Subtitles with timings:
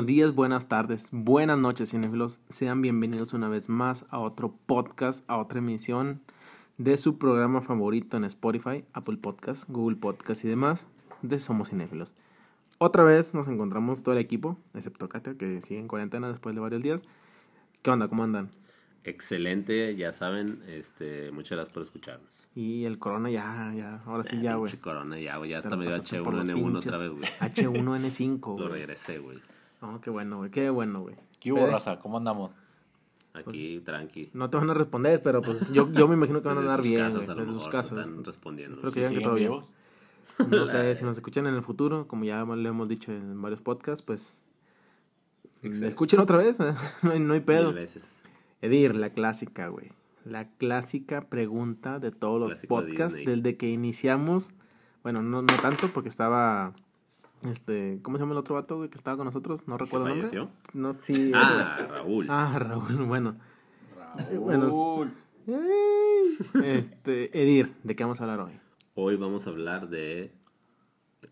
[0.00, 2.40] Buenos días, buenas tardes, buenas noches, cinéfilos.
[2.48, 6.22] Sean bienvenidos una vez más a otro podcast, a otra emisión
[6.78, 10.88] de su programa favorito en Spotify, Apple Podcast, Google Podcast y demás,
[11.20, 12.14] de Somos Cinéfilos.
[12.78, 16.62] Otra vez nos encontramos todo el equipo, excepto Katia, que sigue en cuarentena después de
[16.62, 17.04] varios días.
[17.82, 18.08] ¿Qué onda?
[18.08, 18.48] ¿Cómo andan?
[19.04, 22.48] Excelente, ya saben, este, muchas gracias por escucharnos.
[22.54, 24.74] Y el corona ya, ya, ahora sí ya, güey.
[24.78, 27.24] Corona ya, güey, ya hasta me dio pasaste por los H1N1 otra vez, güey.
[27.40, 29.38] H1N5, Lo regresé, güey.
[29.80, 31.16] No, qué bueno, güey, qué bueno, güey.
[31.40, 31.98] ¿Qué hubo, raza?
[32.00, 32.52] ¿Cómo andamos?
[33.32, 34.30] Aquí, tranqui.
[34.34, 36.72] No te van a responder, pero pues yo, yo me imagino que van a Desde
[36.72, 38.06] andar sus bien, casas, güey, a lo desde sus casas.
[38.06, 38.80] Están respondiendo.
[38.80, 39.52] Creo que ¿Sí ya que todo bien.
[40.48, 43.60] No sé si nos escuchan en el futuro, como ya lo hemos dicho en varios
[43.60, 44.36] podcasts, pues
[45.62, 46.58] escuchen otra vez,
[47.02, 47.72] no hay, no hay pedo.
[47.72, 48.22] Veces.
[48.62, 49.92] Edir, la clásica, güey.
[50.24, 53.36] La clásica pregunta de todos los Clásico de podcasts Disney.
[53.36, 54.52] desde que iniciamos.
[55.02, 56.74] Bueno, no, no tanto porque estaba
[57.42, 59.66] este, ¿cómo se llama el otro vato, güey, que estaba con nosotros?
[59.66, 60.48] No recuerdo el nombre.
[60.74, 61.32] No, sí.
[61.34, 62.26] Ah, Raúl.
[62.28, 63.36] Ah, Raúl, bueno.
[64.36, 65.12] Raúl.
[66.64, 68.52] Este, Edir, ¿de qué vamos a hablar hoy?
[68.94, 70.32] Hoy vamos a hablar de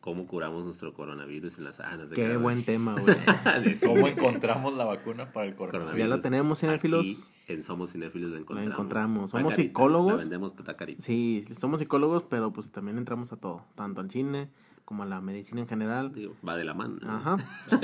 [0.01, 2.09] cómo curamos nuestro coronavirus en las sanas.
[2.15, 3.79] Qué buen tema, güey.
[3.79, 5.99] ¿Cómo encontramos la vacuna para el coronavirus?
[5.99, 7.31] Ya lo tenemos, cinéfilos.
[7.45, 8.73] Aquí, en Somos Cinéfilos lo encontramos.
[8.73, 9.25] encontramos.
[9.25, 10.13] Está Somos psicólogos.
[10.13, 10.55] La vendemos.
[10.99, 14.49] Sí, somos psicólogos, pero pues también entramos a todo, tanto al cine
[14.89, 16.15] como a la medicina en general.
[16.15, 16.97] Digo, va de la mano.
[17.03, 17.11] ¿no?
[17.17, 17.37] Ajá.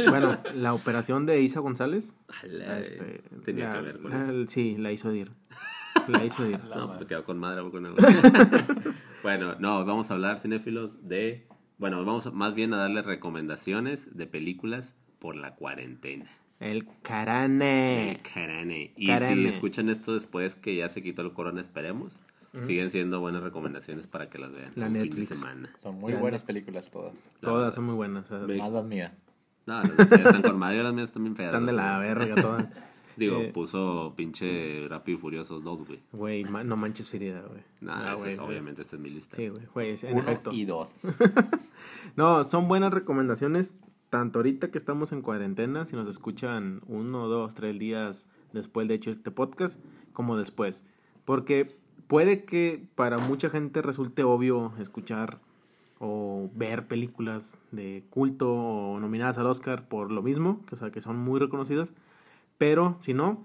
[0.08, 2.14] Bueno, la operación de Isa González.
[2.42, 4.32] Este, tenía la- que ver con la- eso.
[4.48, 5.30] Sí, la hizo Dir.
[6.08, 6.58] La hizo Dir.
[6.74, 7.94] No, me quedo con madre con
[9.22, 11.46] bueno, no, vamos a hablar, cinéfilos, de...
[11.76, 16.24] Bueno, vamos más bien a darle recomendaciones de películas por la cuarentena.
[16.58, 18.20] El El carane.
[18.32, 18.94] carane.
[18.96, 19.34] Y Carane.
[19.42, 22.18] si escuchan esto después que ya se quitó el corona, esperemos,
[22.62, 24.70] siguen siendo buenas recomendaciones para que las vean.
[24.76, 25.14] La un Netflix.
[25.14, 25.70] fin de semana.
[25.82, 27.12] Son muy La buenas películas todas.
[27.14, 27.74] La Todas verdad.
[27.74, 28.24] son muy buenas.
[28.26, 29.12] o sea, Ve- Más las mías.
[29.66, 31.48] No, las mías están con madre, las mías también feas.
[31.48, 32.66] Están de la verga todas.
[33.16, 36.00] Digo, Eh, puso pinche Rápido y Furioso 2, güey.
[36.10, 37.62] Güey, ma- no manches Frida, güey.
[37.86, 39.36] Ah, es- obviamente esta es mi lista.
[39.36, 40.50] Sí, güey, Uno efecto.
[40.52, 41.00] y dos.
[42.16, 43.74] No, son buenas recomendaciones,
[44.10, 48.94] tanto ahorita que estamos en cuarentena, si nos escuchan uno, dos, tres días después de
[48.94, 49.80] hecho este podcast,
[50.12, 50.84] como después.
[51.24, 51.76] Porque
[52.06, 55.40] puede que para mucha gente resulte obvio escuchar
[55.98, 60.90] o ver películas de culto o nominadas al Oscar por lo mismo, que, o sea,
[60.90, 61.92] que son muy reconocidas,
[62.58, 63.44] pero si no,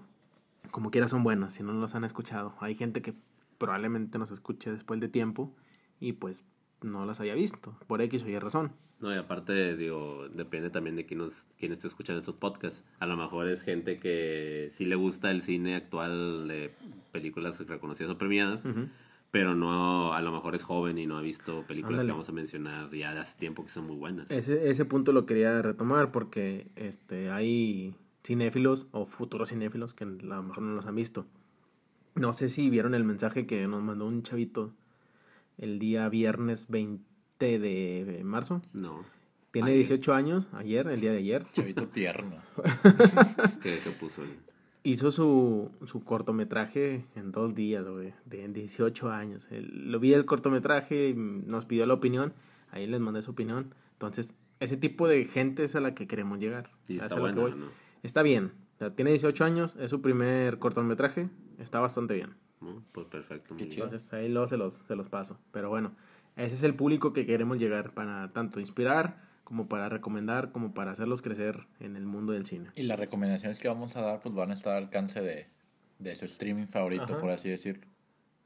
[0.70, 2.54] como quiera son buenas, si no los han escuchado.
[2.60, 3.14] Hay gente que
[3.58, 5.52] probablemente nos escuche después de tiempo
[6.00, 6.44] y pues
[6.82, 8.72] no las haya visto, por X o Y razón.
[9.00, 12.84] No, y aparte, digo, depende también de quién, nos, quién esté escuchando estos podcasts.
[12.98, 16.74] A lo mejor es gente que sí le gusta el cine actual de
[17.10, 18.64] películas reconocidas o premiadas,
[19.30, 22.08] pero no, a lo mejor es joven y no ha visto películas Ándale.
[22.08, 24.30] que vamos a mencionar ya de hace tiempo que son muy buenas.
[24.30, 30.08] Ese, ese punto lo quería retomar porque este, hay cinéfilos o futuros cinéfilos que a
[30.08, 31.26] lo mejor no los han visto.
[32.16, 34.74] No sé si vieron el mensaje que nos mandó un chavito
[35.60, 38.62] el día viernes 20 de marzo.
[38.72, 39.04] No.
[39.52, 39.78] Tiene Ayer.
[39.86, 41.44] 18 años, ayer, el día de ayer.
[41.52, 42.36] Chavito tierno.
[43.62, 44.22] ¿Qué, qué puso?
[44.82, 49.48] Hizo su, su cortometraje en dos días, güey, de 18 años.
[49.50, 52.32] Él- lo vi el cortometraje, y nos pidió la opinión,
[52.70, 53.74] ahí les mandé su opinión.
[53.92, 56.70] Entonces, ese tipo de gente es a la que queremos llegar.
[56.88, 57.50] Está eso es a lo que bueno, voy.
[57.52, 57.66] ¿no?
[58.02, 58.52] Está bien.
[58.76, 61.28] O sea, tiene 18 años, es su primer cortometraje,
[61.58, 62.34] está bastante bien.
[62.60, 62.82] ¿No?
[62.92, 63.54] Pues perfecto.
[63.54, 63.64] Muy.
[63.64, 65.38] Entonces, ahí luego se los, se los paso.
[65.52, 65.92] Pero bueno,
[66.36, 70.92] ese es el público que queremos llegar para tanto inspirar, como para recomendar, como para
[70.92, 72.70] hacerlos crecer en el mundo del cine.
[72.76, 75.46] Y las recomendaciones que vamos a dar pues van a estar al alcance de,
[75.98, 77.18] de su streaming favorito, Ajá.
[77.18, 77.86] por así decirlo.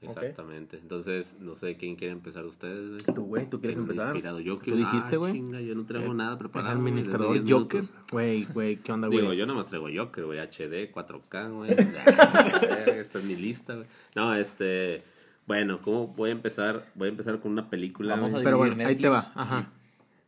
[0.00, 0.76] Exactamente.
[0.76, 2.91] Entonces, no sé quién quiere empezar ustedes.
[3.05, 3.14] güey?
[3.14, 4.08] Tú, güey, ¿tú quieres empezar?
[4.08, 4.38] Inspirado.
[4.41, 5.32] Yo ¿Tú dijiste, güey?
[5.32, 6.70] chinga, yo no traigo nada El preparado.
[6.75, 7.85] desde administrador 10 Joker.
[8.12, 9.20] Güey, güey, ¿qué onda, güey?
[9.20, 11.70] Digo, yo nada más traigo Joker, güey, HD, 4K, güey.
[13.00, 13.87] Esta es mi lista, güey.
[14.14, 15.02] No, este,
[15.46, 16.87] bueno, ¿cómo voy a empezar?
[16.94, 18.14] Voy a empezar con una película.
[18.17, 18.43] Vamos a.
[18.43, 19.32] Pero bueno, ahí te va.
[19.35, 19.70] Ajá.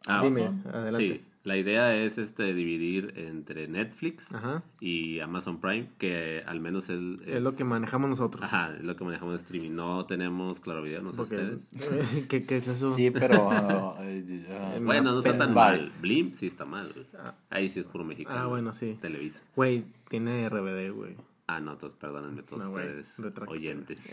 [0.08, 0.54] Ah, Dime, ojo.
[0.72, 1.06] adelante.
[1.08, 4.64] Sí, la idea es este dividir entre Netflix Ajá.
[4.80, 8.42] y Amazon Prime, que al menos el, Es lo que manejamos nosotros.
[8.44, 9.70] Ajá, es lo que manejamos de streaming.
[9.76, 12.26] No tenemos claro video, no sé Porque, ustedes.
[12.28, 12.94] ¿qué, ¿Qué es eso?
[12.94, 13.48] Sí, pero...
[13.50, 15.92] ah, eh, ah, Bueno, no está tan mal.
[16.00, 17.06] Blimp sí está mal, güey.
[17.48, 18.38] Ahí sí es puro mexicano.
[18.40, 18.98] Ah, bueno, sí.
[19.00, 19.42] Televisa.
[19.54, 21.14] Güey, tiene RBD, güey.
[21.48, 23.56] Ah, no, to- perdónenme todos No, ustedes, retráctate.
[23.56, 24.08] oyentes.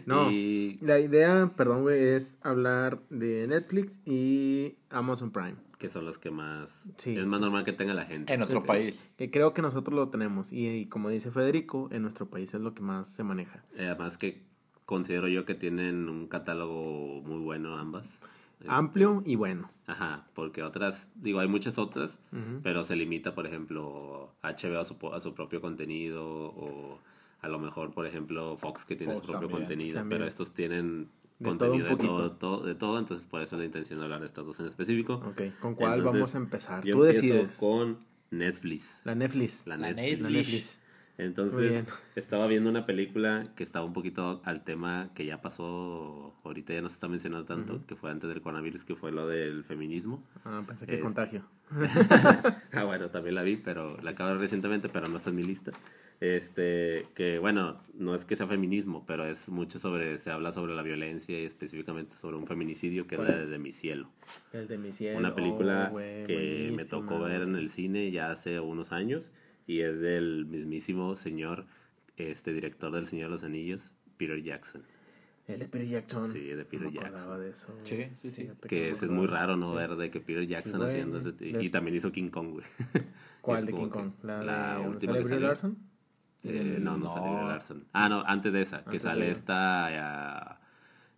[0.06, 5.54] No, Y la idea, perdón, güey, es hablar de Netflix y Amazon Prime.
[5.84, 6.88] Que son los que más...
[6.96, 7.44] Sí, es más sí.
[7.44, 8.32] normal que tenga la gente.
[8.32, 9.04] En nuestro país.
[9.18, 10.50] Que creo que nosotros lo tenemos.
[10.50, 13.62] Y, y como dice Federico, en nuestro país es lo que más se maneja.
[13.76, 14.42] Eh, Además que
[14.86, 18.18] considero yo que tienen un catálogo muy bueno ambas.
[18.66, 19.70] Amplio y bueno.
[19.86, 22.18] Ajá, porque otras, digo, hay muchas otras,
[22.62, 26.98] pero se limita, por ejemplo, HBO a su, a su propio contenido o
[27.42, 29.66] a lo mejor, por ejemplo, Fox que tiene Fox su propio también.
[29.68, 30.18] contenido, También.
[30.20, 31.08] pero estos tienen
[31.38, 32.36] De contenido todo un de todo, poquito.
[32.38, 35.14] todo- de todo, entonces por eso la intención de hablar de estas dos en específico.
[35.14, 36.84] Ok, ¿con cuál Entonces, vamos a empezar?
[36.84, 37.56] Yo Tú decides.
[37.56, 37.98] con
[38.30, 39.00] Netflix.
[39.04, 39.66] La Netflix.
[39.66, 40.20] La La Netflix.
[40.22, 40.80] La Netflix.
[41.16, 41.84] Entonces,
[42.16, 46.82] estaba viendo una película que estaba un poquito al tema que ya pasó, ahorita ya
[46.82, 50.22] no se está mencionando tanto, que fue antes del coronavirus, que fue lo del feminismo.
[50.44, 51.44] Ah, pensé que Es- contagio.
[52.72, 55.72] Ah, bueno, también la vi, pero la acabo recientemente, pero no está en mi lista.
[56.20, 60.74] Este, que bueno, no es que sea feminismo, pero es mucho sobre, se habla sobre
[60.74, 63.50] la violencia y específicamente sobre un feminicidio que es la ¿Cuál de es?
[63.50, 64.08] De mi cielo.
[64.52, 65.18] El de mi cielo.
[65.18, 68.92] Una película Oh, güey, que me buenísima, tocó ver en el cine ya hace unos
[68.92, 69.32] años
[69.66, 71.66] y es del mismísimo señor,
[72.16, 74.82] este director del Señor de los Anillos, Peter Jackson.
[75.46, 76.32] El de Peter Jackson.
[76.32, 77.14] Sí, de Peter No me Jackson.
[77.16, 77.68] acordaba de eso.
[77.82, 78.48] Sí, sí, sí.
[78.66, 80.88] Que es, es muy raro no ver de que Peter Jackson güey.
[80.90, 81.34] haciendo ese...
[81.40, 82.64] Y también hizo King Kong, güey.
[83.42, 84.12] ¿Cuál de King que Kong?
[84.22, 85.48] ¿La, la de última ¿sale que Brie salió.
[85.48, 85.78] Larson?
[86.44, 87.12] Eh, no, no, No.
[87.12, 87.84] sale Brie Larson.
[87.92, 89.86] Ah, no, antes de esa, que sale esta...
[90.52, 90.60] ah,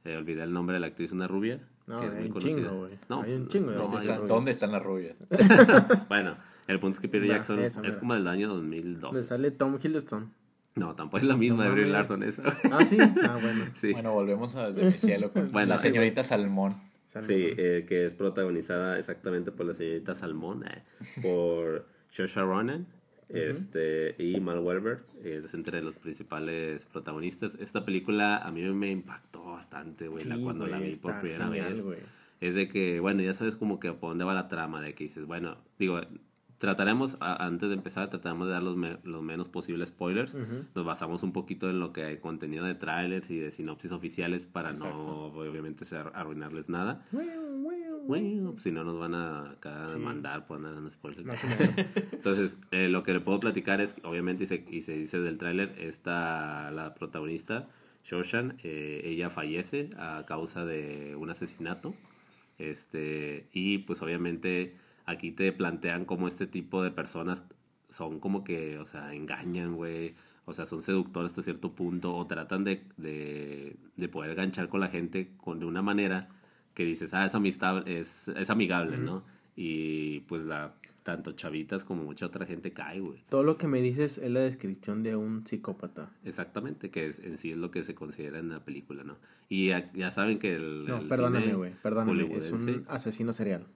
[0.04, 1.60] eh, olvidé el nombre de la actriz, una rubia.
[1.86, 2.56] No, que es hay muy un conocida.
[2.56, 2.98] chingo, güey.
[3.08, 4.82] No, Hay pues, un chingo de no, ¿Dónde, hay hay- están, un- ¿Dónde están las
[4.82, 5.16] rubias?
[6.08, 6.36] Bueno,
[6.68, 9.22] el punto es que Peter Jackson esa, es como del año Le 2012.
[9.24, 10.32] sale Tom Hiddleston.
[10.74, 11.86] No, tampoco es la misma No de Brie.
[11.86, 12.42] Larson esa.
[12.70, 12.98] Ah, sí.
[13.00, 13.64] Ah, bueno.
[13.80, 13.92] sí.
[13.92, 16.76] Bueno, volvemos a de mi cielo con Bueno, la sí, señorita Salmón.
[17.06, 20.82] Sí, eh, que es protagonizada exactamente por la señorita Salmón, eh,
[21.22, 22.86] por Saoirse Ronan
[23.30, 27.54] este, y Mal Weber, eh, es entre los principales protagonistas.
[27.56, 31.72] Esta película a mí me impactó bastante, güey, la- cuando la vi por primera genial,
[31.72, 31.86] vez.
[32.40, 35.04] Es de que, bueno, ya sabes como que por dónde va la trama, de que
[35.04, 36.00] dices, bueno, digo,
[36.58, 40.34] trataremos, a- antes de empezar, trataremos de dar los, me- los menos posibles spoilers.
[40.74, 44.46] Nos basamos un poquito en lo que hay contenido de trailers y de sinopsis oficiales
[44.46, 47.04] para no, obviamente, ser- arruinarles nada.
[48.06, 51.26] Bueno, si no nos van a acá demandar por nada, no spoilers.
[51.26, 51.76] Más o menos.
[52.12, 55.38] Entonces, eh, lo que le puedo platicar es, obviamente, y se, y se dice del
[55.38, 57.68] tráiler, está la protagonista,
[58.04, 61.94] Shoshan, eh, ella fallece a causa de un asesinato.
[62.58, 64.76] Este, y pues obviamente
[65.06, 67.44] aquí te plantean cómo este tipo de personas
[67.88, 70.14] son como que, o sea, engañan, güey.
[70.44, 74.80] O sea, son seductores hasta cierto punto o tratan de, de, de poder ganchar con
[74.80, 76.28] la gente con, de una manera
[76.74, 79.24] que dices, ah, es, amistad, es, es amigable, ¿no?
[79.56, 83.24] Y pues la, tanto chavitas como mucha otra gente cae, güey.
[83.28, 86.12] Todo lo que me dices es la descripción de un psicópata.
[86.24, 89.16] Exactamente, que es, en sí es lo que se considera en la película, ¿no?
[89.48, 90.84] Y ya, ya saben que el.
[90.84, 91.72] No, el perdóname, güey.
[91.82, 92.36] Perdóname.
[92.36, 93.66] Es un asesino serial.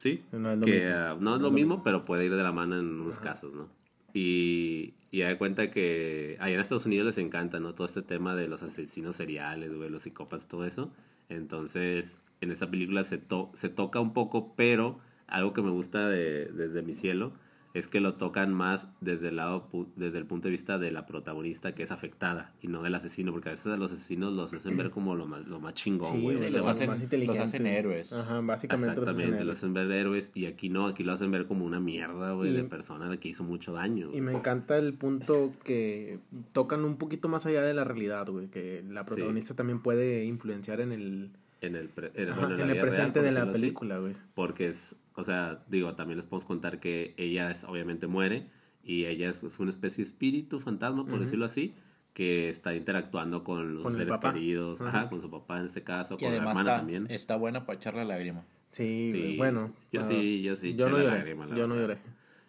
[0.00, 0.94] Sí, No es lo que mismo.
[0.96, 3.68] ah, no es lo mismo, pero puede ir de la mano en unos casos, ¿no?
[4.12, 7.74] Y, y hay cuenta que allá en Estados Unidos les encanta, ¿no?
[7.74, 10.90] Todo este tema de los asesinos seriales, güey, los psicópatas, todo eso.
[11.28, 14.98] Entonces, en esta película se, to- se toca un poco, pero
[15.28, 17.32] algo que me gusta de, desde mi cielo
[17.72, 20.90] es que lo tocan más desde el lado pu- desde el punto de vista de
[20.90, 24.32] la protagonista que es afectada y no del asesino porque a veces a los asesinos
[24.32, 26.98] los hacen ver como lo más, lo más chingón Sí, güey Sí, los hacen- más
[27.00, 28.12] los hacen héroes.
[28.12, 29.46] Ajá, básicamente los hacen Exactamente, héroes.
[29.46, 32.50] los hacen ver héroes y aquí no, aquí lo hacen ver como una mierda, güey,
[32.50, 34.10] Y- de persona a la que hizo mucho daño.
[34.12, 36.18] Y me encanta el punto que
[36.52, 38.48] tocan un poquito más allá de la realidad, güey.
[38.48, 41.30] Que la protagonista también puede influenciar en el,
[41.60, 43.98] En el, pre- en, ajá, bueno, en la el vida real, presente de la película,
[43.98, 44.14] güey.
[44.34, 48.46] porque es, o sea, digo, también les podemos contar que ella es, obviamente muere
[48.82, 51.74] y ella es, es una especie de espíritu, fantasma, por decirlo así,
[52.14, 55.00] que está interactuando con los Con seres queridos, Ajá.
[55.02, 57.06] ajá, con su papá en este caso, Y con la hermana está, también.
[57.10, 58.44] está buena para echar la lágrima.
[58.72, 59.72] Sí, Sí, bueno.
[59.92, 61.10] yo ah, sí, yo sí Yo no lloré.
[61.16, 61.98] lágrima, yo no lloré.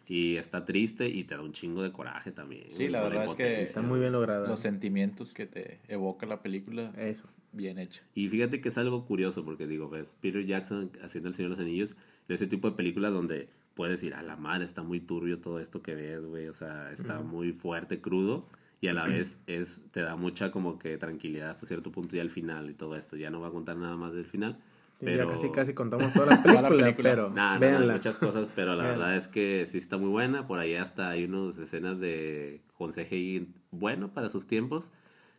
[0.07, 2.65] Y está triste y te da un chingo de coraje también.
[2.69, 3.61] Sí, la verdad es que.
[3.61, 4.45] Está muy bien lograda.
[4.47, 7.29] Los sentimientos que te evoca la película, Eso.
[7.53, 8.03] bien hecho.
[8.13, 11.55] Y fíjate que es algo curioso porque digo, ves, Peter Jackson haciendo El Señor de
[11.57, 11.95] los Anillos,
[12.31, 15.59] de ese tipo de películas donde puedes decir, a la madre, está muy turbio todo
[15.59, 18.45] esto que ves, güey, o sea, está muy fuerte, crudo,
[18.79, 22.21] y a la vez es te da mucha como que tranquilidad hasta cierto punto ya
[22.21, 23.17] al final y todo esto.
[23.17, 24.57] Ya no voy a contar nada más del final.
[24.99, 25.27] Sí, Pero...
[25.27, 27.09] Ya casi casi contamos toda la película, la película.
[27.09, 30.47] pero Nah, no, no, muchas cosas, pero la verdad es que sí está muy buena.
[30.47, 34.89] Por ahí hasta hay unas escenas de con CGI bueno para sus tiempos,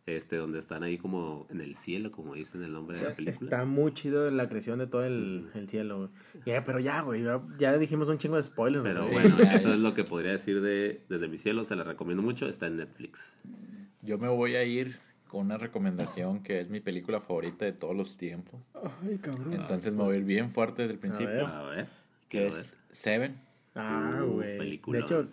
[0.05, 3.45] este donde están ahí como en el cielo, como dicen el nombre de la película.
[3.49, 6.11] Está muy chido la creación de todo el, el cielo,
[6.43, 6.61] güey.
[6.65, 9.13] Pero ya, güey, ya, ya dijimos un chingo de spoilers, Pero güey.
[9.31, 12.47] bueno, eso es lo que podría decir de Desde mi cielo, se la recomiendo mucho,
[12.49, 13.35] está en Netflix.
[14.01, 17.95] Yo me voy a ir con una recomendación que es mi película favorita de todos
[17.95, 18.59] los tiempos.
[19.03, 19.53] Ay, cabrón.
[19.53, 21.47] Entonces me voy a ir bien fuerte desde el principio.
[21.47, 21.87] A ver,
[22.29, 23.39] Que es Seven.
[23.75, 24.77] Ah, Uh, güey.
[24.87, 25.27] De hecho,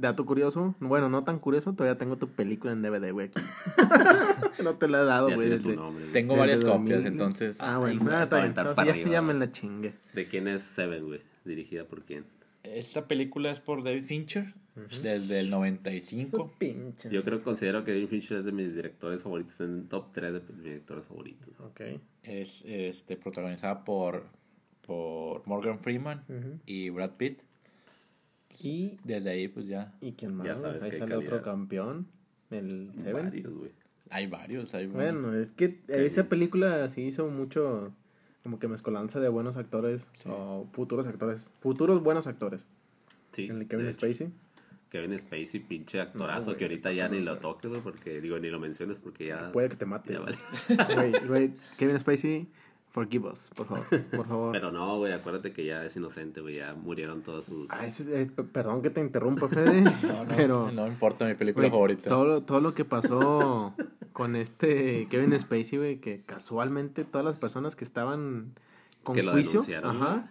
[0.00, 3.40] dato curioso, bueno, no tan curioso, todavía tengo tu película en DVD, güey, aquí.
[4.62, 5.50] no te la he dado, güey.
[5.50, 5.76] desde-.
[6.12, 6.80] Tengo desde varias 2000.
[6.80, 7.60] copias, entonces.
[7.60, 9.94] Ah, bueno, está va a Entonces, para ya, me la chingué.
[10.14, 11.20] ¿De quién es Seven, güey?
[11.44, 12.24] ¿Dirigida por quién?
[12.62, 16.30] Esta película es por David Fincher, desde el 95.
[16.30, 17.10] Su pinche.
[17.10, 20.12] Yo creo que considero que David Fincher es de mis directores favoritos, en el top
[20.12, 21.48] 3 de mis directores favoritos.
[21.60, 21.80] Ok.
[22.22, 24.26] Es este, protagonizada por,
[24.86, 26.24] por Morgan Freeman
[26.66, 27.40] y Brad Pitt.
[28.62, 30.46] Y, Desde ahí, pues ya ¿y quién más?
[30.46, 32.06] Ya sabes Ahí que hay sale otro campeón,
[32.50, 33.30] el Seven.
[33.30, 33.70] Varios, güey.
[34.10, 34.74] hay varios.
[34.74, 37.92] Hay Bueno, es que esa película sí hizo mucho
[38.42, 42.66] como que mezcolanza de buenos actores o futuros actores, futuros buenos actores.
[43.32, 43.92] Sí, el de Kevin.
[43.92, 44.32] Spacey.
[44.90, 48.50] Kevin Spacey, pinche actorazo, güey, que ahorita ya ni lo toques, güey, porque digo, ni
[48.50, 49.52] lo menciones porque ya.
[49.52, 50.14] Puede que te mate.
[50.14, 50.36] Ya vale.
[50.94, 52.48] Güey, güey, Kevin Spacey,
[52.90, 53.84] forgive us, por favor,
[54.16, 54.52] por favor.
[54.52, 57.70] Pero no, güey, acuérdate que ya es inocente, güey, ya murieron todos sus.
[57.70, 61.34] Ah, eso es- eh, perdón que te interrumpa, Fede, No, no, pero no importa mi
[61.34, 62.08] película güey, favorita.
[62.08, 63.74] todo, lo- todo lo que pasó
[64.12, 68.54] con este Kevin Spacey, güey, que casualmente todas las personas que estaban
[69.02, 70.30] con Que lo juicio, denunciaron, ajá,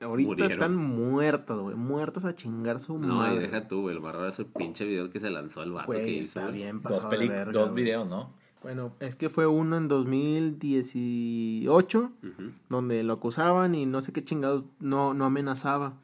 [0.00, 0.52] ahorita Murieron.
[0.52, 3.36] están muertas, güey, muertas a chingar su No, madre.
[3.36, 5.92] y deja tú, güey, el barro es el pinche video que se lanzó el vato
[5.92, 6.40] que Güey, hizo.
[6.40, 8.32] está bien dos, pasado de verga, dos videos, ¿no?
[8.62, 12.50] Bueno, es que fue uno en 2018, Ujú.
[12.68, 15.94] donde lo acusaban y no sé qué chingados, no, no amenazaba.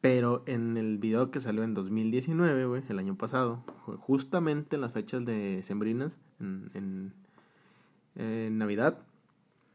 [0.00, 3.64] Pero en el video que salió en 2019, güey, el año pasado,
[3.98, 7.12] justamente en las fechas de Sembrinas, en, en,
[8.14, 8.98] en Navidad,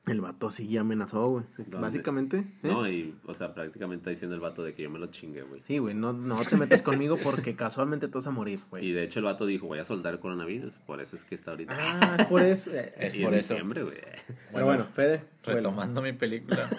[0.06, 1.46] el vato sí amenazó, güey.
[1.68, 2.38] Básicamente.
[2.40, 2.46] ¿eh?
[2.64, 5.44] No, y, o sea, prácticamente está diciendo el vato de que yo me lo chingue,
[5.44, 5.62] güey.
[5.66, 8.92] Sí, güey, no, no te metas conmigo porque casualmente te vas a morir, Y güey.
[8.92, 11.52] de hecho el vato dijo, voy a soltar el coronavirus, por eso es que está
[11.52, 11.74] ahorita.
[11.78, 12.72] Ah, es por eso.
[12.74, 13.54] eh, Es Y por en eso.
[13.54, 13.98] diciembre, güey.
[14.52, 15.24] Pero bueno, Fede.
[15.44, 16.70] Retomando mi película.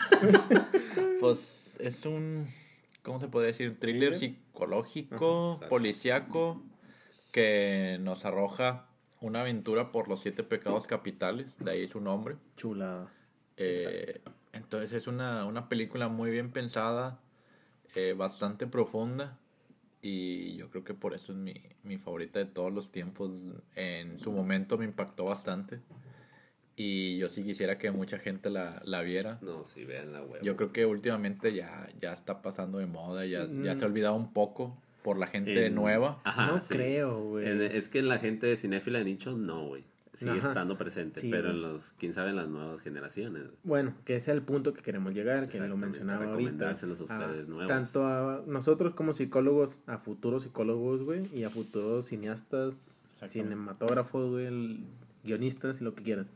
[1.20, 2.46] pues es un.
[3.02, 3.70] ¿Cómo se podría decir?
[3.70, 5.68] Un thriller psicológico, exacto.
[5.68, 6.62] policíaco,
[7.32, 8.86] que nos arroja
[9.24, 11.54] una aventura por los siete pecados capitales.
[11.58, 12.36] De ahí su nombre.
[12.56, 13.10] Chulada.
[13.56, 14.20] Eh,
[14.52, 17.18] entonces es una, una película muy bien pensada,
[17.94, 19.38] eh, bastante profunda.
[20.02, 23.30] Y yo creo que por eso es mi, mi favorita de todos los tiempos.
[23.74, 25.80] En su momento me impactó bastante.
[26.76, 29.38] Y yo sí quisiera que mucha gente la, la viera.
[29.40, 30.44] No, sí, vean la güey.
[30.44, 33.76] Yo creo que últimamente ya, ya está pasando de moda, ya, ya Mm.
[33.78, 36.20] se ha olvidado un poco por la gente En- nueva.
[36.24, 36.72] Ajá, no sí.
[36.74, 37.46] creo, güey.
[37.46, 39.84] Es que en la gente de cinéfila de nicho, no, güey.
[40.14, 40.48] Sigue Ajá.
[40.48, 43.42] estando presente, Sí, pero en los, quién sabe, en las nuevas generaciones.
[43.64, 46.70] Bueno, que ese es el punto que queremos llegar, que lo mencionaba ahorita.
[46.70, 47.66] a ustedes nuevos.
[47.68, 54.78] Tanto a nosotros como psicólogos, a futuros psicólogos, güey, y a futuros cineastas, cinematógrafos, güey,
[55.24, 56.30] guionistas y lo que quieras.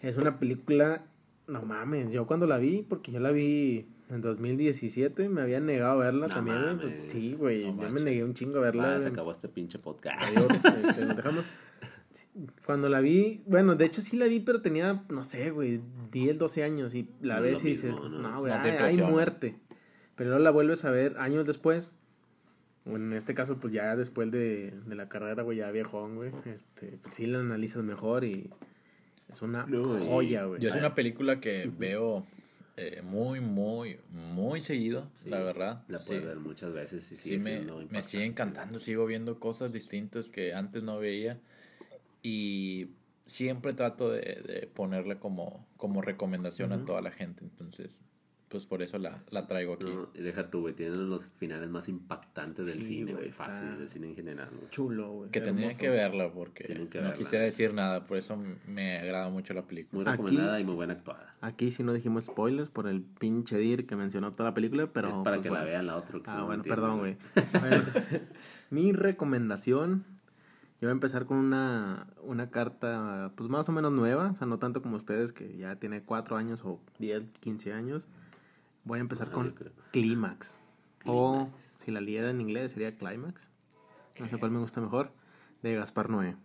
[0.00, 1.04] Es una película,
[1.48, 5.92] no mames, yo cuando la vi, porque yo la vi en 2017, me había negado
[5.92, 6.76] a verla No también, güey.
[6.76, 6.96] mames.
[7.00, 8.94] pues, Sí, güey, No yo me negué un chingo a verla.
[8.96, 10.22] Ah, se acabó este pinche podcast.
[10.22, 11.44] Adiós, este, nos dejamos.
[12.64, 15.80] Cuando la vi, bueno, de hecho sí la vi, pero tenía, no sé, güey,
[16.12, 18.18] 10, 12 años y la No es ves y dices, mismo, ¿no?
[18.20, 19.56] no, güey, hay, hay muerte.
[20.14, 21.96] Pero luego la vuelves a ver años después.
[22.84, 26.30] Bueno, en este caso, pues ya después de, de la carrera, güey, ya viejón, güey,
[26.44, 28.50] este, pues, sí la analizas mejor y
[29.32, 30.60] es una No, joya, güey.
[30.60, 32.24] Yo es una película que veo
[32.76, 35.82] eh, muy, muy, muy seguido, Sí, la verdad.
[35.88, 36.08] La Sí.
[36.08, 38.08] puedes ver muchas veces y Sí, sigue me, siendo me impactante.
[38.08, 41.40] sigue encantando, sigo viendo cosas distintas que antes no veía
[42.22, 42.88] y
[43.26, 47.98] siempre trato de, de ponerle como, como recomendación a toda la gente, entonces
[48.54, 49.82] pues por eso la, la traigo aquí.
[49.82, 53.88] No, deja tú, güey, tienen los finales más impactantes del Sí, cine, güey, fácil, del
[53.88, 54.70] cine en general, güey.
[54.70, 55.30] Chulo, güey.
[55.32, 55.80] que tendrían hermoso.
[55.82, 57.16] que verla porque Tienen que no verla.
[57.18, 60.04] quisiera decir nada, por eso me agrada mucho la película.
[60.04, 61.32] Muy Aquí- recomendada y muy buena actuada.
[61.40, 65.08] Aquí sí no dijimos spoilers por el pinche Dir que mencionó toda la película, pero...
[65.08, 65.64] es para pues, que bueno.
[65.64, 66.20] la vean la otra.
[66.26, 67.16] Ah, no bueno, perdón, güey.
[68.70, 70.04] Mi recomendación,
[70.80, 74.46] yo voy a empezar con una, una carta, pues más o menos nueva, o sea,
[74.46, 78.06] no tanto como ustedes, que ya tiene 4 años o 10, 15 años.
[78.84, 79.54] Voy a empezar Ah, con.
[79.92, 80.62] Clímax.
[81.06, 81.48] O,
[81.78, 83.50] si la liera en inglés, sería Climax.
[84.18, 85.10] No sé cuál me gusta mejor.
[85.62, 86.36] De Gaspar Noé.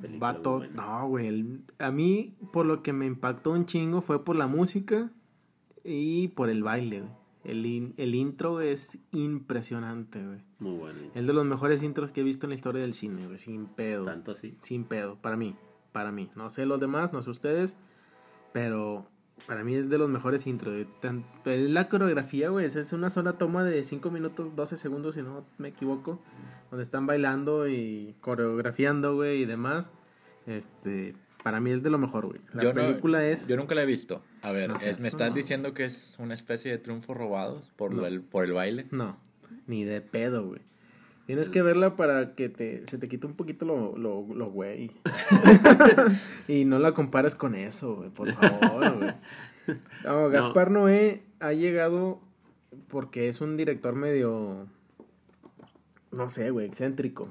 [0.00, 1.26] Película Vato, no, güey.
[1.26, 5.10] el- A mí, por lo que me impactó un chingo, fue por la música
[5.84, 7.12] y por el baile, güey.
[7.44, 10.40] El, in- el intro es impresionante, güey.
[10.58, 10.98] Muy buena.
[11.14, 13.38] Es de los mejores intros que he visto en la historia del cine, güey.
[13.38, 14.04] Sin pedo.
[14.04, 14.56] Tanto así.
[14.62, 15.16] Sin pedo.
[15.16, 15.54] Para mí.
[15.92, 16.28] Para mí.
[16.34, 17.76] No sé los demás, no sé ustedes.
[18.52, 19.06] Pero
[19.46, 20.86] para mí es de los mejores intros.
[21.00, 22.66] Tan- Es la coreografía, güey.
[22.66, 26.20] Es una sola toma de 5 minutos, 12 segundos, si no me equivoco.
[26.70, 29.90] Donde están bailando y coreografiando, güey, y demás.
[30.46, 31.14] Este.
[31.44, 32.40] Para mí es de lo mejor, güey.
[32.52, 33.46] La Yo no- película es.
[33.46, 34.20] Yo nunca la he visto.
[34.42, 37.70] A ver, No es- seas ¿me estás diciendo que es una especie de triunfos robados
[37.76, 38.86] por, el, por el baile?
[38.90, 39.16] No.
[39.68, 40.60] Ni de pedo, güey.
[41.26, 44.92] Tienes que verla para que te, se te quite un poquito lo, lo, lo güey.
[46.48, 49.10] y no la compares con eso, güey, por favor, güey.
[50.04, 52.20] No, Gaspar Noé ha llegado
[52.86, 54.68] porque es un director medio,
[56.12, 57.28] no sé, güey, excéntrico.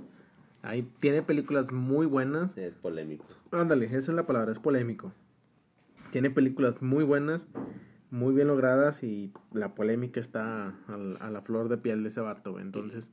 [0.61, 2.57] Ahí tiene películas muy buenas.
[2.57, 3.25] Es polémico.
[3.51, 5.13] Ándale, esa es la palabra, es polémico.
[6.11, 7.47] Tiene películas muy buenas,
[8.09, 12.51] muy bien logradas y la polémica está a, la flor de piel de ese vato,
[12.51, 12.63] güey.
[12.63, 13.11] Entonces...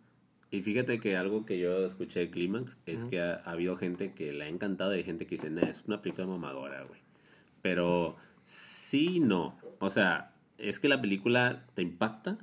[0.53, 4.35] Y fíjate que algo que yo escuché de Clímax es que ha, habido gente que
[4.35, 7.01] le ha encantado y hay gente que dice, nah, es una película mamadora, güey.
[7.63, 9.57] Pero sí, no.
[9.79, 12.37] O sea, es que la película te impacta.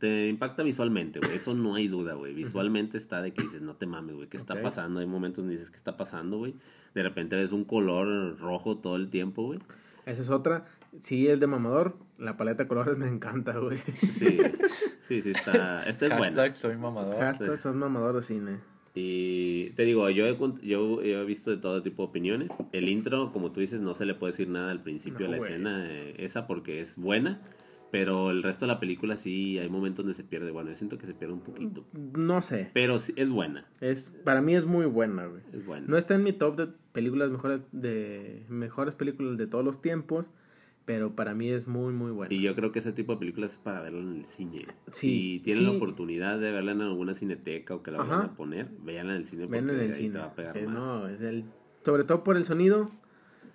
[0.00, 1.36] te, impacta visualmente, güey.
[1.36, 2.34] Eso no hay duda, güey.
[2.34, 4.28] Visualmente está de que dices, no te mames, güey.
[4.28, 4.98] ¿Qué está pasando?
[4.98, 6.56] Hay momentos donde dices, ¿qué está pasando, güey?
[6.94, 9.60] De repente ves un color rojo todo el tiempo, güey.
[10.04, 10.66] Esa es otra.
[11.00, 11.96] Sí, es de mamador.
[12.18, 13.78] La paleta de colores me encanta, güey.
[13.78, 14.38] Sí,
[15.02, 15.82] sí, sí, está.
[15.84, 17.18] Este es Hashtag soy mamador.
[17.18, 18.56] Hashtag soy mamador de cine.
[18.94, 20.36] Y te digo, yo he,
[20.66, 22.52] yo he visto de todo tipo de opiniones.
[22.72, 25.36] El intro, como tú dices, no se le puede decir nada al principio de la
[25.36, 27.42] escena eh, esa porque es buena.
[27.90, 30.50] Pero el resto de la película sí hay momentos donde se pierde.
[30.50, 31.84] Bueno, yo siento que se pierde un poquito.
[31.92, 32.70] No sé.
[32.72, 33.66] Pero sí, es buena.
[33.80, 35.42] Es, para mí es muy buena, güey.
[35.52, 35.86] Es buena.
[35.86, 40.30] No está en mi top de películas mejores, de mejores películas de todos los tiempos.
[40.86, 42.32] Pero para mí es muy, muy bueno.
[42.32, 44.66] Y yo creo que ese tipo de películas es para verla en el cine.
[44.92, 48.70] si tienen la oportunidad de verla en alguna cineteca o que la vayan a poner,
[48.82, 50.12] véanla en el cine porque en el cine.
[50.12, 50.74] te va a pegar eh, más.
[50.74, 51.44] No, es el,
[51.84, 52.90] sobre todo por el sonido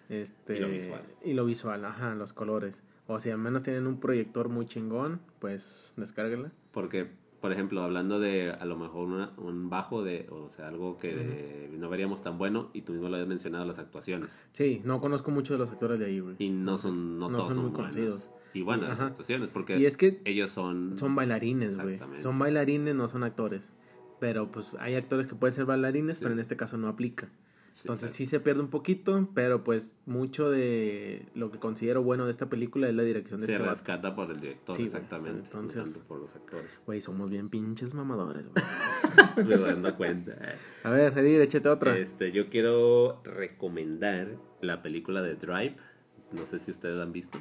[0.10, 1.02] este, y lo visual.
[1.24, 2.84] Y lo visual, ajá, los colores.
[3.08, 6.52] O si al menos tienen un proyector muy chingón, pues descárguenla.
[6.74, 7.12] Porque
[7.42, 11.90] por ejemplo, hablando de a lo mejor un bajo de, o sea, algo que no
[11.90, 14.40] veríamos tan bueno, y tú mismo lo habías mencionado, las actuaciones.
[14.51, 16.36] Sí, no conozco mucho de los actores de ahí, güey.
[16.38, 18.30] Y no son, no, todos son, muy conocidos.
[18.54, 21.00] Y bueno, las actuaciones, porque y es que ellos son...
[21.00, 22.00] Son bailarines, güey.
[22.20, 23.72] Son bailarines, no son actores.
[24.20, 27.30] Pero pues hay actores que pueden ser bailarines, pero en este caso no aplica.
[27.81, 32.31] Entonces sí se pierde un poquito, pero pues mucho de lo que considero bueno de
[32.31, 35.39] esta película es la dirección de se este rescata por el director, exactamente.
[35.44, 36.83] Entonces, por los actores.
[36.85, 39.48] Güey, somos bien pinches mamadores, güey.
[39.48, 40.37] Me dando cuenta.
[40.83, 41.98] A ver, Eddie, échate otra.
[41.98, 45.75] Este, yo quiero recomendar la película de Drive.
[46.31, 47.39] No sé si ustedes la han visto.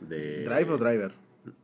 [0.00, 0.44] De...
[0.44, 1.14] ¿Drive o Driver?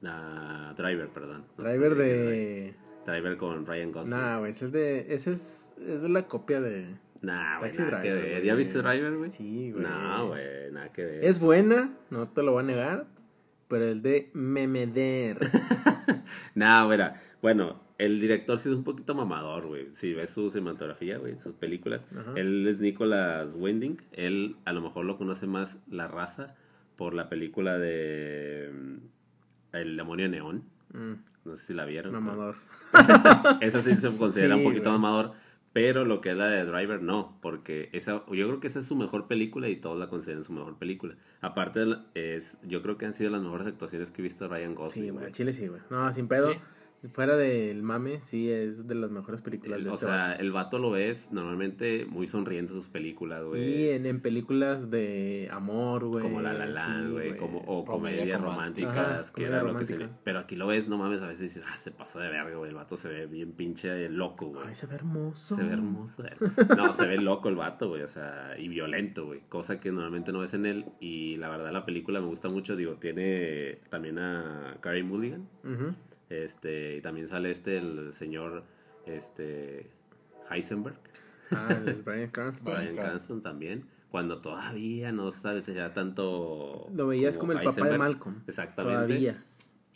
[0.05, 1.45] Ah, driver, perdón.
[1.57, 2.75] driver de...
[3.07, 4.11] Driver con Ryan Gosling.
[4.11, 5.15] Nah, güey, ese es de...
[5.15, 6.87] Ese es, es de la copia de...
[7.23, 8.43] Nah, güey, nada que ver.
[8.43, 9.31] ¿Ya viste Driver, güey?
[9.31, 9.85] Sí, güey.
[9.85, 11.25] No, güey, nada que ver.
[11.25, 13.07] Es buena, no te lo voy a negar,
[13.69, 15.39] pero el de Memeder.
[16.55, 16.99] nah, güey,
[17.43, 19.89] bueno, el director sí es un poquito mamador, güey.
[19.93, 22.03] Si ves su cinematografía, güey, sus películas.
[22.37, 24.01] Él es Nicholas Winding.
[24.13, 26.55] Él a lo mejor lo conoce más la raza
[26.97, 30.65] por la película de mm, El demonio neón.
[30.95, 31.13] Mm.
[31.45, 32.13] No sé si la vieron.
[32.13, 32.57] Mamador.
[33.61, 35.33] Esa sí se considera un poquito mamador
[35.73, 38.87] pero lo que es la de Driver, no, porque esa, yo creo que esa es
[38.87, 41.15] su mejor película y todos la consideran su mejor película.
[41.41, 45.05] Aparte, es, yo creo que han sido las mejores actuaciones que he visto Ryan Gosling.
[45.05, 45.81] Sí, güey, Chile sí, güey.
[45.91, 46.53] No, sin pedo.
[47.09, 50.53] Fuera del mame, sí es de las mejores películas el, de O este sea, el
[50.53, 53.63] vato lo ves normalmente muy sonriente sus películas, güey.
[53.63, 56.23] Y en, películas de amor, güey.
[56.23, 57.37] Como La La Land, güey.
[57.39, 61.23] como, o comedias románticas, que era lo que se Pero aquí lo ves, no mames,
[61.23, 62.69] a veces dices, ah, se pasa de verga, güey.
[62.69, 64.69] El vato se ve bien pinche loco, güey.
[64.69, 65.57] Ay, se ve hermoso.
[65.57, 66.23] Se ve hermoso.
[66.77, 68.03] no, se ve loco el vato, güey.
[68.03, 69.41] O sea, y violento, güey.
[69.49, 70.85] Cosa que normalmente no ves en él.
[71.01, 72.77] Y la verdad, la película me gusta mucho.
[72.77, 75.49] Digo, tiene también a Carrie Mulligan.
[76.31, 78.65] Este, y también sale este, el señor
[79.05, 79.91] este,
[80.51, 80.97] Heisenberg.
[81.51, 82.75] Ah, el Brian Cranston.
[82.75, 83.85] Brian Cranston también.
[84.11, 86.89] Cuando todavía no sabes ya tanto.
[86.95, 88.43] Lo veías como, el papá de Malcolm.
[88.47, 88.95] Exactamente.
[88.95, 89.45] Todavía.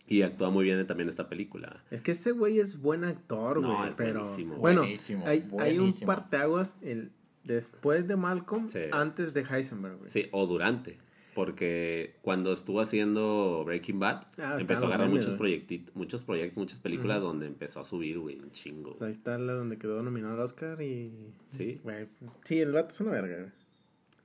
[0.07, 1.83] Y actúa muy bien también esta película.
[1.90, 3.92] Es que ese güey es buen actor, güey.
[3.97, 4.25] pero
[4.59, 7.11] bueno, hay, hay, un parteaguas el
[7.42, 10.11] después de Malcolm, antes de Heisenberg, güey.
[10.11, 10.99] Sí, o durante.
[11.35, 16.79] Porque cuando estuvo haciendo Breaking Bad, ah, empezó a agarrar muchos, proyectos, muchos proyectos, muchas
[16.79, 18.90] películas donde empezó a subir, güey, un chingo.
[18.90, 21.12] Pues ahí está la donde quedó nominado al Oscar y...
[21.51, 21.81] Sí.
[22.44, 23.51] sí, el vato es una verga, güey.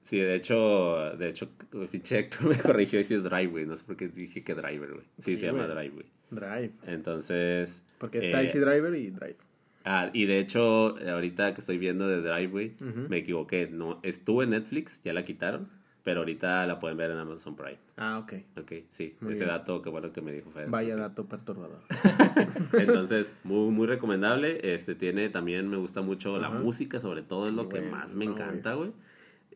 [0.04, 1.50] Sí, de hecho, de hecho,
[1.92, 3.66] pinche Héctor me corrigió y si es Drive, güey.
[3.66, 5.06] No sé por qué dije que Driver, güey.
[5.20, 6.06] Sí, se llama Drive, güey.
[6.32, 6.72] Drive.
[6.88, 7.82] Entonces...
[7.98, 9.38] Porque está eh, Driver y Drive.
[9.86, 13.70] Ah, y de hecho, ahorita que estoy viendo de Drive, güey, me equivoqué.
[13.72, 15.70] No, estuvo en Netflix, ya la quitaron.
[16.04, 17.78] Pero ahorita la pueden ver en Amazon Prime.
[17.98, 18.34] Ah, ok.
[18.62, 19.16] Ok, sí.
[19.30, 20.68] ese dato, que bueno que me dijo Fede.
[20.68, 21.82] Vaya dato perturbador.
[22.74, 24.60] Entonces, muy, muy recomendable.
[24.74, 28.26] Este tiene también, me gusta mucho la música, sobre todo es lo que más me
[28.26, 28.92] encanta, güey.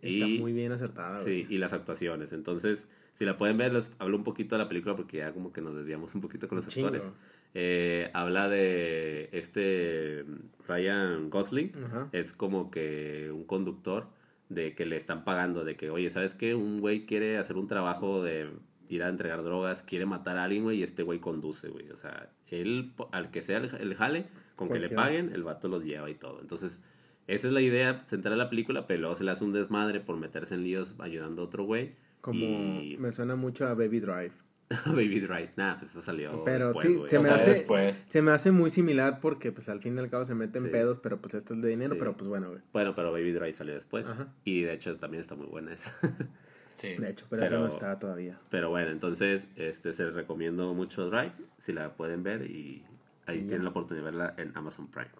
[0.01, 1.21] Está muy bien acertada.
[1.21, 2.33] Sí, y las actuaciones.
[2.33, 5.53] Entonces, Si la pueden ver, les hablo un poquito de la película porque ya como
[5.53, 6.87] que nos desviamos un poquito con los Chingo.
[6.87, 7.11] actores.
[7.53, 10.25] Eh, habla de este
[10.67, 11.71] Ryan Gosling.
[11.85, 12.09] Ajá.
[12.11, 14.07] Es como que un conductor
[14.49, 16.55] de que le están pagando, de que, oye, ¿sabes qué?
[16.55, 18.49] Un güey quiere hacer un trabajo de
[18.89, 21.89] ir a entregar drogas, quiere matar a alguien, güey, y este güey conduce, güey.
[21.89, 24.25] O sea, él, al que sea el, el jale,
[24.55, 26.39] con que le paguen, el vato los lleva y todo.
[26.41, 26.83] Entonces,
[27.27, 29.99] esa es la idea central de la película, pero luego se le hace un desmadre
[29.99, 31.95] por meterse en líos ayudando a otro güey.
[32.21, 32.97] Como Y...
[32.99, 34.33] me suena mucho a Baby Drive.
[34.87, 35.51] Baby Drive.
[35.55, 37.09] Nah, pues eso salió Pero después, sí, güey.
[37.09, 38.05] se O me sea, hace después.
[38.07, 40.69] se me hace muy similar porque pues al fin y al cabo se meten Sí.
[40.69, 41.99] pedos, pero pues esto es de dinero, Sí.
[41.99, 42.61] pero pues bueno, güey.
[42.71, 44.07] Bueno, pero Baby Drive salió después.
[44.07, 44.27] Ajá.
[44.43, 45.93] Y de hecho también está muy buena esa.
[46.75, 46.95] Sí.
[46.97, 48.39] De hecho, pero, eso Pero- no está todavía.
[48.49, 52.83] Pero bueno, entonces este se les recomiendo mucho Drive, si la pueden ver y
[53.27, 55.11] ahí tienen la oportunidad de verla en Amazon Prime.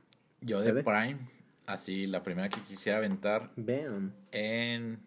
[0.42, 0.84] Yo ¿Te de?
[0.84, 1.20] Prime,
[1.68, 4.14] así la primera que quisiera aventar Vean.
[4.32, 5.00] en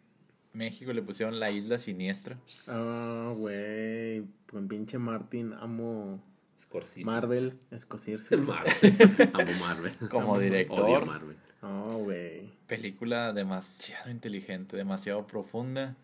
[0.56, 2.38] México le pusieron La Isla Siniestra.
[2.68, 4.24] Ah, güey.
[4.50, 6.22] Con pinche Martin, amo
[6.58, 7.04] Scorsese.
[7.04, 8.36] Marvel, escocirse.
[8.38, 9.30] Marvel.
[9.34, 9.92] Amo Marvel.
[10.10, 11.36] Como Odio director, Marvel.
[11.62, 12.50] Oh, güey.
[12.66, 15.94] película demasiado inteligente, demasiado profunda.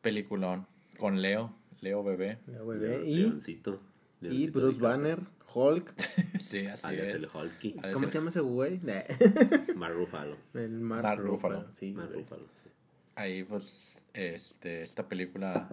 [0.00, 0.66] Peliculón.
[0.98, 2.38] Con Leo, Leo bebé.
[2.46, 3.06] Ya, bebé.
[3.06, 3.80] Y, Leoncito.
[4.22, 4.88] y Leoncito Bruce DiCaprio.
[4.88, 5.18] Banner,
[5.54, 5.94] Hulk.
[6.40, 7.14] Sí, así Alias es.
[7.16, 7.76] el Hulky.
[7.92, 8.80] ¿Cómo se llama ese güey?
[9.76, 10.36] Mark Ruffalo.
[10.54, 11.16] El Ruffalo.
[11.16, 11.66] Ruffalo.
[11.74, 12.22] Sí, Mark güey.
[12.22, 12.69] Ruffalo, sí.
[13.20, 15.68] Ahí pues este esta película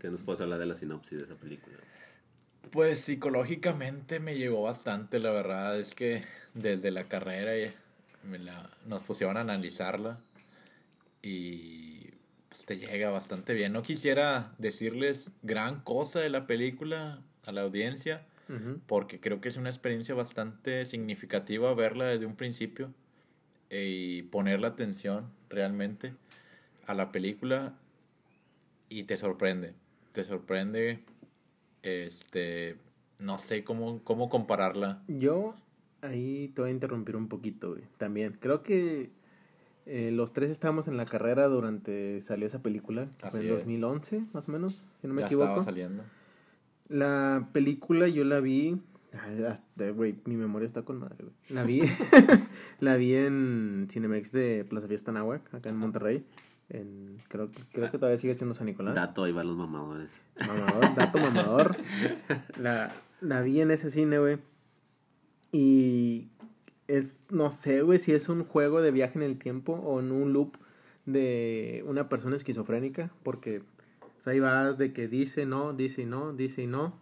[0.00, 1.76] ¿Qué nos puedes hablar de la sinopsis de esa película?
[2.70, 6.22] pues psicológicamente me llegó bastante, la verdad es que
[6.54, 7.72] desde la carrera eh,
[8.22, 10.18] me la, nos pusieron a analizarla
[11.22, 12.10] y
[12.48, 13.72] pues te llega bastante bien.
[13.72, 18.26] No quisiera decirles gran cosa de la película a la audiencia
[18.86, 22.92] porque creo que es una experiencia bastante significativa verla desde un principio
[23.70, 26.14] eh, y ponerle atención realmente
[26.86, 27.74] a la película
[28.88, 29.74] y te sorprende,
[30.12, 31.00] te sorprende,
[31.82, 32.76] este,
[33.18, 35.02] no sé cómo, cómo compararla.
[35.08, 35.54] Yo
[36.02, 37.82] ahí te voy a interrumpir un poquito, güey.
[37.98, 38.36] También.
[38.40, 39.10] Creo que
[39.86, 43.54] eh, los tres estábamos en la carrera durante salió esa película, que fue Así en
[43.54, 43.58] es.
[43.60, 45.48] 2011, más o menos, si no me ya equivoco.
[45.48, 46.04] estaba saliendo.
[46.88, 48.80] La película yo la vi.
[49.48, 51.34] hasta, Güey, mi memoria está con madre, güey.
[51.50, 51.82] La vi.
[52.80, 56.24] la vi en Cinemex de Plaza Fiesta Nahuac, acá en Monterrey.
[56.68, 58.94] En, creo, creo que todavía sigue siendo San Nicolás.
[58.94, 60.20] Dato, ahí van los mamadores.
[60.46, 61.76] Mamador, dato mamador.
[62.58, 64.38] La, la vi en ese cine, güey.
[65.52, 66.28] Y
[66.88, 70.10] es, no sé, güey, si es un juego de viaje en el tiempo o en
[70.10, 70.56] un loop
[71.04, 73.12] de una persona esquizofrénica.
[73.22, 73.62] Porque
[74.18, 76.98] o sea, ahí va de que dice no, dice y no, dice y no.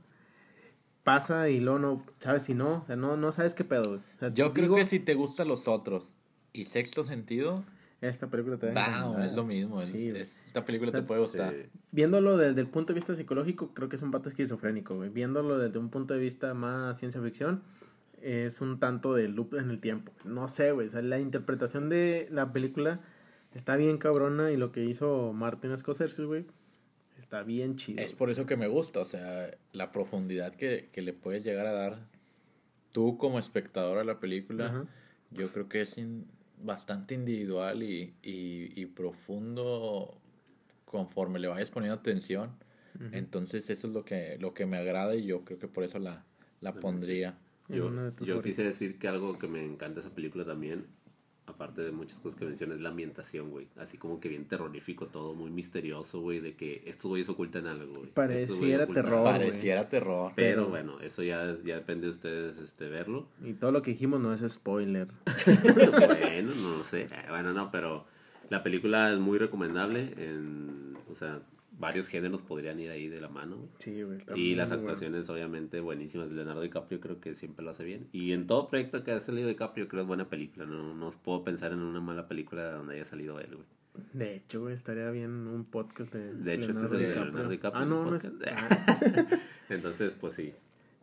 [1.05, 2.79] Pasa y luego no sabes si no.
[2.79, 4.01] O sea, no, no sabes qué pedo, güey.
[4.17, 6.17] O sea, Yo creo digo, que si te gustan los otros
[6.53, 7.65] y sexto sentido,
[8.09, 9.81] Esta película te va wow, es lo mismo.
[9.81, 11.53] es- Sí, es- esta película te O sea, puede gustar.
[11.55, 11.63] Sí.
[11.93, 15.09] Viéndolo desde el punto de vista psicológico, creo que es un vato esquizofrénico, güey.
[15.11, 17.63] Viéndolo desde un punto de vista más ciencia ficción,
[18.21, 20.13] es un tanto de loop en el tiempo.
[20.25, 20.87] No sé, güey.
[20.87, 23.01] O sea, la interpretación de la película
[23.55, 26.45] está bien cabrona y lo que hizo Martin Scorsese, güey,
[27.19, 28.03] está bien chido.
[28.03, 31.67] Es por eso que me gusta, o sea, la profundidad que, que le puedes llegar
[31.67, 31.99] a dar
[32.93, 34.85] tú como espectador a la película,
[35.31, 36.27] yo creo que es in-
[36.65, 40.19] bastante individual y, y, y profundo
[40.85, 42.51] conforme le vayas poniendo atención.
[43.11, 45.99] Entonces eso es lo que, lo que me agrada y yo creo que por eso
[45.99, 46.25] la,
[46.61, 47.37] la pondría.
[47.69, 47.91] Yo,
[48.25, 50.87] yo quise decir que algo que me encanta esa película también,
[51.47, 53.67] aparte de muchas cosas que mencioné, es la ambientación, güey.
[53.77, 57.93] Así como que bien terrorífico todo, muy misterioso, güey, de que estos güeyes ocultan algo,
[57.95, 58.11] güey.
[58.11, 59.25] Pareciera terror, algo.
[59.25, 60.33] Pareciera terror.
[60.35, 63.27] Pero Pero- bueno, eso ya, ya depende de ustedes este, verlo.
[63.43, 65.09] Y todo lo que dijimos no es spoiler.
[65.47, 67.07] bueno, no lo sé.
[67.29, 68.07] Bueno, no, pero
[68.51, 70.15] la película es muy recomendable.
[70.17, 71.41] En, o sea,
[71.79, 73.57] varios géneros podrían ir ahí de la mano.
[73.57, 73.69] güey.
[73.79, 74.19] Sí, güey.
[74.37, 74.83] Y las bueno.
[74.83, 76.31] actuaciones obviamente buenísimas.
[76.31, 78.07] Leonardo DiCaprio creo que siempre lo hace bien.
[78.13, 80.67] Y en todo proyecto que ha salido DiCaprio creo que es buena película.
[80.67, 83.67] No, no os puedo pensar en una mala película donde haya salido él, güey.
[84.13, 86.35] De hecho, güey, estaría bien un podcast de.
[86.35, 88.33] De hecho, este es el de Leonardo DiCaprio, Ah, no, no es.
[88.47, 89.27] ah.
[89.69, 90.53] Entonces, pues sí.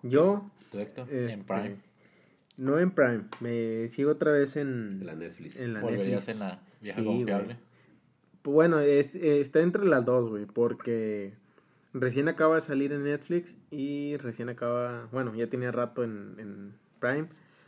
[0.03, 1.07] Yo, ¿Tú, Héctor?
[1.11, 1.75] este, En Prime.
[2.57, 3.23] no en Prime.
[3.39, 5.05] Me sigo otra vez en.
[5.05, 5.55] La Netflix.
[5.57, 6.29] En la Volverías Netflix.
[6.29, 7.45] en la vieja Sí, confiable.
[7.45, 7.57] güey.
[8.43, 11.33] Bueno, es, está entre las dos, güey, porque
[11.93, 16.73] recién acaba de salir en Netflix y recién acaba, bueno, ya tenía rato en, en
[16.99, 17.27] Prime.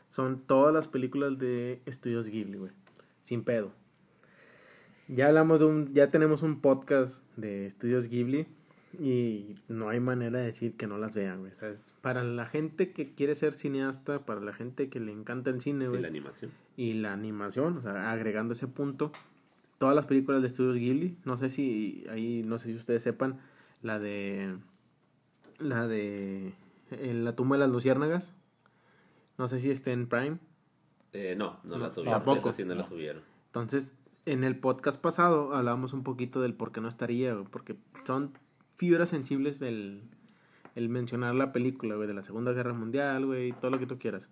[0.10, 2.72] Son todas las películas de Estudios Ghibli, güey,
[3.22, 3.72] sin pedo.
[5.08, 8.48] Ya hablamos de un, ya tenemos un podcast de Estudios Ghibli
[9.00, 11.52] y no hay manera de decir que no las vean, güey.
[11.52, 15.12] O sea, es para la gente que quiere ser cineasta, para la gente que le
[15.12, 16.52] encanta el cine, Y güey la animación.
[16.78, 19.12] y la animación, o sea, agregando ese punto,
[19.84, 23.42] todas las películas de estudios Ghibli, no sé si ahí, no sé si ustedes sepan,
[23.82, 24.56] la de
[25.60, 26.54] la de
[26.90, 28.34] en la tumba de las luciérnagas.
[29.38, 30.38] No sé si esté en Prime.
[31.12, 32.14] Eh, no, no, la subieron.
[32.14, 32.48] tampoco.
[32.48, 33.24] Esa sí no, la subieron.
[33.48, 33.94] Entonces,
[34.26, 38.32] en el podcast pasado hablábamos un poquito del por qué no estaría, porque son
[38.78, 40.02] fibras sensibles el,
[40.76, 43.98] el mencionar la película, güey, de la Segunda Guerra Mundial, güey, todo lo que tú
[43.98, 44.30] quieras.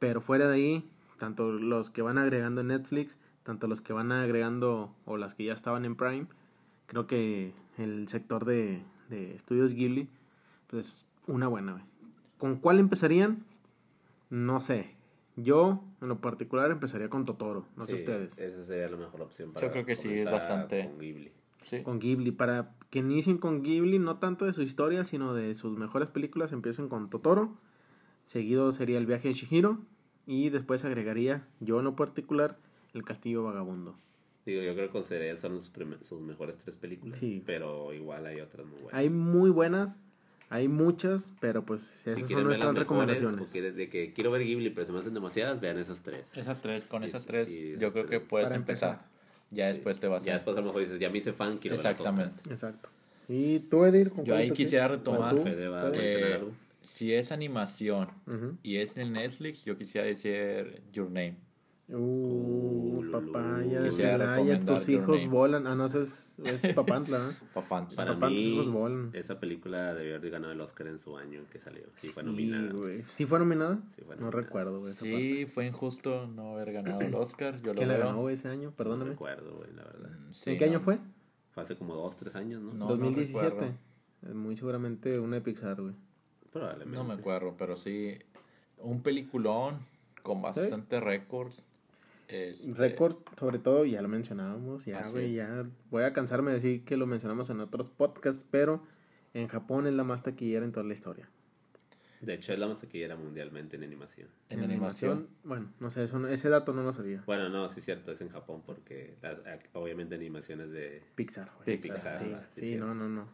[0.00, 4.12] Pero fuera de ahí, tanto los que van agregando en Netflix, tanto los que van
[4.12, 6.26] agregando o las que ya estaban en Prime,
[6.84, 10.06] creo que el sector de, de estudios Ghibli,
[10.66, 11.82] pues una buena.
[12.36, 13.46] ¿Con cuál empezarían?
[14.28, 14.94] No sé.
[15.36, 18.38] Yo, en lo particular, empezaría con Totoro, no sé Sí, ustedes.
[18.38, 21.32] Esa sería la mejor opción para Yo creo que sí, es bastante- con Ghibli.
[21.64, 21.82] Sí.
[21.82, 25.78] Con Ghibli, para que inicien con Ghibli, no tanto de su historia, sino de sus
[25.78, 27.56] mejores películas, empiecen con Totoro,
[28.26, 29.78] seguido sería El viaje de Shihiro,
[30.26, 32.58] y después agregaría, yo en lo particular,
[32.94, 33.96] El castillo vagabundo.
[34.46, 35.70] Digo, yo creo que consideraría son sus,
[36.00, 37.18] sus mejores tres películas.
[37.18, 37.42] Sí.
[37.44, 38.94] Pero igual hay otras muy buenas.
[38.94, 39.98] Hay muy buenas,
[40.48, 43.50] hay muchas, pero pues si esas quieren son nuestras mejores, recomendaciones.
[43.52, 46.34] quieres de que quiero ver Ghibli, pero se me hacen demasiadas, vean esas tres.
[46.34, 48.28] Esas tres, con Y- esas tres, y esas yo creo que tres.
[48.28, 48.90] puedes Para empezar.
[48.92, 49.08] empezar.
[49.50, 49.74] Ya Sí.
[49.74, 50.34] después te vas Ya a...
[50.36, 52.22] después a lo mejor dices, ya me hice fan, quiero Exactamente.
[52.24, 52.52] ver las otras.
[52.52, 52.88] Exacto.
[53.28, 54.10] ¿Y tú, Edir?
[54.10, 55.42] con Yo ahí quisiera ¿O retomar, tú?
[55.42, 55.98] Fede va a ¿Puedes?
[56.14, 58.56] mencionar Eh, si es animación Ujú.
[58.62, 61.36] y es en Netflix, yo quisiera decir Your Name.
[61.90, 65.28] Uh, Uh, Celaya, recomendar tus hijos Name.
[65.28, 65.66] volan.
[65.66, 67.32] Ah, no, eso es, es Papantla, ¿no?
[67.54, 67.96] Papantla.
[67.96, 69.10] Para Papá, tus mí, hijos volan.
[69.14, 71.84] esa película debió haber ganado el Oscar en su año que salió.
[71.94, 72.70] Sí, fue nominada.
[73.06, 73.78] ¿Sí fue nominada?
[73.96, 74.42] Sí fue no nominada.
[74.42, 74.92] recuerdo, güey.
[74.92, 75.04] parte.
[75.06, 77.60] Sí, fue injusto no haber ganado el Oscar.
[77.62, 78.06] Yo lo ¿Quién la veo.
[78.08, 78.70] ganó güey, ese año?
[78.70, 79.10] No Perdóname.
[79.12, 80.10] recuerdo, güey, la verdad.
[80.30, 80.80] Sí, ¿En qué año no.
[80.80, 80.98] fue?
[81.52, 82.72] Fue hace como dos, tres años, ¿no?
[82.72, 83.48] No, no 2017.
[83.50, 83.74] recuerdo.
[84.28, 85.94] Eh, Muy seguramente una de Pixar, güey.
[86.52, 86.96] Probablemente.
[86.96, 88.18] No me acuerdo, pero sí.
[88.78, 89.78] Un peliculón
[90.22, 91.62] con bastante récords.
[92.28, 92.96] Este,
[93.38, 94.84] sobre todo, ya lo mencionábamos.
[94.84, 95.12] Ya, Ah, sí.
[95.12, 95.66] güey, ya.
[95.90, 98.82] Voy a cansarme de decir que lo mencionamos en otros podcasts, pero
[99.34, 101.28] en Japón es la más taquillera en toda la historia.
[102.20, 104.28] De hecho, es la más taquillera mundialmente en animación.
[104.48, 105.28] En animación.
[105.44, 107.22] Bueno, no sé, eso no- ese dato no lo sabía.
[107.26, 109.38] Bueno, no, sí es cierto, es en Japón porque las,
[109.74, 111.02] obviamente animaciones de...
[111.14, 111.80] Pixar, güey.
[111.80, 113.28] Pixar, Sí, sí, no, no, no.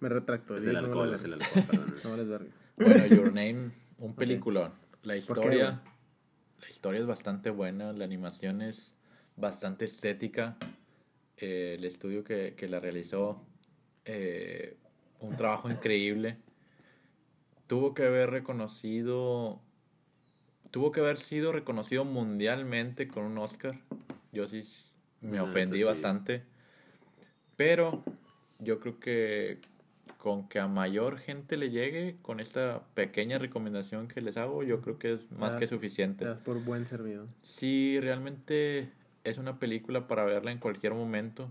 [0.00, 0.56] Me retracto.
[0.56, 1.94] Es el alcohol, es el alcohol, perdón.
[2.04, 2.50] No vales verga.
[2.78, 4.72] Bueno, Your Name, un peliculón.
[5.02, 5.82] La ¿Por qué, historia,
[6.60, 8.94] la historia es bastante buena, la animación es
[9.36, 10.56] bastante estética.
[11.36, 13.44] Eh, el estudio que, que la realizó,
[14.04, 14.76] eh,
[15.20, 16.36] un trabajo increíble.
[17.66, 19.60] Tuvo que haber reconocido,
[20.70, 23.78] tuvo que haber sido reconocido mundialmente con un Oscar.
[24.32, 24.62] Yo sí
[25.20, 25.84] me ofendí sí.
[25.84, 26.44] bastante.
[27.56, 28.02] Pero
[28.58, 29.60] yo creo que
[30.16, 34.80] con que a mayor gente le llegue con esta pequeña recomendación que les hago, yo
[34.80, 36.26] creo que es más Ah, que Te suficiente.
[36.44, 37.26] por buen servido.
[37.42, 38.90] Si realmente
[39.24, 41.50] es una película para verla en cualquier momento,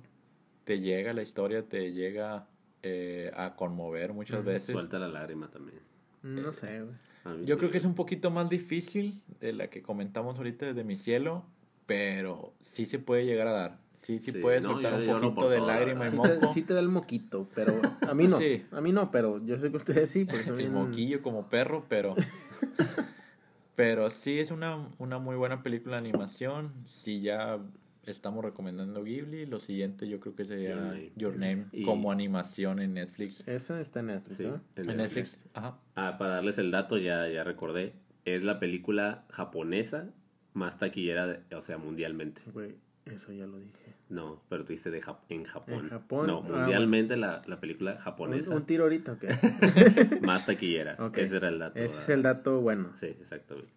[0.64, 2.48] te llega la historia, te llega
[2.84, 4.72] eh, a conmover muchas veces.
[4.72, 5.80] Suelta la lágrima también.
[6.24, 7.46] No sé, güey.
[7.46, 7.60] Yo sí.
[7.60, 11.46] creo que es un poquito más difícil de la que comentamos ahorita de mi cielo,
[11.86, 13.80] pero sí se puede llegar a dar.
[13.98, 16.30] Sí, sí, Sí, puede no, soltar yo un poquito de lágrima y Sí moco.
[16.30, 17.74] te, sí te da el moquito, pero
[18.08, 18.38] a mí no.
[18.38, 18.64] Sí.
[18.72, 22.16] A mí no, pero yo sé que ustedes sí, porque el moquillo como perro, pero
[23.76, 26.74] pero sí es una, una muy buena película de animación.
[26.86, 27.60] Si ya
[28.06, 31.12] estamos recomendando Ghibli, lo siguiente yo creo que sería Your Name.
[31.16, 33.48] Your Name Y- como animación en Netflix.
[33.48, 34.62] Esa está en Netflix, Sí, ¿no?
[34.76, 35.34] en En Netflix.
[35.34, 35.78] Netflix, ajá.
[35.96, 37.94] Ah, para darles el dato, ya, ya recordé.
[38.26, 40.10] Es la película japonesa
[40.54, 42.42] más taquillera, de- o sea, mundialmente.
[42.54, 42.76] Güey,
[43.14, 43.96] eso ya lo dije.
[44.10, 45.74] No, pero tú dices de Jap- en Japón.
[45.86, 49.28] En Japón, No, ah, mundialmente la, la película ¿Un, japonesa un tiro ahorita o qué?
[50.22, 50.98] más taquillera.
[51.16, 51.80] Ese era el dato.
[51.80, 52.14] Ese es ah.
[52.14, 52.92] el dato bueno.
[52.96, 53.72] Sí, exactamente.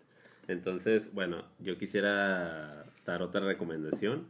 [0.49, 4.27] Entonces, bueno, yo quisiera dar otra recomendación,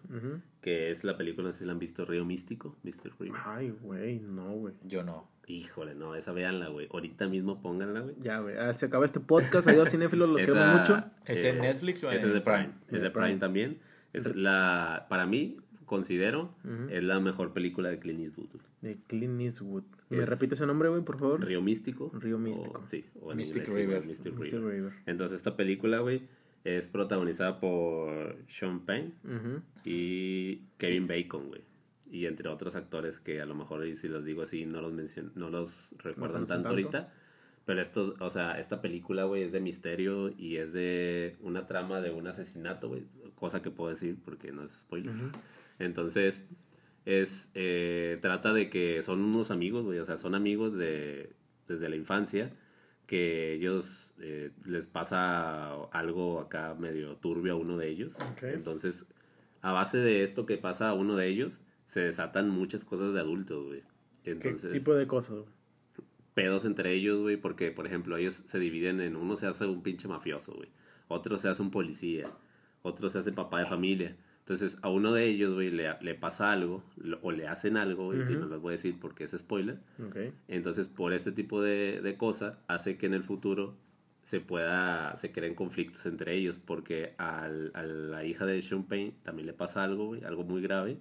[0.60, 3.12] que es la película, no sé si la han visto, Río Místico, Mr.
[3.18, 3.34] Río.
[3.44, 4.74] Ay, güey, no, güey.
[4.84, 5.28] Yo no.
[5.46, 6.88] Híjole, no, esa véanla, güey.
[6.92, 8.14] Ahorita mismo pónganla, güey.
[8.20, 8.56] Ya, güey.
[8.56, 9.66] Ah, se acaba este podcast.
[9.66, 10.28] Adiós, cinéfilos.
[10.28, 11.04] Los Esa, queremos mucho.
[11.24, 12.42] ¿Es en Netflix o en es de Prime?
[12.42, 12.74] Prime?
[12.86, 13.40] Es de De Prime, Prime.
[13.40, 13.80] también.
[14.12, 16.54] Es la, para mí, considero,
[16.90, 18.60] es la mejor película de Clint Eastwood.
[18.80, 19.84] De Clint Eastwood.
[20.08, 21.44] ¿Me Es- repite ese nombre, güey, por favor?
[21.44, 22.10] Río Místico.
[22.14, 22.84] Río o- Místico.
[22.84, 24.04] sí, o en Mystic inglés, River.
[24.06, 24.42] Mystic Mr.
[24.52, 24.72] River.
[24.72, 24.92] River.
[25.06, 26.22] Entonces, esta película, güey,
[26.64, 29.14] es protagonizada por Sean Penn
[29.84, 31.62] y Kevin Bacon, güey.
[32.10, 34.92] Y entre otros actores que a lo mejor, y si los digo así, no los,
[34.92, 36.68] mencion no los recuerdan tanto.
[36.70, 37.12] ahorita.
[37.70, 42.00] Pero estos, o sea, esta película, güey, es de misterio y es de una trama
[42.00, 43.04] de un asesinato, güey.
[43.36, 45.14] Cosa que puedo decir porque no es spoiler.
[45.78, 46.48] Entonces,
[47.04, 50.00] es, eh, trata de que son unos amigos, güey.
[50.00, 51.32] O sea, son amigos de,
[51.68, 52.50] desde la infancia
[53.06, 58.18] que ellos eh, les pasa algo acá medio turbio a uno de ellos.
[58.42, 59.06] Entonces,
[59.62, 63.20] a base de esto que pasa a uno de ellos, se desatan muchas cosas de
[63.20, 63.84] adultos, güey.
[64.24, 65.59] ¿Qué tipo de cosas, güey?
[66.42, 69.82] Pedos entre ellos, güey, porque, por ejemplo, ellos se dividen en uno se hace un
[69.82, 70.68] pinche mafioso, güey.
[71.08, 72.30] Otro se hace un policía.
[72.82, 74.16] Otro se hace papá de familia.
[74.40, 78.06] Entonces, a uno de ellos, güey, le, le pasa algo, lo- o le hacen algo,
[78.06, 79.78] güey, que no les voy a decir porque es spoiler.
[80.04, 80.16] Ok.
[80.48, 83.76] Entonces, por este tipo de, de cosas, hace que en el futuro
[84.22, 89.14] se pueda, se creen conflictos entre ellos, porque al- a la hija de Sean Payne
[89.22, 90.98] también le pasa algo, güey, algo muy grave,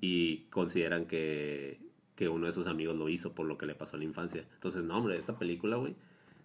[0.00, 1.78] y consideran que,
[2.14, 4.44] que uno de sus amigos lo hizo por lo que le pasó en la infancia.
[4.54, 5.94] Entonces, no, hombre, esta película, güey,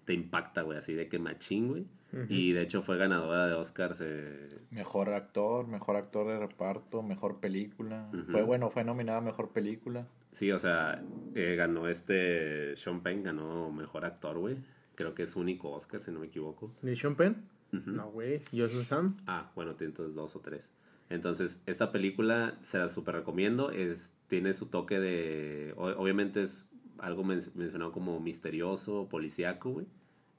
[0.06, 1.86] te impacta, güey, así de que machín, güey.
[2.30, 3.99] Y de hecho fue ganadora de Oscars.
[4.01, 8.10] eh, Mejor actor, mejor actor de reparto, mejor película.
[8.32, 10.08] Fue bueno, fue nominada a mejor película.
[10.32, 11.03] sí, o sea,
[11.36, 14.56] eh, ganó este, Sean Penn ganó mejor actor, güey.
[14.95, 16.71] Creo que es su único Oscar, si no me equivoco.
[16.82, 17.43] ¿De Sean Penn?
[17.71, 18.39] No, güey.
[18.53, 19.13] Yo soy Sam.
[19.27, 20.71] Ah, bueno, entonces dos o tres.
[21.10, 23.69] Entonces, esta película se la super recomiendo.
[23.71, 25.74] Es, tiene su toque de.
[25.78, 29.88] obviamente es algo men- mencionado como misterioso, policíaco, güey.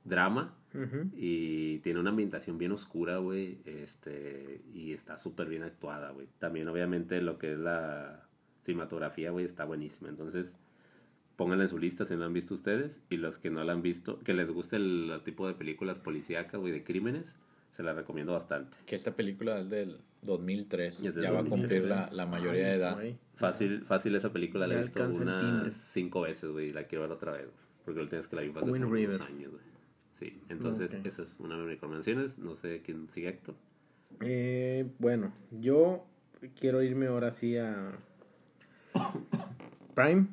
[0.05, 0.55] Drama.
[1.16, 3.59] Y tiene una ambientación bien oscura, güey.
[3.64, 4.62] Este.
[4.72, 6.29] Y está súper bien actuada, güey.
[6.38, 8.29] También, obviamente, lo que es la
[8.62, 10.09] cinematografía, güey, está buenísima.
[10.09, 10.57] Entonces,
[11.37, 13.01] pónganla en su lista si no la han visto ustedes.
[13.11, 16.61] Y los que no la han visto, que les guste el, tipo de películas policíacas,
[16.61, 17.35] güey, de crímenes,
[17.78, 18.76] se la recomiendo bastante.
[18.86, 20.98] Que esta película es del 2003.
[20.98, 22.12] Es del ya va a cumplir la, 2003.
[22.12, 22.98] la mayoría de edad.
[23.36, 26.70] Fácil, fácil esa película la he visto unas cinco veces, güey.
[26.70, 29.20] y La quiero ver otra vez, güey, Porque la vez que la vi hace unos
[29.20, 29.62] años, güey.
[30.18, 32.40] Sí, entonces esa es una de mis recomendaciones.
[32.40, 33.54] No sé quién sigue Héctor.
[34.22, 36.04] Eh, bueno, yo
[36.58, 37.92] quiero irme ahora sí a
[39.94, 40.26] Prime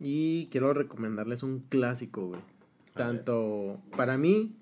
[0.00, 2.40] y quiero recomendarles un clásico, güey.
[2.94, 4.56] Tanto para mí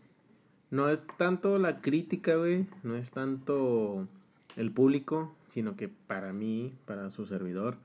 [0.70, 4.06] no es tanto la crítica, güey, no es tanto
[4.56, 7.76] el público, sino que para mí, para su servidor,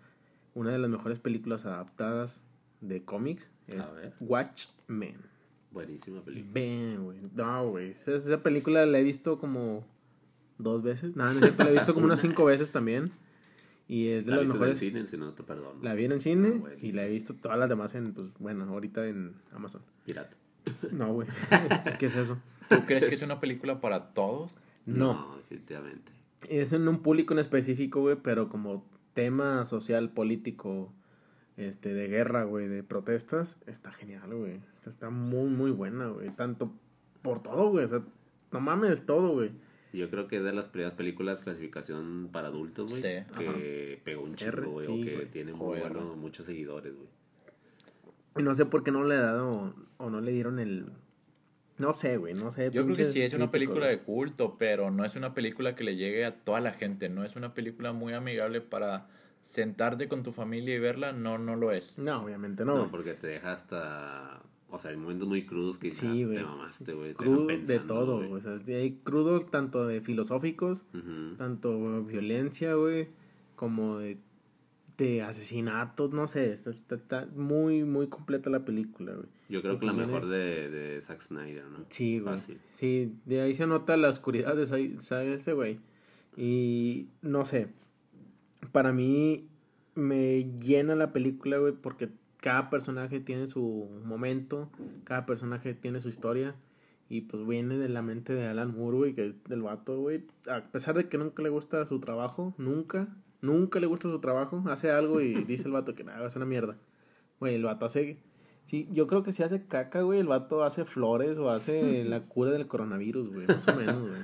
[0.56, 2.44] una de las mejores películas adaptadas
[2.82, 3.92] de cómics es.
[4.20, 5.18] Watchmen.
[5.72, 6.52] Buenísima película.
[6.54, 7.18] Ven, güey.
[7.36, 7.92] No, güey.
[7.92, 9.86] Esa, esa película la he visto como
[10.60, 11.16] dos veces.
[11.16, 13.12] Nada, no es cierto, la he visto como unas cinco veces también.
[13.88, 14.80] Y es de La las viste en mejores.
[14.80, 15.82] cine, si no, te perdono.
[15.82, 18.30] La vi en el cine Ah, y la he visto todas las demás en, pues,
[18.40, 19.82] bueno, ahorita en Amazon.
[20.06, 20.36] Pirata.
[20.92, 21.28] No, güey.
[22.00, 22.38] ¿Qué es eso?
[22.76, 24.58] ¿Tú crees que es una película para todos?
[24.86, 25.38] No.
[25.38, 26.12] definitivamente.
[26.50, 30.92] Es en un público en específico, güey, pero como tema social, político,
[31.58, 34.60] este, de guerra, güey, de protestas, está genial, güey.
[34.76, 36.30] Está, está muy, muy buena, güey.
[36.32, 36.74] Tanto
[37.22, 37.86] por todo, güey.
[37.86, 38.04] O sea,
[38.52, 39.52] no mames, todo, güey.
[39.94, 43.02] Yo creo que es de las primeras películas clasificación para adultos, güey.
[43.02, 44.86] Sí, que pegó un chingo, güey.
[44.88, 47.08] sí, o que tiene muy Joder, bueno, muchos seguidores, güey.
[48.38, 50.88] Y no sé por qué no le he dado o no le dieron el...
[51.84, 52.72] No sé, güey, no sé.
[52.72, 53.98] Yo creo que sí es una película güey.
[53.98, 57.10] de culto, pero no es una película que le llegue a toda la gente.
[57.10, 59.08] No es una película muy amigable para
[59.42, 61.12] sentarte con tu familia y verla.
[61.12, 61.98] No, no lo es.
[61.98, 62.74] No, obviamente no.
[62.74, 62.92] No, güey.
[62.92, 64.42] porque te deja hasta.
[64.70, 66.38] O sea, hay momentos muy crudos que Sí, güey.
[66.38, 67.10] te mamaste, güey.
[67.10, 68.30] te Crudo de todo, güey.
[68.30, 68.40] güey.
[68.40, 70.86] O sea, hay crudos tanto de filosóficos,
[71.38, 73.10] tanto violencia, güey,
[73.56, 74.18] como de,
[75.04, 76.52] de asesinatos, no sé.
[76.52, 79.28] Está, está, está muy, muy completa la película, güey.
[79.50, 81.86] Yo creo Y que la mejor de, de Zack Snyder, ¿no?
[81.90, 82.36] Sí, güey.
[82.36, 82.60] Fácil.
[82.72, 85.80] Sí, de ahí se nota la oscuridad de ese- sabe este güey.
[86.38, 87.68] Y no sé.
[88.72, 89.48] Para mí
[89.96, 94.70] me llena la película, güey, porque cada personaje tiene su momento,
[95.04, 96.56] cada personaje tiene su historia.
[97.10, 100.24] Y pues viene de la mente de Alan Moore, güey, que es del vato, güey.
[100.50, 103.08] A pesar de que nunca le gusta su trabajo, nunca,
[103.44, 106.46] nunca le gusta su trabajo, hace algo y dice el vato que nada, es una
[106.46, 106.78] mierda.
[107.40, 108.18] Güey, el vato hace.
[108.66, 112.22] Sí, yo creo que si hace caca, güey, el vato hace flores o hace la
[112.22, 114.22] cura del coronavirus, güey, más o menos, güey.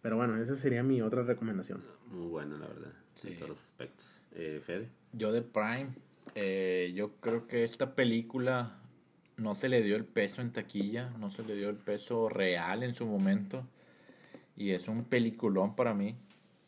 [0.00, 1.82] Pero bueno, esa sería mi otra recomendación.
[2.10, 2.92] Muy bueno, la verdad.
[3.14, 3.28] Sí.
[3.28, 4.20] En todos los aspectos.
[4.34, 4.88] Eh, Fede.
[5.12, 5.90] Yo de Prime,
[6.34, 8.78] eh, yo creo que esta película
[9.36, 12.82] no se le dio el peso en taquilla, no se le dio el peso real
[12.82, 13.64] en su momento.
[14.56, 16.16] Y es un peliculón para mí.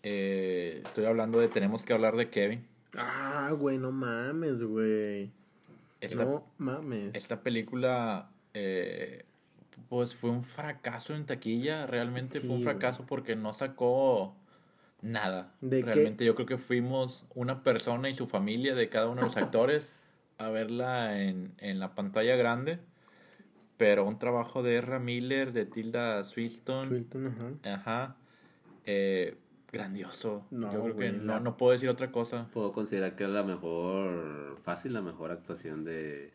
[0.05, 2.67] Eh, estoy hablando de Tenemos que hablar de Kevin.
[2.97, 5.33] Ah, güey, no mames, güey.
[6.01, 7.15] Esta, No mames.
[7.15, 9.25] esta película, eh,
[9.89, 11.87] pues fue un fracaso en taquilla.
[11.87, 12.75] Realmente Sí, fue un güey.
[12.75, 14.37] fracaso porque no sacó
[15.01, 15.55] nada.
[15.63, 15.87] ¿De qué?
[15.87, 19.37] Realmente yo creo que fuimos una persona y su familia de cada uno de los
[19.39, 19.95] actores
[20.39, 22.79] a verla en, en la pantalla grande.
[23.79, 27.27] Pero un trabajo de Ezra Miller, de Tilda Swinton, Swinton,
[27.65, 27.75] ajá.
[27.75, 28.17] ajá,
[28.85, 29.37] eh,
[29.75, 30.47] grandioso.
[30.51, 32.49] No, yo creo que no, la- no puedo decir otra cosa.
[32.53, 36.33] Puedo considerar que es la mejor, fácil, la mejor actuación de...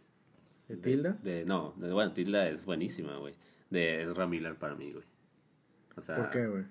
[0.68, 1.18] ¿De Tilda?
[1.24, 3.34] De, no, de, bueno, Tilda es buenísima, güey.
[3.72, 5.06] De Ezra Miller para mí, güey.
[5.96, 6.64] O sea, ¿Por qué, güey?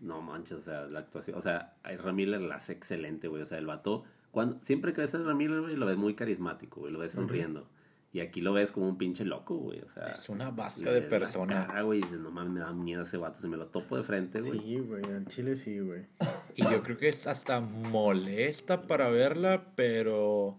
[0.00, 3.42] No manches, o sea, la actuación, o sea, Ezra Miller la hace excelente, güey.
[3.42, 6.14] O sea, el vato cuando, siempre que ves a Ezra Miller, güey, lo ves muy
[6.14, 7.68] carismático, güey, lo ves sonriendo.
[8.14, 10.08] Y aquí lo ves como un pinche loco, güey, o sea...
[10.08, 11.66] Es una vasca de persona.
[11.66, 13.96] cara, güey, y dices, no mames, me da miedo ese vato, si me lo topo
[13.96, 14.60] de frente, güey.
[14.60, 16.06] Sí, güey, en Chile sí, güey.
[16.54, 20.58] Y yo creo que es hasta molesta para verla, pero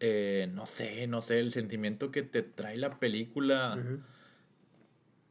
[0.00, 3.78] eh, no sé, no sé, el sentimiento que te trae la película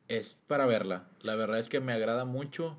[0.07, 1.07] es para verla.
[1.21, 2.77] La verdad es que me agrada mucho,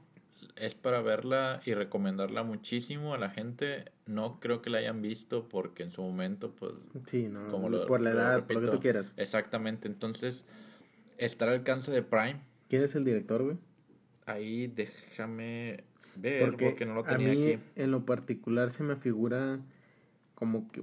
[0.57, 3.93] es para verla y recomendarla muchísimo a la gente.
[4.07, 6.73] No creo que la hayan visto porque en su momento, pues,
[7.05, 9.15] Sí, no, como lo- por la lo edad, por lo que tú quieras.
[9.17, 10.45] Exactamente, entonces
[11.19, 12.41] está al alcance de Prime.
[12.69, 13.59] ¿Quién es el director, güey?
[14.25, 15.85] Ahí déjame
[16.17, 17.63] ver porque, no lo a tenía mí, aquí.
[17.77, 19.61] en lo particular, se me figura
[20.35, 20.83] como que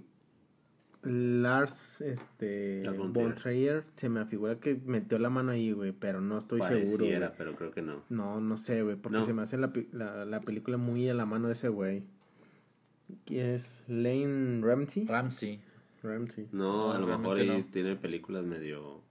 [1.03, 3.81] Lars este, Lars von von Trier.
[3.81, 6.97] Trier se me figura que metió la mano ahí, güey, pero no estoy seguro.
[6.97, 7.37] Pareciera, güey.
[7.37, 8.03] pero creo que no.
[8.09, 9.25] No, no sé, güey, porque No.
[9.25, 12.03] se me hace la, la, la película muy a la mano de ese güey.
[13.25, 13.83] ¿Quién es?
[13.87, 15.05] Lane Ramsey.
[15.05, 15.59] Ramsey.
[16.01, 16.47] Ramsey.
[16.51, 17.63] No, No, a lo mejor no.
[17.65, 19.01] tiene películas medio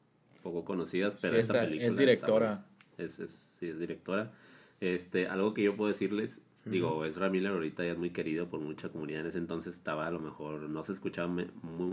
[0.42, 2.66] poco conocidas, pero Sí, esta está- película es directora.
[2.98, 4.32] Es, es, sí, es directora.
[4.80, 8.60] Este, algo que yo puedo decirles, digo, Ezra Miller ahorita ya es muy querido por
[8.60, 9.20] mucha comunidad.
[9.22, 11.48] En ese entonces estaba a lo mejor, no se escuchaba muy,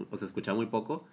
[0.10, 1.06] o se escuchaba muy poco,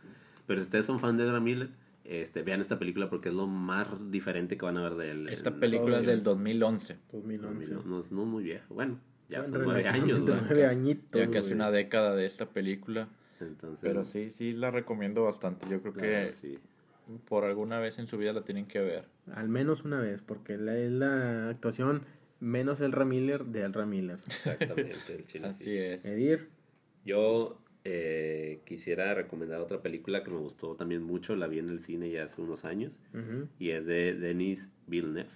[0.46, 1.70] pero si ustedes son fan de Ezra Miller,
[2.04, 5.28] este, vean esta película porque es lo más diferente que van a ver de él.
[5.28, 6.98] Esta en- película es del 2011.
[7.12, 7.72] 2011.
[7.74, 8.74] No, no es no muy viejo.
[8.74, 13.08] Bueno, ya Bueno, son nueve años, nueve añitos, Ya casi una década de esta película.
[13.40, 15.66] Entonces, Pero sí, sí la recomiendo bastante.
[15.68, 16.58] Yo creo la que verdad, sí.
[17.28, 19.04] por alguna vez en su vida la tienen que ver.
[19.34, 22.02] Al menos una vez, porque la, es la actuación
[22.40, 24.18] menos el Miller de Elra Miller.
[24.26, 25.60] Exactamente, el chile sí.
[25.60, 26.04] Así es.
[26.04, 26.48] Edir,
[27.04, 31.80] Yo eh, quisiera recomendar otra película que me gustó también mucho, la vi en el
[31.80, 33.00] cine ya hace unos años,
[33.58, 35.30] y es de Denis Villeneuve.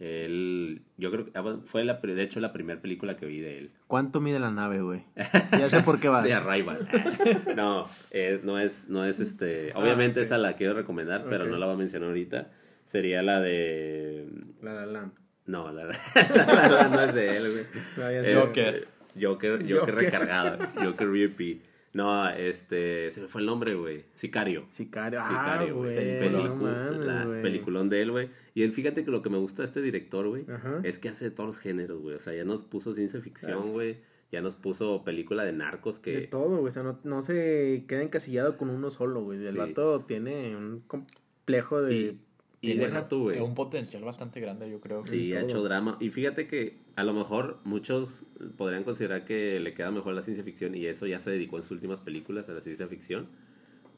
[0.00, 3.58] Él, yo creo que ah, fue la, de hecho la primera película que vi de
[3.58, 3.70] él.
[3.86, 5.04] ¿Cuánto mide la nave, güey?
[5.52, 6.24] Ya sé por qué vas.
[6.24, 6.88] De Arrival.
[7.56, 9.72] no, eh, no es, no es este.
[9.74, 10.24] Obviamente ok.
[10.24, 12.50] esa la quiero recomendar, pero no la voy a mencionar ahorita.
[12.86, 14.26] Sería la de.
[14.62, 15.12] La La Land.
[15.50, 17.64] No, la, la- no es de él, güey.
[17.96, 18.18] No, sé.
[18.20, 18.88] Este, Joker.
[19.20, 19.94] Joker, Joker Joker.
[19.94, 20.72] recargada.
[20.84, 21.62] Joker VIP.
[21.92, 23.10] No, este.
[23.10, 24.04] Se me fue el nombre, güey.
[24.14, 24.64] Sicario.
[24.68, 25.20] Sicario.
[25.26, 25.94] Sicario, ah, güey.
[25.96, 26.20] güey.
[26.20, 28.30] Pelicu- no peliculón de él, güey.
[28.54, 30.44] Y él, fíjate que lo que me gusta de este director, güey,
[30.84, 32.14] es que hace de todos los géneros, güey.
[32.14, 33.96] O sea, ya nos puso ciencia ficción, Ah, güey.
[34.30, 36.26] Ya nos puso película de narcos De que.
[36.28, 36.68] todo, güey.
[36.68, 39.44] O sea, no, no se queda encasillado con uno solo, güey.
[39.44, 39.58] El Sí.
[39.58, 41.94] vato tiene un complejo de.
[41.94, 42.20] Y,
[42.62, 43.40] y deja tú, güey.
[43.40, 45.04] Un potencial bastante grande, yo creo.
[45.06, 45.96] Sí, ha hecho drama.
[45.98, 48.26] Y fíjate que a lo mejor muchos
[48.58, 51.62] podrían considerar que le queda mejor la ciencia ficción y eso ya se dedicó en
[51.62, 53.28] sus últimas películas a la ciencia ficción.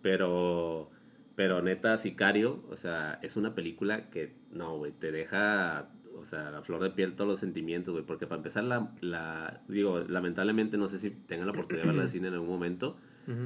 [0.00, 0.90] Pero,
[1.34, 6.52] pero neta, Sicario, o sea, es una película que, no, güey, te deja, o sea,
[6.52, 8.06] la flor de piel todos los sentimientos, güey.
[8.06, 12.02] Porque para empezar, la, la, digo, lamentablemente no sé si tengan la oportunidad de verla
[12.02, 12.96] en cine en algún momento,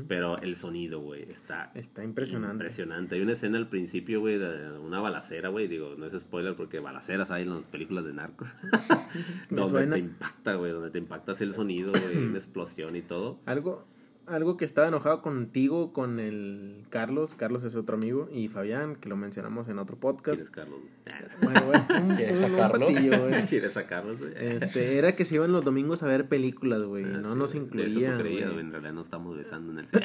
[0.09, 2.55] Pero el sonido, güey, está Está impresionante.
[2.55, 3.15] Impresionante.
[3.17, 5.69] Hay una escena al principio, güey, de una balacera, güey.
[5.69, 8.55] Digo, no es spoiler porque balaceras hay en las películas de narcos.
[9.51, 9.95] Donde suena.
[9.95, 10.73] te impacta, güey.
[10.73, 12.17] Donde te impacta así el sonido, güey.
[12.29, 13.41] Una explosión y todo.
[13.47, 13.87] Algo,
[14.27, 17.35] algo que estaba enojado contigo, con el Carlos.
[17.35, 18.29] Carlos es otro amigo.
[18.33, 20.43] Y Fabián, que lo mencionamos en otro ¿Quién podcast.
[20.43, 20.81] es Carlos?
[21.43, 21.81] Bueno, güey.
[22.03, 22.87] Un, ¿Quieres un sacarlo?
[22.87, 23.43] patillo, güey.
[23.49, 24.33] ¿Quieres sacarlos, güey?
[24.37, 27.05] Este, era que se iban los domingos a ver películas, güey.
[27.05, 27.85] Ah, no sí, nos güey.
[27.85, 28.59] De eso incluían.
[28.59, 30.03] En realidad no estamos besando en el cine.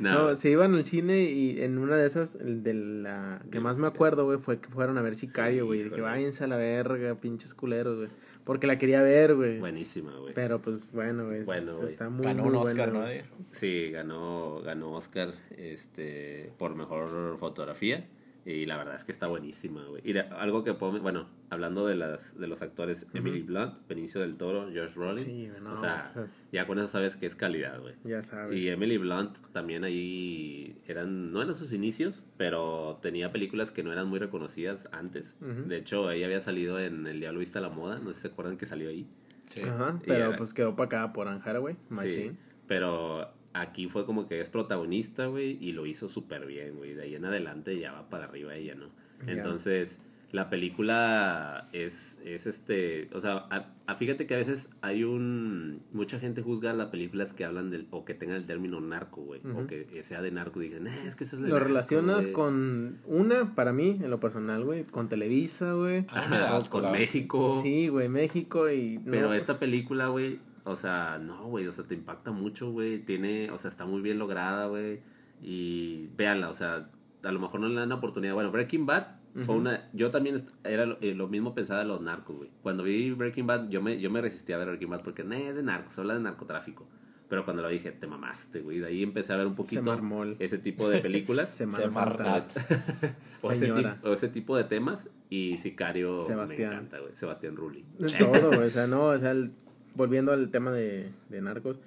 [0.00, 3.60] no, No, se iban al cine y en una de esas, el de la que
[3.60, 5.80] más me acuerdo, güey, fue que fueron a ver Sicario, Sí, güey.
[5.80, 8.08] y dije, váyanse a la verga, pinches culeros, güey.
[8.44, 9.58] Porque la quería ver, güey.
[9.58, 10.34] buenísima, güey.
[10.34, 11.44] Pero pues bueno, güey.
[11.44, 11.92] Bueno, güey.
[11.92, 13.24] está muy, Ganó muy un Oscar, buena, ¿no?
[13.52, 18.06] Sí, ganó, ganó Oscar este, por mejor fotografía.
[18.46, 20.02] Y la verdad es que está buenísima, güey.
[20.04, 24.20] Y de- algo que puedo, bueno, hablando de las de los actores, Emily Blunt, Benicio
[24.20, 25.24] del Toro, Josh Brolin.
[25.24, 27.94] Sí, no, o sea, esas- ya con eso sabes que es calidad, güey.
[28.04, 28.54] Ya sabes.
[28.58, 33.92] Y Emily Blunt también ahí eran, no eran sus inicios, pero tenía películas que no
[33.92, 35.34] eran muy reconocidas antes.
[35.40, 38.20] De hecho, ella había salido en El Diablo Vista a la Moda, no sé si
[38.22, 39.06] se acuerdan que salió ahí.
[39.46, 39.62] Sí.
[39.62, 41.76] Ajá, pero era- pues quedó para acá por Anjara, güey.
[42.02, 42.32] Sí,
[42.66, 46.94] pero aquí fue como que es protagonista, güey, y lo hizo súper bien, güey.
[46.94, 48.86] De ahí en adelante ya va para arriba ella, ¿no?
[49.26, 50.00] Entonces,
[50.32, 55.80] la película es, es este, o sea, a- a- fíjate que a veces hay un,
[55.92, 59.40] mucha gente juzga las películas que hablan del, o que tengan el término narco, güey,
[59.56, 61.54] o que, que sea de narco, y dicen, eh, es que eso es de Lo
[61.54, 62.32] narco, relacionas güey".
[62.32, 66.04] con una, para mí, en lo personal, güey, con Televisa, güey.
[66.08, 67.60] Ah, con México.
[67.62, 68.98] Sí, güey, México y...
[68.98, 72.98] no, Pero esta película, güey, o sea, no, güey, o sea, te impacta mucho, güey.
[72.98, 75.00] Tiene, o sea, está muy bien lograda, güey.
[75.42, 76.88] Y véanla, o sea,
[77.22, 78.34] a lo mejor no le dan la oportunidad.
[78.34, 79.06] Bueno, Breaking Bad
[79.44, 79.88] fue una...
[79.92, 82.50] Yo también era lo, eh, lo mismo pensaba de los narcos, güey.
[82.62, 85.34] Cuando vi Breaking Bad, yo me, yo me resistí a ver Breaking Bad porque, no,
[85.34, 86.86] es de narcos, habla de narcotráfico.
[87.28, 88.78] Pero cuando lo dije, te mamaste, güey.
[88.78, 89.92] De ahí empecé a ver un poquito
[90.38, 91.54] ese tipo de películas.
[91.54, 91.98] Semana Se
[93.42, 93.72] o, ese
[94.04, 95.10] o ese tipo de temas.
[95.30, 96.70] Y Sicario Sebastián.
[96.70, 97.12] me encanta, güey.
[97.16, 97.84] Sebastián Rulli.
[98.18, 98.68] Todo, güey.
[98.68, 99.52] O sea, no, o sea, el-
[99.94, 101.80] volviendo al tema de, de narcos.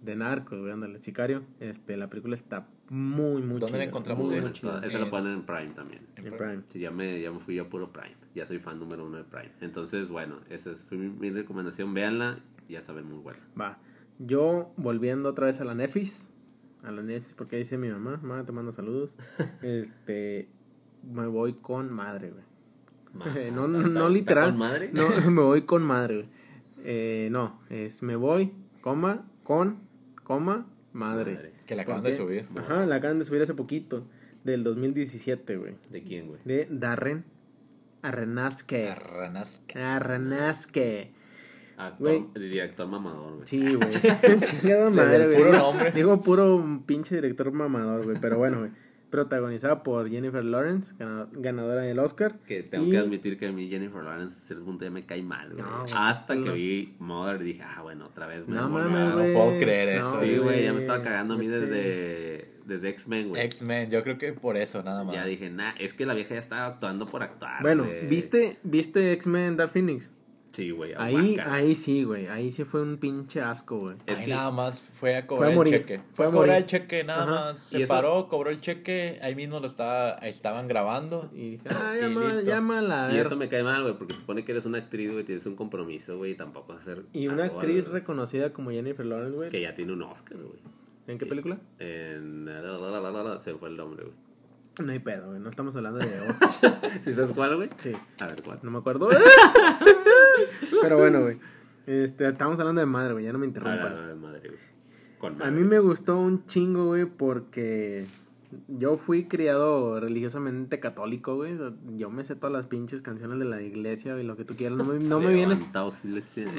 [0.00, 1.00] De narcos, güey, ándale.
[1.00, 1.42] Sicario.
[1.60, 4.40] Este, la película está muy, muy ¿Dónde la encontramos, muy, eh?
[4.40, 4.80] muy Esa chida.
[4.84, 6.02] esa la ponen en Prime también.
[6.16, 6.62] En Prime.
[6.70, 8.16] Sí, ya me, ya me fui yo a puro Prime.
[8.34, 9.52] Ya soy fan número uno de Prime.
[9.60, 11.94] Entonces, bueno, esa es fue mi, mi recomendación.
[11.94, 12.40] Véanla.
[12.68, 13.38] Ya saben, muy buena.
[13.60, 13.78] Va.
[14.18, 16.32] Yo, volviendo otra vez a la Nefis.
[16.82, 18.18] A la Nefis, porque dice mi mamá.
[18.22, 19.14] Mamá, te mando saludos.
[19.62, 20.48] este.
[21.08, 22.44] Me voy con madre, güey.
[23.52, 24.50] no, no, no literal.
[24.50, 24.90] con madre?
[24.92, 26.28] No, me voy con madre, güey.
[26.84, 29.78] Eh, no, es me voy, coma, con,
[30.24, 31.34] coma, madre.
[31.34, 31.52] Madre.
[31.66, 32.46] Que la ¿Por acaban de subir.
[32.56, 34.06] Ajá, la acaban de subir hace poquito.
[34.44, 35.74] Del 2017, güey.
[35.90, 36.40] ¿De quién, güey?
[36.44, 37.24] De Darren
[38.02, 38.76] Aronofsky.
[38.86, 39.96] Arranasca.
[39.96, 41.10] Aronofsky.
[41.76, 43.46] Actor, director mamador, güey.
[43.46, 43.90] Sí, güey.
[44.42, 45.36] Chingada madre, güey.
[45.38, 45.92] puro Digo- nombre.
[45.92, 48.16] Digo puro pinche director mamador, güey.
[48.20, 48.70] Pero bueno, güey.
[49.12, 52.38] Protagonizada por Jennifer Lawrence, gana- ganadora del Oscar.
[52.46, 55.04] Que tengo Y- que admitir que a mí Jennifer Lawrence, en cierto punto, ya me
[55.04, 55.62] cae mal, güey.
[55.62, 55.84] No.
[55.98, 59.16] Hasta que Los- vi Mother dije, ah, bueno, otra vez me No mames, a- no
[59.34, 60.18] puedo creer eso.
[60.18, 63.42] Sí, güey, ya me estaba cagando a mí desde, desde X-Men, güey.
[63.42, 65.14] X-Men, yo creo que por eso nada más.
[65.14, 67.60] Ya dije, nah, es que la vieja ya estaba actuando por actuar.
[67.60, 67.86] Bueno.
[68.08, 70.10] ¿viste, ¿viste X-Men Dark Phoenix?
[70.52, 70.92] Sí, güey.
[70.98, 72.26] Ahí, ahí sí, güey.
[72.26, 73.96] Ahí sí fue un pinche asco, güey.
[74.04, 76.00] Es Ahí que- nada más fue a Fue cobrar a morir, el cheque.
[76.12, 76.62] fue a a cobrar morir.
[76.62, 77.30] el cheque, nada Ajá.
[77.52, 77.58] más.
[77.70, 81.30] Se Y paró, cobró el cheque, ahí mismo lo estaba, estaban grabando.
[81.34, 83.06] Y dije, ah, llama, llámala.
[83.08, 85.46] a Y eso me cae mal, güey, porque supone que eres una actriz, güey, tienes
[85.46, 87.04] un compromiso, güey, y tampoco hacer.
[87.14, 89.48] Y una algo, actriz reconocida como Jennifer Lawrence, güey.
[89.48, 90.60] Que ya tiene un Oscar, güey.
[91.06, 91.58] ¿En qué película?
[91.78, 92.44] En.
[92.44, 94.14] la, la, la, la, la, la, se fue el nombre, güey.
[94.86, 95.40] No hay pedo, güey.
[95.40, 96.60] No estamos hablando de Oscars.
[97.02, 97.68] ¿Sí sabes cuál, güey?
[97.78, 97.92] sí.
[98.20, 98.58] A ver, ¿cuál?
[98.62, 99.08] No me acuerdo.
[100.82, 101.38] Pero bueno, güey.
[101.86, 103.24] Este, estamos hablando de madre, güey.
[103.24, 104.00] Ya no me Ah, interrumpas.
[104.00, 104.60] la- la madre, güey.
[105.18, 105.50] Con A madre.
[105.52, 108.06] mí me gustó un chingo, güey, porque
[108.68, 111.56] yo fui criado religiosamente católico, güey.
[111.96, 114.76] Yo me sé todas las pinches canciones de la iglesia y lo que tú quieras.
[114.78, 115.64] No me, no me vienes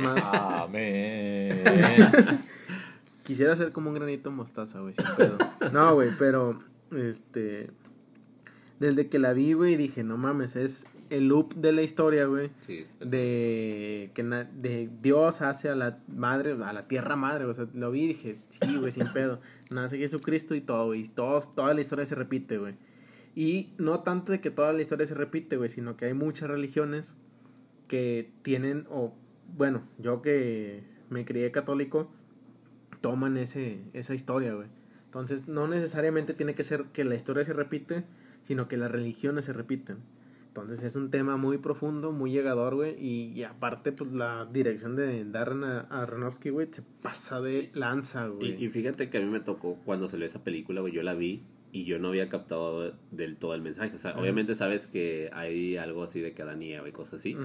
[0.02, 0.24] más.
[0.34, 1.64] Amén.
[3.24, 5.38] Quisiera ser como un granito de mostaza, güey, sin pedo.
[5.72, 6.60] No, güey, pero,
[6.92, 7.70] este...
[8.80, 12.52] Desde que la vi, güey, dije, no mames, es el loop de la historia, güey.
[12.66, 12.86] Sí.
[13.00, 17.68] De que na- de Dios hace a la madre, a la tierra madre, o sea,
[17.74, 19.40] lo vi y dije, sí, güey, sin pedo.
[19.72, 22.76] Nace Jesucristo y todo, güey, y todos, toda la historia se repite, güey.
[23.36, 26.50] Y no tanto de que toda la historia se repite, güey, sino que hay muchas
[26.50, 27.16] religiones
[27.88, 29.14] que tienen, o
[29.58, 32.10] bueno, yo que me crié católico,
[33.02, 34.68] toman ese, esa historia, güey.
[35.06, 38.04] Entonces, no necesariamente tiene que ser que la historia se repite,
[38.44, 39.98] sino que las religiones se repiten.
[40.56, 42.96] Entonces, es un tema muy profundo, muy llegador, güey.
[43.04, 48.28] Y, y aparte, pues, la dirección de Darren A- Aronofsky, güey, se pasa de lanza,
[48.28, 48.62] güey.
[48.62, 51.16] Y, y fíjate que a mí me tocó cuando salió esa película, güey, yo la
[51.16, 51.42] vi
[51.72, 53.96] y yo no había captado del todo el mensaje.
[53.96, 57.36] O sea, obviamente sabes que hay algo así de que Adán y cosas así,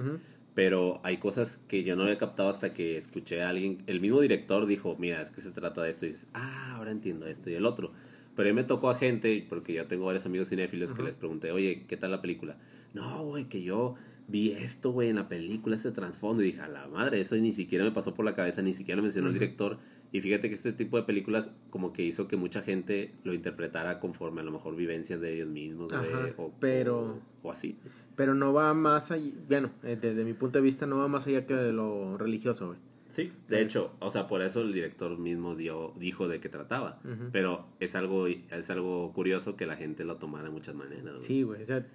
[0.53, 4.21] pero hay cosas que yo no había captado hasta que escuché a alguien, el mismo
[4.21, 7.49] director dijo, mira, es que se trata de esto y dices, ah, ahora entiendo esto
[7.49, 7.91] y el otro.
[8.35, 11.15] Pero a mí me tocó a gente, porque yo tengo varios amigos cinéfilos que les
[11.15, 12.57] pregunté, oye, ¿qué tal la película?
[12.93, 13.95] No, güey, que yo
[14.27, 16.41] vi esto, güey, en la película, ese trasfondo.
[16.43, 18.97] Y dije, a la madre, eso ni siquiera me pasó por la cabeza, ni siquiera
[18.97, 19.77] lo mencionó el director.
[20.11, 23.99] Y fíjate que este tipo de películas como que hizo que mucha gente lo interpretara
[23.99, 26.11] conforme a lo mejor vivencias de ellos mismos, güey.
[26.11, 27.77] Ajá, o, pero- O, o así.
[28.15, 31.27] Pero no va más allá, bueno, eh, desde mi punto de vista, no va más
[31.27, 32.79] allá que de lo religioso, güey.
[33.07, 36.49] Sí, de Es- hecho, o sea, por eso el director mismo dio, dijo de qué
[36.49, 36.99] trataba.
[37.31, 41.03] Pero es algo, es algo curioso que la gente lo tomara de muchas maneras.
[41.05, 41.21] güey.
[41.21, 41.61] Sí, güey.
[41.61, 41.85] O sea,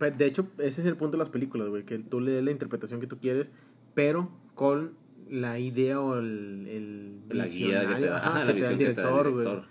[0.00, 1.84] de hecho, ese es el punto de las películas, güey.
[1.84, 3.50] Que tú le des la interpretación que tú quieres,
[3.94, 4.92] pero con
[5.28, 8.60] la idea o el, el La guía que te visionario, da, ajá, ajá, la que
[8.60, 9.62] te da el director, güey.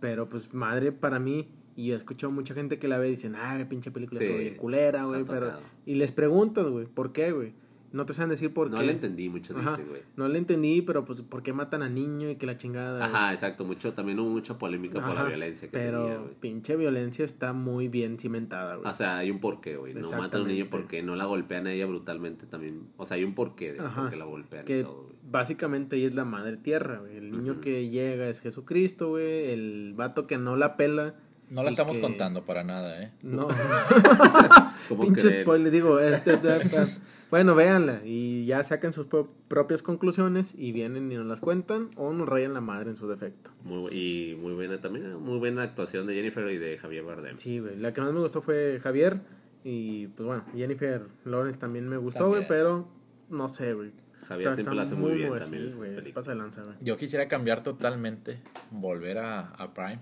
[0.00, 3.34] Pero pues madre para mí, y he escuchado mucha gente que la ve y dicen,
[3.36, 5.24] ah, qué pinche película Sí, estuvo bien culera, güey.
[5.24, 5.52] Pero,
[5.86, 7.52] y les preguntas, güey, ¿por qué, güey?
[7.94, 8.84] No te saben decir por No qué.
[8.86, 9.70] le entendí, Ajá.
[9.76, 10.02] dicen, güey.
[10.16, 13.04] No le entendí, pero pues, ¿por qué matan a niño y que la chingada?
[13.04, 13.64] Ajá, exacto.
[13.64, 16.34] Mucho, también hubo mucha polémica por la violencia que Pero tenía, güey.
[16.40, 18.90] pinche violencia está muy bien cimentada, güey.
[18.90, 19.94] O sea, hay un porqué, güey.
[19.94, 22.88] No matan a un niño porque no la golpean a ella brutalmente también.
[22.96, 24.02] O sea, hay un porqué de Ajá.
[24.02, 25.14] por qué la golpean y que todo, güey.
[25.30, 27.16] básicamente ella es la madre tierra, güey.
[27.16, 29.50] El niño que llega es Jesucristo, güey.
[29.52, 31.14] El vato que no la pela.
[31.50, 33.12] No la estamos que- contando para nada, ¿eh?
[33.22, 33.48] No,
[34.88, 35.42] ¿Cómo pinche creen?
[35.42, 36.00] spoiler, digo.
[36.00, 41.16] este, este, este, bueno, véanla y ya saquen sus pro- propias conclusiones y vienen y
[41.16, 43.50] nos las cuentan o nos rayan la madre en su defecto.
[43.62, 47.38] Muy y muy buena también, muy buena actuación de Jennifer y de Javier Bardem.
[47.38, 47.76] Sí, güey.
[47.76, 49.20] La que más me gustó fue Javier
[49.62, 52.88] Y pues bueno, Jennifer Lawrence también me gustó, güey, pero
[53.30, 53.92] no sé, güey.
[54.26, 56.76] Javier Está- siempre está lo hace muy bien también sí, güey, pasa de lanza, güey.
[56.80, 58.40] Yo quisiera cambiar totalmente,
[58.70, 60.00] volver a, a Prime.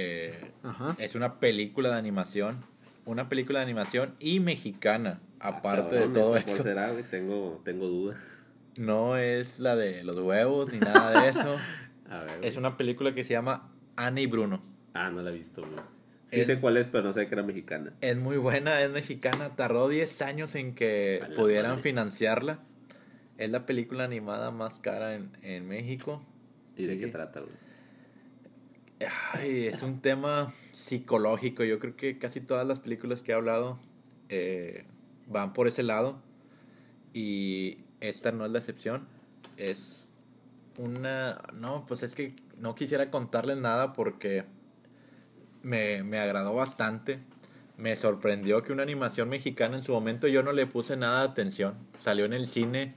[0.00, 0.94] Eh, Ajá.
[0.98, 2.64] es una película de animación,
[3.04, 6.62] una película de animación y mexicana, aparte de Cabrón, todo ¿esa cuál eso.
[6.62, 7.04] será, güey?
[7.04, 8.18] Tengo, tengo dudas.
[8.76, 11.56] No es la de los huevos ni nada de eso.
[12.10, 12.38] A ver.
[12.42, 14.62] es una película que se llama Ana y Bruno.
[14.94, 15.74] Ah, no la he visto, güey.
[16.26, 17.92] Sí Es- sé cuál es, pero no sé que era mexicana.
[18.00, 19.50] Es muy buena, es mexicana.
[19.56, 21.82] Tardó 10 años en que pudieran madre.
[21.82, 22.60] financiarla.
[23.36, 26.22] Es la película animada más cara en, en México.
[26.76, 27.52] ¿Y de qué trata, güey?
[29.32, 31.62] Ay, es un tema psicológico.
[31.62, 33.78] Yo creo que casi todas las películas que he hablado
[34.28, 34.86] eh,
[35.26, 36.20] van por ese lado.
[37.12, 39.06] Y esta no es la excepción.
[39.56, 40.08] Es
[40.78, 41.42] una...
[41.52, 44.44] No, pues es que no quisiera contarles nada porque
[45.62, 47.20] me, me agradó bastante.
[47.76, 51.28] Me sorprendió que una animación mexicana en su momento yo no le puse nada de
[51.28, 51.74] atención.
[52.00, 52.94] Salió en el cine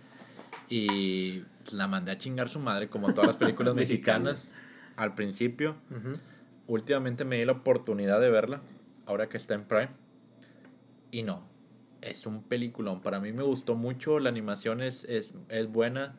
[0.67, 4.47] y la mandé a chingar su madre como todas las películas mexicanas
[4.95, 5.75] al principio.
[6.67, 8.61] Últimamente me di la oportunidad de verla,
[9.05, 9.89] ahora que está en Prime.
[11.11, 11.43] Y no,
[12.01, 13.01] es un peliculón.
[13.01, 16.15] Para mí me gustó mucho, la animación es, es, es buena.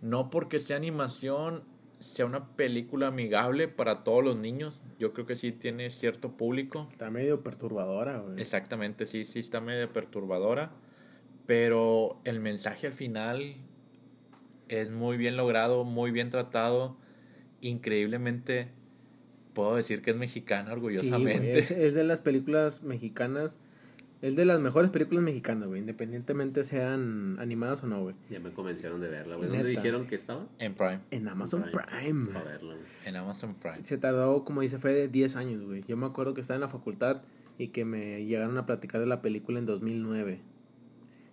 [0.00, 1.64] No porque sea animación,
[1.98, 4.80] sea una película amigable para todos los niños.
[4.98, 6.88] Yo creo que sí tiene cierto público.
[6.90, 8.40] Está medio perturbadora, güey.
[8.40, 10.70] Exactamente, sí, sí está medio perturbadora.
[11.46, 13.56] Pero el mensaje al final
[14.68, 16.96] es muy bien logrado, muy bien tratado.
[17.60, 18.68] Increíblemente,
[19.54, 21.38] puedo decir que es mexicana, Sí, orgullosamente.
[21.48, 23.58] güey, es, es de las películas mexicanas.
[24.22, 25.80] Es de las mejores películas mexicanas, güey.
[25.80, 28.14] Independientemente sean animadas o no, güey.
[28.28, 29.48] Ya me convencieron de verla, güey.
[29.48, 29.80] ¿Dónde Neta.
[29.80, 30.46] dijeron que estaba?
[30.58, 32.26] En Prime, En Amazon Prime.
[32.26, 32.86] Para verla, güey.
[33.06, 33.82] en Amazon Prime.
[33.82, 35.82] Se tardó, como dice Fede, 10 años, güey.
[35.88, 37.22] Yo me acuerdo que estaba en la facultad
[37.56, 40.40] y que me llegaron a platicar de la película en 2009.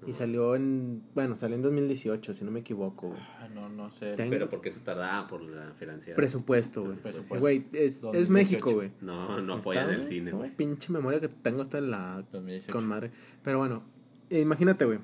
[0.06, 3.20] Y salió en, bueno, salió en 2018, si no me equivoco, güey.
[3.40, 4.14] Ah, no, no sé.
[4.16, 5.28] Pero ¿por qué se tardaba?
[5.28, 6.16] Por la financiación.
[6.16, 6.98] Presupuesto, güey.
[6.98, 7.40] Presupuesto.
[7.40, 8.32] Güey, es, es 2018.
[8.32, 8.92] México, güey.
[9.02, 10.56] No, no apoyan el cine, güey.
[10.56, 12.72] Pinche memoria que tengo hasta la 2018.
[12.72, 13.12] con madre.
[13.44, 13.84] Pero bueno,
[14.30, 15.00] eh, imagínate, güey.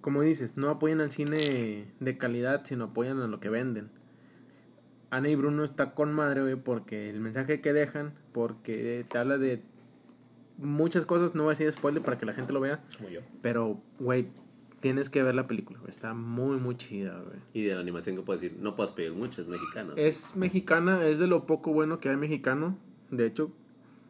[0.00, 3.90] Como dices, no apoyan al cine de calidad, sino apoyan a lo que venden.
[5.10, 9.38] Ana y Bruno está con madre, güey, porque el mensaje que dejan, porque te habla
[9.38, 9.62] de
[10.58, 13.20] muchas cosas, no voy a decir spoiler para que la gente lo vea, Como yo.
[13.40, 14.28] pero, güey,
[14.80, 15.78] tienes que ver la película.
[15.88, 17.38] Está muy, muy chida, güey.
[17.52, 19.92] Y de la animación que puedes decir, no puedes pedir mucho, es mexicano.
[19.96, 22.76] Es mexicana, es de lo poco bueno que hay mexicano.
[23.10, 23.52] De hecho,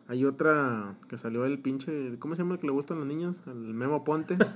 [0.08, 2.18] hay otra que salió el pinche.
[2.18, 3.40] ¿Cómo se llama el que le gustan los niños?
[3.46, 4.36] El Memo Ponte.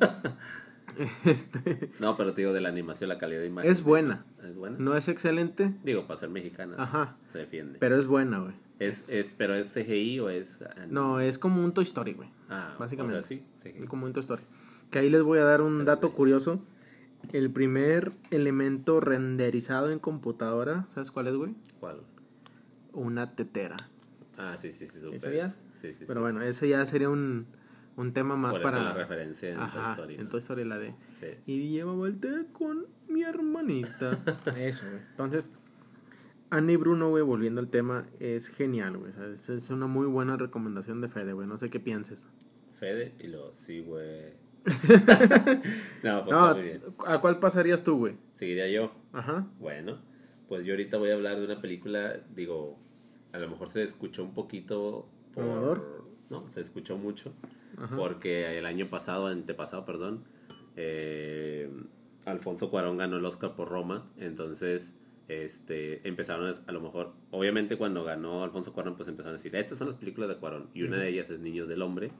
[1.24, 1.90] este.
[1.98, 3.70] No, pero te digo, de la animación, la calidad de imagen.
[3.70, 4.24] Es buena.
[4.42, 4.76] Es buena.
[4.78, 6.76] No es excelente, Digo, para ser mexicana.
[6.78, 7.16] Ajá.
[7.26, 7.78] Se defiende.
[7.78, 8.54] pero es buena, güey.
[8.78, 10.60] es, es, pero es CGI o es.
[10.88, 12.30] No, es como un Toy Story, güey.
[12.48, 13.18] Ah, básicamente.
[13.18, 13.44] O sea, sí.
[13.62, 13.82] CGI.
[13.82, 14.42] Es como un Toy Story.
[14.90, 16.62] Que ahí les voy a dar un dato curioso.
[17.32, 21.54] El primer elemento renderizado en computadora, ¿sabes cuál es, güey?
[21.80, 22.02] ¿Cuál?
[22.92, 23.76] Una tetera.
[24.38, 25.00] Ah, sí, sí, sí.
[25.18, 25.58] sabías?
[25.74, 26.22] Sí, sí, Pero sí.
[26.22, 27.46] bueno, ese ya sería un,
[27.96, 28.82] un tema más Por eso para.
[28.82, 30.28] la referencia en Toy Ajá, Story, En.
[30.28, 30.94] Toy Story la de.
[31.20, 31.26] Sí.
[31.46, 34.20] Y llevaba el té con mi hermanita.
[34.56, 35.02] Eso, güey.
[35.10, 35.50] Entonces,
[36.50, 39.12] Annie y Bruno, güey, volviendo al tema, es genial, güey.
[39.32, 41.48] Es, es una muy buena recomendación de Fede, güey.
[41.48, 42.26] No sé qué pienses.
[42.78, 44.34] Fede y luego, sí, güey.
[44.66, 46.82] no, pues no, está muy bien.
[47.06, 48.16] ¿a cuál pasarías tú, güey?
[48.32, 48.92] Seguiría yo.
[49.12, 49.46] Ajá.
[49.58, 49.98] Bueno,
[50.48, 52.78] pues yo ahorita voy a hablar de una película, digo,
[53.32, 55.44] a lo mejor se escuchó un poquito por...
[55.44, 56.05] ¿Mamador?
[56.30, 57.32] No, se escuchó mucho,
[57.76, 57.96] Ajá.
[57.96, 60.24] porque el año pasado, antepasado, perdón,
[60.76, 61.70] eh,
[62.24, 64.94] Alfonso Cuarón ganó el Oscar por Roma, entonces
[65.28, 69.54] este empezaron a, a lo mejor, obviamente cuando ganó Alfonso Cuarón, pues empezaron a decir,
[69.56, 72.10] estas son las películas de Cuarón, y una de ellas es Niños del Hombre,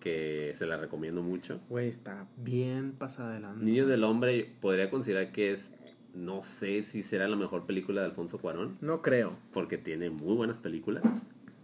[0.00, 1.60] que se la recomiendo mucho.
[1.68, 3.62] Güey, está bien pasada de lanza.
[3.64, 5.70] Niños del Hombre podría considerar que es,
[6.14, 9.36] no sé si será la mejor película de Alfonso Cuarón, No creo.
[9.52, 11.04] porque tiene muy buenas películas,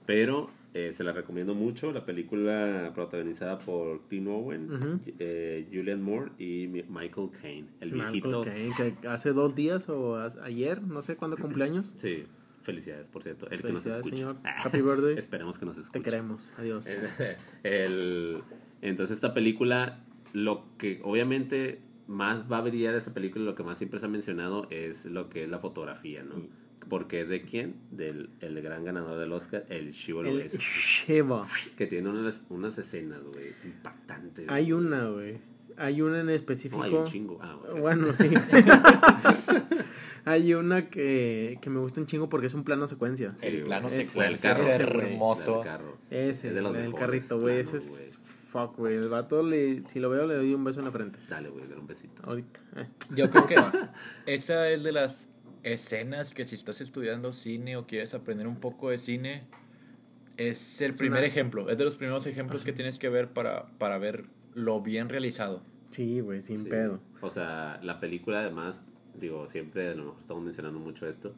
[0.08, 1.92] pero eh, se la recomiendo mucho.
[1.92, 8.40] La película protagonizada por Tim Owen, eh, Julian Moore y Mi- Michael Caine, el viejito.
[8.40, 11.92] Michael Caine, que hace dos días o ayer, no sé cuándo cumpleaños.
[11.98, 12.24] Sí,
[12.62, 14.16] felicidades, por cierto, el que nos escucha.
[14.16, 14.36] señor.
[14.44, 15.14] Happy birthday.
[15.18, 15.98] Esperemos que nos escuche.
[16.00, 16.52] Te queremos.
[16.56, 16.88] Adiós.
[17.62, 18.42] El-
[18.80, 23.76] entonces esta película, lo que obviamente más va a brillar esa película, lo que más
[23.76, 26.46] siempre se ha mencionado es lo que es la fotografía, ¿no?
[26.88, 27.74] Porque es de quién?
[27.90, 31.46] Del el gran ganador del Oscar, el Shiva El Sheva.
[31.76, 34.48] que tiene unas, unas escenas, güey, impactantes.
[34.48, 35.38] Hay una, güey.
[35.76, 36.78] Hay una en específico.
[36.78, 37.38] No, hay un chingo.
[37.40, 37.78] Ah, ok.
[37.78, 38.28] Bueno, sí.
[40.24, 43.34] hay una que, que me gusta un chingo porque es un plano secuencia.
[43.38, 45.58] Sí, El plano Ese, secuencia el carro, es ese, hermoso.
[45.58, 45.98] El carro.
[46.10, 47.60] Ese, Es de los el carrito, güey.
[47.60, 48.18] Ese es
[48.48, 48.96] fuck, güey.
[48.96, 51.18] El vato, le, si lo veo, le doy un beso en la frente.
[51.28, 52.22] Dale, güey, dale un besito.
[52.24, 52.60] Ahorita.
[52.76, 52.86] Eh.
[53.14, 53.56] Yo creo que
[54.26, 55.28] esa es de las
[55.62, 59.44] escenas que si estás estudiando cine o quieres aprender un poco de cine,
[60.36, 61.68] es el Es primer una- ejemplo.
[61.68, 65.62] Es de los primeros ejemplos que tienes que ver para, para ver lo bien realizado.
[65.90, 66.64] Sí, güey, sin Sí.
[66.68, 67.00] pedo.
[67.20, 68.82] O sea, la película además,
[69.18, 71.34] digo, siempre a lo mejor estamos mencionando mucho esto,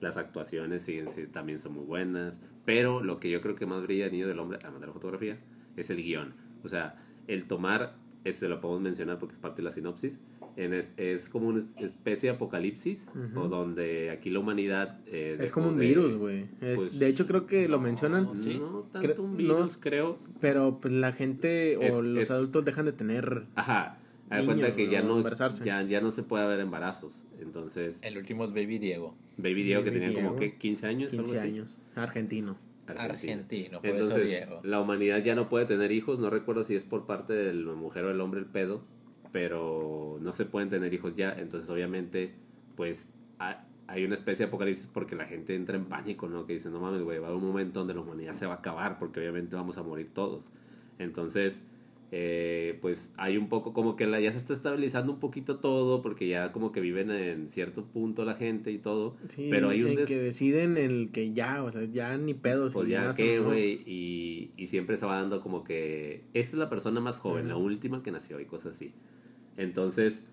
[0.00, 3.82] las actuaciones siguen, sí, también son muy buenas, pero lo que yo creo que más
[3.82, 5.38] brilla el niño del hombre, además de la fotografía,
[5.76, 6.34] es el guion.
[6.62, 10.22] O sea, el tomar, este lo podemos mencionar porque es parte de la sinopsis,
[10.56, 15.00] en es, es como una especie de apocalipsis, o donde aquí la humanidad...
[15.06, 16.46] eh, Es como un de- virus, güey.
[16.60, 18.58] Es- pues, de hecho, creo que lo mencionan, No, Sí.
[18.58, 19.36] no tanto Cre- un no.
[19.36, 20.18] virus, creo.
[20.40, 23.44] pero pues la gente o Es- los es- adultos dejan de tener.
[23.54, 23.98] Ajá.
[24.30, 25.08] Haz Niños, cuenta que ya ¿no?
[25.08, 25.64] no, Embarazarse.
[25.64, 27.24] ya, ya no se puede haber embarazos.
[27.40, 29.14] Entonces, El último es Baby Diego.
[29.36, 30.40] Baby Diego que Baby tenía como Diego.
[30.54, 31.48] que 15 años, 15 algo así.
[31.52, 31.82] años.
[31.94, 32.56] Argentino.
[32.86, 34.60] Argentino, por eso Entonces, Diego.
[34.62, 36.18] la humanidad ya no puede tener hijos.
[36.18, 38.82] No recuerdo si es por parte de la mujer o el hombre el pedo,
[39.34, 41.32] pero no se pueden tener hijos ya.
[41.36, 42.30] Entonces, obviamente,
[42.76, 43.08] pues
[43.40, 46.46] ha- hay una especie de apocalipsis porque la gente entra en pánico, ¿no?
[46.46, 48.54] Que dice, no mames, güey, va a haber un momento donde la humanidad se va
[48.54, 50.50] a acabar porque obviamente vamos a morir todos.
[51.00, 51.62] Entonces,
[52.12, 56.00] eh, pues hay un poco como que la, ya se está estabilizando un poquito todo
[56.00, 59.16] porque ya como que viven en cierto punto la gente y todo.
[59.30, 62.34] Sí, pero hay un en des- que deciden el que ya, o sea, ya ni
[62.34, 62.72] pedos.
[62.74, 63.46] pues ya ¿no?
[63.46, 67.48] güey, y, y siempre se va dando como que esta es la persona más joven,
[67.48, 68.92] la última que nació y cosas así.
[69.56, 70.24] Entonces,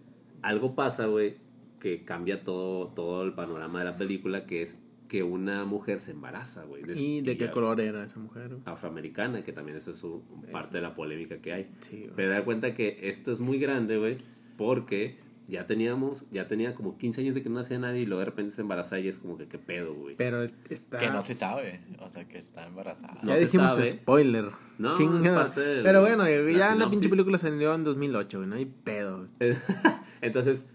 [0.42, 1.36] algo pasa, güey,
[1.80, 6.12] que cambia todo, todo el panorama de la película, que es que una mujer se
[6.12, 6.84] embaraza, güey.
[6.96, 8.58] ¿Y de qué color era esa mujer?
[8.64, 11.70] Afroamericana, que también esa es su, parte de la polémica que hay.
[11.82, 12.08] Sí.
[12.16, 14.18] Pero da cuenta que esto es muy grande, güey,
[14.58, 15.18] porque
[15.52, 18.26] ya teníamos, ya tenía como 15 años de que no hacía nadie y luego de
[18.26, 20.16] repente se embaraza y es como que qué pedo, güey.
[20.16, 20.98] Pero está.
[20.98, 23.20] Que no se sabe, o sea, que está embarazada.
[23.22, 23.86] No ya se dijimos sabe.
[23.86, 24.46] spoiler.
[24.80, 26.90] No, es parte del- Pero bueno, la ya la sinopsis.
[26.90, 28.50] pinche película salió en 2008, güey.
[28.50, 29.56] No hay pedo, güey.
[30.22, 30.66] Entonces,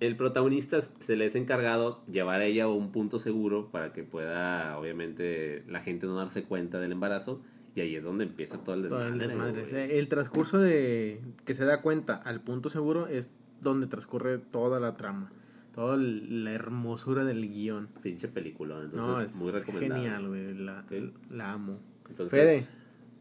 [0.00, 4.04] el protagonista se le es encargado llevar a ella a un punto seguro para que
[4.04, 7.40] pueda, obviamente, la gente no darse cuenta del embarazo.
[7.74, 9.50] Y ahí es donde empieza todo el Todo desmadre.
[9.50, 9.98] el desmadre.
[9.98, 13.30] el transcurso de que se da cuenta al punto seguro es
[13.60, 15.30] donde transcurre toda la trama.
[15.74, 17.88] Toda la hermosura del guion.
[18.02, 18.80] Pinche película.
[18.82, 20.02] Entonces, no, es muy recomendable.
[20.02, 20.54] genial, güey.
[20.54, 20.84] La,
[21.30, 21.78] la amo.
[22.08, 22.66] Entonces, Fede,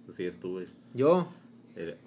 [0.09, 0.67] así estuve.
[0.93, 1.27] yo.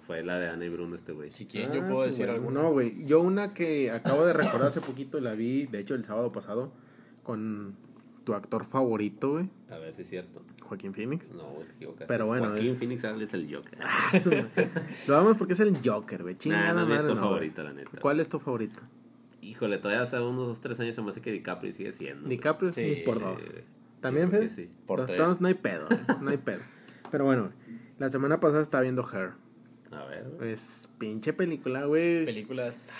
[0.05, 1.31] Fue la de Ana y Bruno este güey.
[1.31, 2.61] Si quieren, yo Ah, puedo decir bueno, alguna.
[2.63, 3.05] No, güey.
[3.05, 6.73] Yo una que acabo de recordar hace poquito, la vi, de hecho, el sábado pasado,
[7.23, 7.77] con
[8.23, 10.41] tu actor favorito, güey, A ver si es cierto.
[10.63, 11.31] Joaquín Phoenix.
[11.31, 12.05] No, güey, te equivocaste.
[12.07, 12.75] Pero bueno, Joaquín eh.
[12.75, 13.77] Phoenix es el Joker.
[13.81, 14.11] Ah,
[15.07, 16.33] Lo vamos porque es el Joker, güey.
[16.35, 17.99] Nah, Chingada no es madre, tu no, favorito, la neta.
[17.99, 18.81] ¿Cuál es tu favorito?
[19.41, 22.29] Híjole, todavía hace unos dos, tres años se me hace que DiCaprio sigue siendo.
[22.29, 23.53] DiCaprio Sí, sí, por dos.
[23.55, 23.63] Eh,
[23.99, 24.49] ¿También, Fede?
[24.49, 24.69] sí.
[24.85, 25.41] Por Los tres.
[25.41, 26.61] no hay pedo, güey, no hay pedo.
[27.11, 27.51] Pero bueno,
[27.97, 29.33] la semana pasada estaba viendo Her.
[29.91, 30.51] A ver, güey.
[30.51, 32.25] Es pinche película, güey.
[32.25, 32.91] Películas.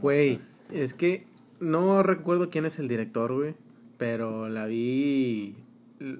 [0.00, 0.40] Güey,
[0.70, 1.26] es que
[1.60, 3.54] no recuerdo quién es el director, güey.
[4.02, 5.54] Pero la vi.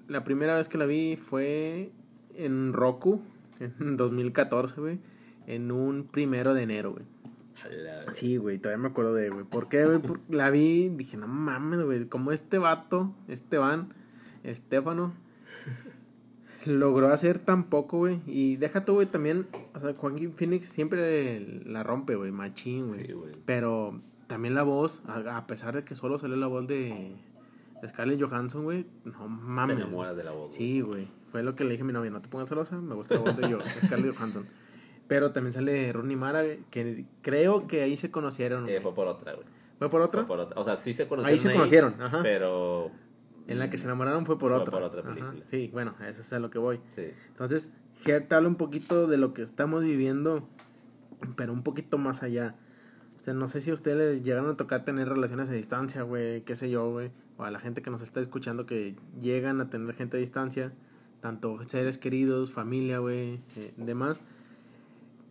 [0.06, 1.90] La primera vez que la vi fue
[2.36, 3.20] en Roku,
[3.58, 5.00] en 2014, güey.
[5.48, 7.04] En un primero de enero, güey.
[8.12, 9.44] Sí, güey, todavía me acuerdo de, güey.
[9.44, 10.00] ¿Por qué, güey?
[10.28, 12.06] La vi, dije, no mames, güey.
[12.06, 13.92] Como este vato, Esteban,
[14.44, 15.12] Estefano,
[16.64, 18.20] logró hacer tan poco, güey.
[18.28, 23.06] Y deja tú, güey, también, o sea, Joaquín Phoenix siempre la rompe, güey, machín, güey.
[23.06, 23.32] Sí, güey.
[23.44, 27.16] Pero también la voz, a, a pesar de que solo salió la voz de
[27.86, 29.76] Scarlett Johansson, güey, no Te mames.
[29.76, 30.54] enamoras de la voz.
[30.54, 31.08] Sí, güey.
[31.30, 33.20] Fue lo que le dije a mi novia, no te pongas celosa, me gusta la
[33.20, 34.46] voz de yo, Scarlett Johansson.
[35.08, 38.68] Pero también sale Rooney Mara, que creo que ahí se conocieron.
[38.68, 39.46] Eh, fue por otra, güey.
[39.78, 40.20] ¿Fue por otra?
[40.22, 40.60] Fue por otra.
[40.60, 41.32] O sea, sí se conocieron.
[41.32, 42.20] Ahí se conocieron, ajá.
[42.22, 42.90] Pero.
[43.48, 44.70] En la que se enamoraron fue por Fue otra.
[44.72, 45.08] por otra Ajá.
[45.14, 45.42] película.
[45.46, 46.80] Sí, bueno, eso es a lo que voy.
[46.94, 47.02] Sí.
[47.28, 47.72] Entonces,
[48.06, 50.48] Her te habla un poquito de lo que estamos viviendo,
[51.36, 52.54] pero un poquito más allá.
[53.22, 56.02] O sea, no sé si a ustedes les llegaron a tocar tener relaciones a distancia,
[56.02, 57.12] güey, qué sé yo, güey.
[57.36, 60.72] O a la gente que nos está escuchando que llegan a tener gente a distancia,
[61.20, 64.22] tanto seres queridos, familia, güey, eh, demás.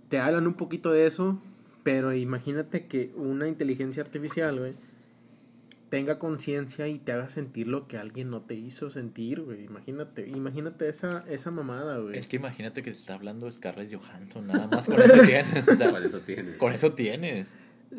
[0.08, 1.42] Te hablan un poquito de eso,
[1.84, 4.74] pero imagínate que una inteligencia artificial, güey,
[5.90, 9.66] tenga conciencia y te haga sentir lo que alguien no te hizo sentir, güey.
[9.66, 12.18] Imagínate, imagínate esa, esa mamada, güey.
[12.18, 15.68] Es que imagínate que te está hablando Scarlett Johansson, nada más con eso tienes.
[15.68, 16.56] o sea, Por eso tiene.
[16.56, 17.50] con eso tienes.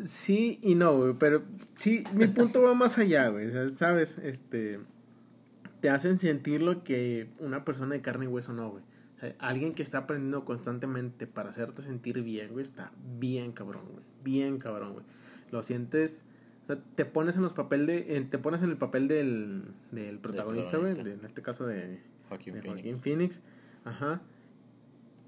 [0.03, 1.43] Sí y no, güey, pero
[1.77, 3.47] sí, mi punto va más allá, güey.
[3.47, 4.79] O sea, sabes, este,
[5.81, 8.83] te hacen sentir lo que una persona de carne y hueso no, güey.
[9.17, 13.83] O sea, alguien que está aprendiendo constantemente para hacerte sentir bien, güey, está bien cabrón,
[13.91, 14.03] güey.
[14.23, 15.05] Bien cabrón, güey.
[15.51, 16.25] Lo sientes,
[16.63, 20.17] o sea, te pones en los papel de, te pones en el papel del, del
[20.17, 22.61] protagonista, güey, de- en este caso de, Joaquín de.
[22.63, 23.41] Joaquín Phoenix.
[23.85, 24.21] Ajá.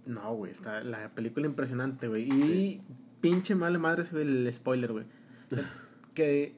[0.07, 2.24] No, güey, está la película impresionante, güey.
[2.32, 2.82] Y
[3.30, 5.05] pinche mala madre se ve el spoiler, güey.
[6.13, 6.53] que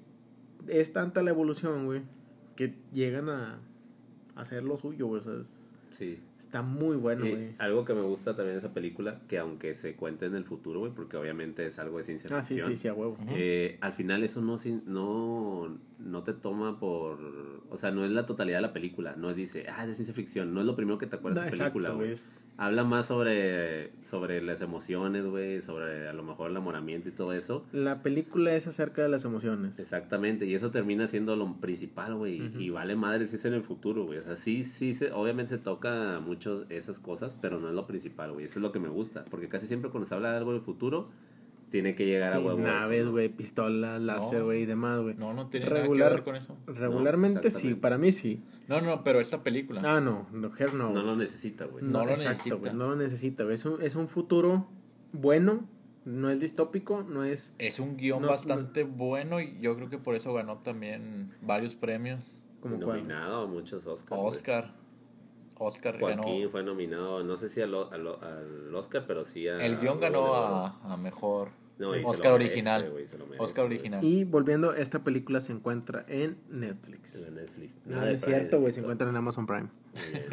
[0.68, 2.02] es tanta la evolución, güey,
[2.56, 3.60] que llegan a
[4.36, 5.22] hacer lo suyo, güey.
[5.22, 6.20] O sea, es- Sí.
[6.40, 7.56] Está muy bueno, güey.
[7.58, 10.80] algo que me gusta también de esa película, que aunque se cuente en el futuro,
[10.82, 12.76] güey, porque obviamente es algo de ciencia Ah, sí, ficción.
[12.76, 13.18] sí, sí, a huevo.
[13.30, 17.20] eh, al final eso no, no, no te toma por...
[17.70, 19.16] O sea, no es la totalidad de la película.
[19.18, 20.54] No es dice, ah, es de ciencia ficción.
[20.54, 22.14] No es lo primero que te acuerdas No, de la película, güey.
[22.60, 27.34] Habla más sobre, sobre las emociones, güey, sobre a lo mejor el enamoramiento y todo
[27.34, 27.66] eso.
[27.72, 29.80] La película es acerca de las emociones.
[29.80, 33.62] Exactamente, y eso termina siendo lo principal, güey, y vale madre si es en el
[33.62, 37.70] futuro, güey, o sea, sí, sí, se, obviamente se toca mucho esas cosas, pero no
[37.70, 40.14] es lo principal, güey, eso es lo que me gusta, porque casi siempre cuando se
[40.16, 41.10] habla de algo del futuro,
[41.70, 42.60] tiene que llegar a Sí, huevo.
[42.60, 43.12] eso, naves, ¿no?
[43.12, 44.46] güey, pistolas, láser, No.
[44.46, 45.16] güey, y demás, güey.
[45.16, 46.58] No, no tiene Regular- nada que ver con eso.
[46.80, 48.42] Regularmente sí, para mí sí.
[48.70, 49.82] No, no, pero esta película.
[49.84, 50.92] Ah, no, no, Her no.
[50.94, 51.84] No lo necesita, güey.
[51.84, 52.56] No lo exacto, necesita.
[52.56, 53.56] güey, no lo necesita, güey.
[53.56, 54.68] Es un, es un futuro
[55.14, 55.68] bueno,
[56.06, 57.54] no es distópico, no es...
[57.58, 61.76] Es un guion No, bastante bueno y yo creo que por eso ganó también varios
[61.76, 62.22] premios.
[62.62, 64.20] Como nominado a muchos Oscars.
[64.22, 64.30] güey.
[64.34, 64.74] Oscar.
[65.60, 66.50] Oscar Joaquín ganó.
[66.50, 69.58] fue nominado, no sé si al, al, al Oscar, pero sí a...
[69.58, 71.50] El guion ganó a, a mejor.
[71.80, 72.94] No, y Oscar merece, original.
[73.38, 74.04] Oscar original.
[74.04, 77.30] Y volviendo, esta película se encuentra en En Netflix.
[77.30, 77.76] la Netflix.
[77.86, 79.68] No, Nada no es cierto, güey, se encuentra en Amazon Prime.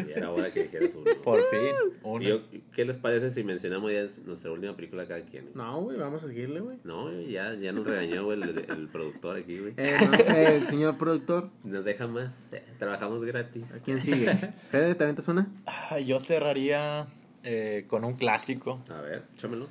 [0.09, 1.11] Ya era hora que dijeras uno.
[1.23, 1.61] Por fin.
[2.03, 2.25] Y Una.
[2.29, 2.41] yo-
[2.73, 5.51] ¿Qué les parece si mencionamos ya nuestra última película cada quien?
[5.55, 6.79] No, güey, vamos a seguirle, güey.
[6.85, 9.75] No, ya, ya nos regañó güey, el, el productor aquí, güey.
[9.77, 12.49] Eh, no, eh, el señor productor, Nos deja más.
[12.53, 13.71] eh, trabajamos gratis.
[13.75, 14.27] ¿a quién sigue?
[14.71, 15.47] Fede, ¿te aventas una?
[15.67, 17.07] Ah, Yo cerraría
[17.43, 18.81] eh, con un clásico.
[18.91, 19.67] A ver, échamelo.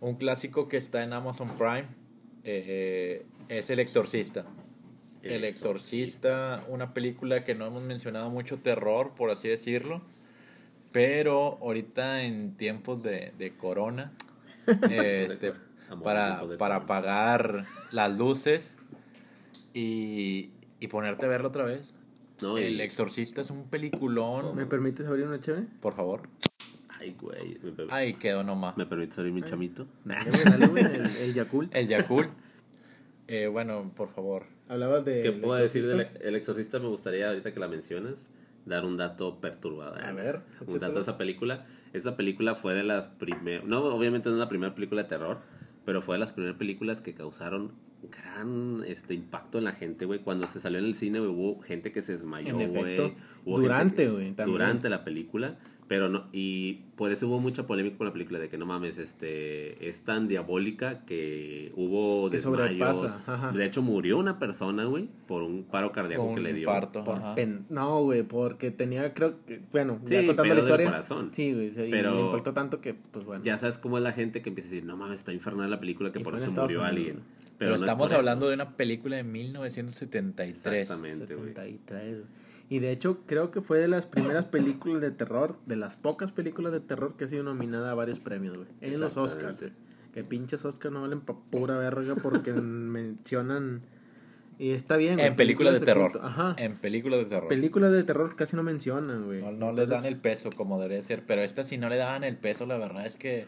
[0.00, 1.86] Un clásico que está en Amazon Prime.
[2.44, 4.44] eh, es El Exorcista.
[5.22, 10.00] El Exorcista, una película que no hemos mencionado mucho terror, por así decirlo.
[10.92, 14.12] Pero ahorita en tiempos de, de corona,
[14.90, 15.52] eh, este,
[16.02, 18.76] para, para apagar las luces
[19.74, 21.94] y, y ponerte a verlo otra vez.
[22.40, 24.56] No, El Exorcista es un peliculón.
[24.56, 25.66] ¿Me permites abrir una chévere?
[25.80, 26.22] Por favor.
[27.00, 27.58] Ay, güey.
[27.62, 28.76] ¿Me, per- Ahí quedó nomás.
[28.76, 29.86] ¿Me permites abrir mi chamito?
[30.04, 31.74] Dale, güey, dale, güey, el, el Yakult.
[31.74, 32.28] El Yakul.
[33.28, 34.44] Eh, bueno, por favor.
[34.68, 35.20] Hablabas de...
[35.22, 36.78] ¿Qué puedo decir del El Exorcista?
[36.78, 38.30] Me gustaría, ahorita que la mencionas,
[38.66, 40.02] dar un dato perturbador.
[40.04, 41.66] A ver, Un dato de esa película.
[41.92, 43.64] Esa película fue de las primeras...
[43.64, 45.38] No, obviamente no es la primera película de terror,
[45.84, 47.72] pero fue de las primeras películas que causaron
[48.02, 50.20] gran este impacto en la gente, güey.
[50.20, 52.96] Cuando se salió en el cine, güey, hubo gente que se desmayó, güey.
[53.44, 54.34] Durante, güey.
[54.34, 55.58] Durante la película.
[55.90, 58.96] Pero no, y por eso hubo mucha polémica con la película de que no mames,
[58.96, 63.18] este, es tan diabólica que hubo Que desmayos.
[63.52, 66.60] De hecho, murió una persona, güey, por un paro cardíaco que le dio.
[66.68, 67.02] infarto.
[67.02, 67.34] Por ajá.
[67.34, 70.86] pen- No, güey, porque tenía, creo que, bueno, Sí, ya contando la del historia.
[70.86, 71.30] corazón.
[71.32, 73.42] Sí, güey, sí, y Pero- le impactó tanto que, pues bueno.
[73.42, 75.80] Ya sabes cómo es la gente que empieza a decir, no mames, está infernal la
[75.80, 77.24] película que Y por eso Estados murió Unidos, alguien.
[77.58, 78.18] Pero, no es estamos eso.
[78.20, 80.66] hablando de una película de 1973.
[80.82, 81.52] Exactamente, güey.
[82.70, 82.76] 73, güey.
[82.76, 86.32] Y de hecho, creo que fue de las primeras películas de terror, de las pocas
[86.32, 88.68] películas de terror que ha sido nominada a varios premios, güey.
[88.80, 89.16] En los.
[89.16, 89.72] Oscars, güey.
[90.14, 93.82] Que pinches Oscars no valen pa' pura verga porque mencionan.
[94.58, 96.12] Y está bien, güey, En películas de terror.
[96.12, 96.26] culto.
[96.26, 96.54] Ajá.
[96.58, 97.48] En películas de terror.
[97.48, 99.40] Películas de terror casi no mencionan, güey.
[99.40, 101.24] No, no les dan el peso como debería ser.
[101.26, 103.46] Pero esta si no le daban el peso, la verdad es que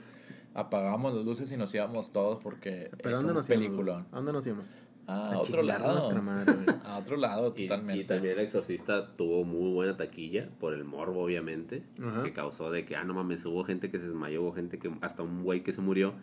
[0.55, 4.11] apagamos las luces y nos íbamos todos porque ¿Pero es dónde un nos íbamos?
[4.11, 4.65] dónde nos íbamos?
[5.13, 5.99] Ah, A a otro lado.
[5.99, 6.77] nuestra madre, güey.
[6.85, 8.01] A otro lado, totalmente.
[8.03, 12.23] y también El Exorcista tuvo muy buena taquilla por el morbo, obviamente, Ajá.
[12.23, 14.91] que causó de que, ah, no mames, hubo gente que se desmayó, hubo gente que,
[15.01, 16.15] hasta un güey que se murió,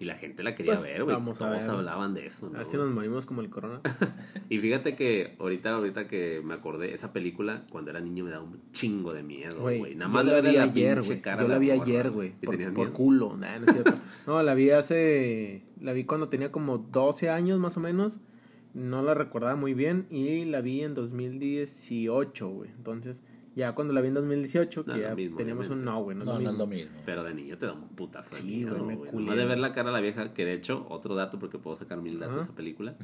[0.00, 1.14] y la gente la quería Pues, ver, güey.
[1.14, 1.76] vamos a Todos ver.
[1.76, 2.58] hablaban de eso, A ¿no?
[2.58, 3.80] ver si nos morimos como el corona.
[4.48, 8.42] Y fíjate que ahorita, ahorita que me acordé, esa película, cuando era niño me daba
[8.42, 9.94] un chingo de miedo, Güey.
[9.94, 11.22] Nada más la vi ayer, güey.
[11.22, 12.34] Yo la vi ayer, güey.
[12.42, 12.62] güey.
[12.62, 13.36] ¿Y Por, culo.
[13.36, 13.94] Nah, no, es cierto.
[14.26, 15.62] no, la vi hace.
[15.80, 18.18] La vi cuando tenía como 12 años más o menos.
[18.74, 20.06] No la recordaba muy bien.
[20.10, 22.70] Y la vi en 2018, güey.
[22.70, 23.22] Entonces,
[23.54, 26.16] ya cuando la vi en 2018, que No, ya mismo, teníamos un no, güey.
[26.16, 26.92] No, No, no lo es lo mismo.
[27.04, 29.12] Pero de niño te da un putazo de Sí, güey, me culé.
[29.12, 31.76] Nomás de ver la cara de la vieja, que de hecho, otro dato, porque puedo
[31.76, 32.96] sacar mil datos de esa película.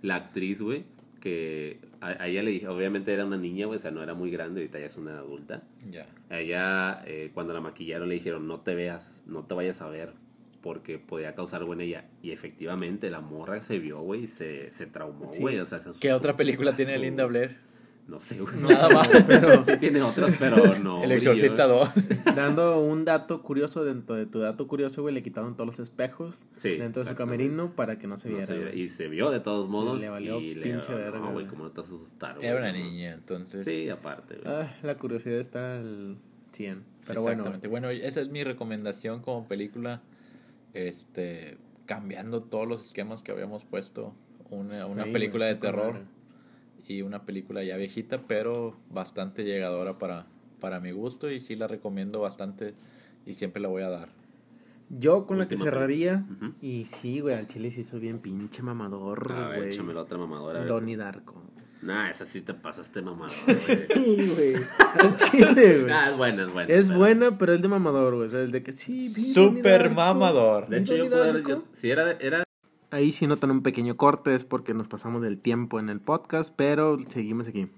[0.00, 0.84] La actriz, güey,
[1.20, 4.14] que a, a ella le dije, obviamente era una niña, güey, o sea, no era
[4.14, 5.62] muy grande, ahorita ya es una adulta.
[5.90, 6.06] Ya.
[6.30, 9.88] A ella, eh, cuando la maquillaron, le dijeron, no te veas, no te vayas a
[9.88, 10.14] ver,
[10.62, 12.04] porque podía causar algo en ella.
[12.22, 15.40] Y efectivamente, la morra se vio, güey, y se, se traumó, Sí.
[15.40, 15.58] güey.
[15.58, 17.26] O sea, se ¿Qué otra película tiene Linda.
[17.26, 17.56] Blair?
[18.08, 18.56] No sé, güey.
[18.56, 19.08] Nada más.
[19.28, 21.04] pero sí tiene otras, pero no.
[21.04, 21.88] El Exorcista brilló.
[22.26, 22.34] 2.
[22.36, 26.44] Dando un dato curioso dentro de tu dato curioso, güey, le quitaron todos los espejos
[26.56, 28.46] Sí, dentro de su camerino para que no se No viera.
[28.48, 28.80] se vio, güey.
[28.82, 30.00] y se vio de todos modos.
[30.00, 31.46] Le valió y le pinche no, verga, güey, güey.
[31.46, 32.46] ¿cómo no te vas a asustar, güey?
[32.48, 32.78] Era una No.
[32.78, 33.64] niña, entonces.
[33.64, 34.52] Sí, aparte, güey.
[34.52, 36.16] Ah, la curiosidad está al
[36.50, 36.82] 100.
[37.06, 37.68] Pero bueno, Exactamente.
[37.68, 40.02] Bueno, esa es mi recomendación como película.
[40.74, 44.14] Este, cambiando todos los esquemas que habíamos puesto.
[44.50, 46.06] Una, una Sí, película de terror madre.
[46.86, 50.26] y una película ya viejita, pero bastante llegadora para,
[50.60, 52.74] para mi gusto y sí la recomiendo bastante
[53.24, 54.08] y siempre la voy a dar.
[54.90, 56.26] yo con la que cerraría,
[56.60, 59.70] y sí, güey, al chile se hizo bien pinche mamador, A ver, güey.
[59.70, 60.64] échame la otra mamadora.
[60.66, 61.42] Donnie Darko.
[61.82, 63.56] Nah, esa sí te pasaste mamador, güey.
[63.56, 63.74] Sí,
[64.36, 64.54] güey.
[65.00, 65.92] Al chile, güey.
[65.92, 66.72] Ah, es buena, es buena.
[66.74, 68.26] Es pero- buena, pero es de mamador, güey.
[68.26, 70.68] O sea, el de que sí, Super mamador.
[70.68, 71.38] De hecho, yo puedo...
[71.40, 72.44] Yo- si era, era...
[72.92, 76.54] Ahí sí notan un pequeño corte, es porque nos pasamos del tiempo en el podcast,
[76.56, 77.68] pero seguimos aquí.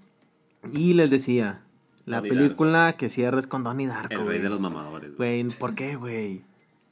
[0.73, 1.63] Y les decía,
[2.05, 4.39] la Donnie película que cierra es con Donnie Darko, El rey güey.
[4.41, 5.43] de los mamadores, güey.
[5.45, 6.43] Güey, ¿por qué, güey?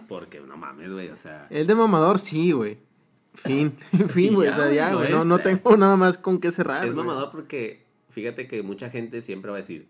[0.08, 1.46] Porque no mames, güey, o sea...
[1.50, 2.78] El de mamador, sí, güey.
[3.35, 3.72] Fin,
[4.09, 4.49] fin, güey.
[4.49, 5.11] O sea, ya, güey.
[5.11, 6.87] No, no tengo nada más con qué cerrar.
[6.87, 9.89] Es mamador porque fíjate que mucha gente siempre va a decir,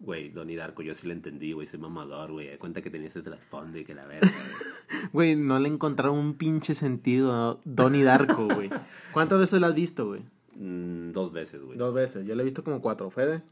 [0.00, 2.56] güey, Donnie Darko, yo sí lo entendí, güey, soy mamador, güey.
[2.58, 4.68] Cuenta que tenía ese trasfondo y que la verga, güey.
[5.12, 8.70] Güey, no le encontraron un pinche sentido a Donnie Darko, güey.
[9.12, 10.22] ¿Cuántas veces la has visto, güey?
[10.54, 11.76] Mm, dos veces, güey.
[11.76, 12.26] Dos veces.
[12.26, 13.42] Yo la he visto como cuatro, Fede.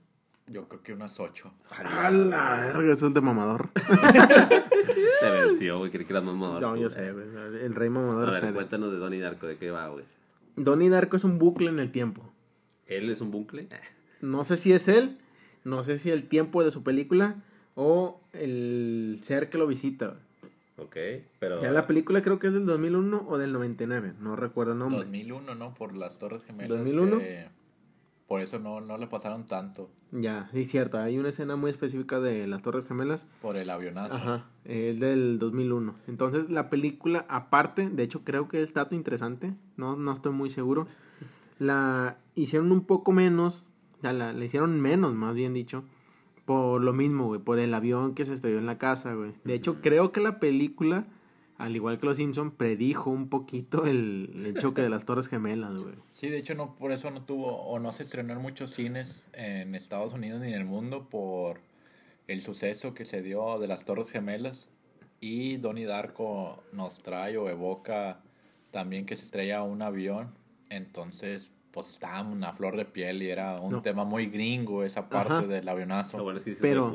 [0.49, 1.53] Yo creo que unas ocho.
[1.71, 3.71] A la verga, eso es de mamador.
[5.21, 6.63] Se venció, güey, creí que era mamador.
[6.63, 6.91] No, tú, yo güey.
[6.91, 7.27] sé, güey.
[7.65, 8.55] El rey A mamador es ver, Fede.
[8.55, 10.05] cuéntanos de Donnie Darko, ¿de qué va, güey?
[10.57, 12.33] Donnie Darko es un bucle en el tiempo.
[12.87, 13.69] ¿Él es un bucle?
[14.23, 15.19] No sé si es él,
[15.65, 17.43] no sé si el tiempo de su película
[17.75, 20.17] o el ser que lo visita.
[20.79, 20.87] güey.
[20.89, 21.61] Ok, pero...
[21.61, 24.99] Ya la película creo que es del 2001 o del 99, no recuerdo el nombre.
[25.01, 25.75] 2001, ¿no?
[25.75, 26.71] Por las Torres Gemelas.
[26.79, 27.19] 2001.
[27.19, 27.49] que
[28.27, 29.89] por eso no, no le pasaron tanto.
[30.11, 33.27] Ya, sí, cierto, hay una escena muy específica de las Torres Gemelas.
[33.43, 34.15] Por el avionazo.
[34.15, 35.95] Ajá, es del 2001.
[36.09, 40.51] Entonces, la película, aparte, de hecho, creo que es dato interesante, no, no estoy muy
[40.51, 40.87] seguro.
[41.59, 43.65] La hicieron un poco menos,
[43.99, 45.85] o sea, la, la hicieron menos, más bien dicho,
[46.45, 49.35] por lo mismo, güey, por el avión que se estrelló en la casa, güey.
[49.45, 51.07] De hecho, creo que la película,
[51.59, 55.75] al igual que Los Simpson, predijo un poquito el, el choque de las Torres Gemelas,
[55.77, 55.95] güey.
[56.13, 59.25] Sí, de hecho no por eso no tuvo o no se estrenó en muchos cines
[59.33, 61.61] en Estados Unidos ni en el mundo por
[62.29, 64.69] el suceso que se dio de las Torres Gemelas
[65.21, 68.21] y Donnie Darko nos trae o evoca
[68.71, 70.29] también que se estrella un avión,
[70.69, 73.83] entonces pues estábamos una flor de piel y era un No.
[73.83, 75.43] tema muy gringo esa parte Ajá.
[75.47, 76.17] del avionazo.
[76.19, 76.91] Lo bueno es que sí Pero-.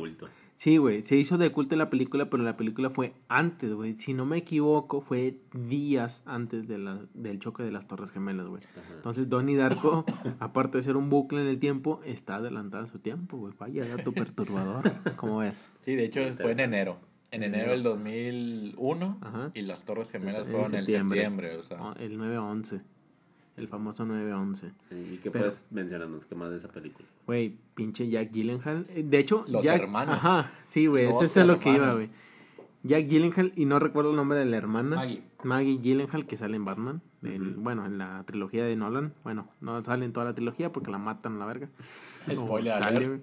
[0.61, 3.93] Sí, güey, se hizo de culto en la película, pero la película fue antes, güey.
[3.95, 8.45] Si no me equivoco, fue días antes de la, del choque de las Torres Gemelas,
[8.45, 8.61] güey.
[8.95, 10.05] Entonces, Donnie Darko,
[10.39, 13.55] aparte de ser un bucle en el tiempo, está adelantada a su tiempo, güey.
[13.57, 14.93] Vaya dato perturbador.
[15.15, 15.71] ¿Cómo ves?
[15.81, 16.99] Sí, de hecho fue en enero.
[17.31, 19.51] En En enero del 2001 Ajá.
[19.55, 21.77] y las Torres Gemelas En fueron en septiembre, o sea.
[21.79, 22.83] Ah, El 9-11.
[23.57, 24.71] El famoso 9-11.
[24.91, 26.25] ¿Y qué Pero- puedes mencionarnos?
[26.25, 27.07] ¿Qué más de esa película?
[27.27, 28.85] Güey, pinche Jack Gyllenhaal.
[28.89, 30.15] Eh, De hecho, Los Jack- hermanos.
[30.15, 32.09] Ajá, sí, güey, ese es a lo que iba, güey.
[32.83, 34.95] Jack Gyllenhaal, y no recuerdo el nombre de la hermana.
[34.95, 35.21] Maggie.
[35.43, 37.01] Maggie Gyllenhaal, que sale en Batman.
[37.23, 39.13] en- bueno, en la trilogía de Nolan.
[39.23, 41.69] Bueno, no sale en toda la trilogía porque la matan a la verga.
[42.35, 43.21] Spoiler O sale.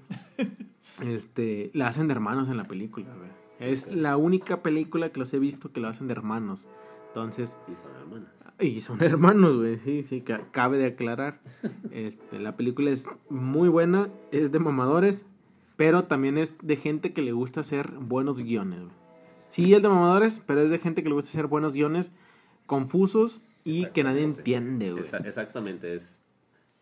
[1.00, 3.28] Este, la hacen de hermanos en la película, güey.
[3.58, 6.68] Es la única película que los he visto que lo hacen de hermanos.
[7.08, 8.28] Entonces, Y son hermanas.
[8.60, 11.40] Y son hermanos, güey, sí, sí, ca- cabe de aclarar.
[11.90, 15.26] Este, la película es muy buena, es de mamadores,
[15.76, 18.92] pero también es de gente que le gusta hacer buenos guiones, güey.
[19.48, 22.10] Sí, es de mamadores, pero es de gente que le gusta hacer buenos guiones
[22.66, 25.04] confusos y que nadie entiende, güey.
[25.24, 26.20] Exactamente, es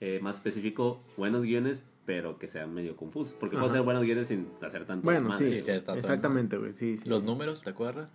[0.01, 3.35] eh, más específico, buenos guiones, pero que sean medio confusos.
[3.39, 5.63] Porque puedo hacer buenos guiones sin hacer tanto Bueno, desmadre.
[5.63, 7.09] sí, Sí, todo, exactamente, güey, sí, sí.
[7.09, 7.27] Los sí.
[7.27, 8.09] números, ¿te acuerdas?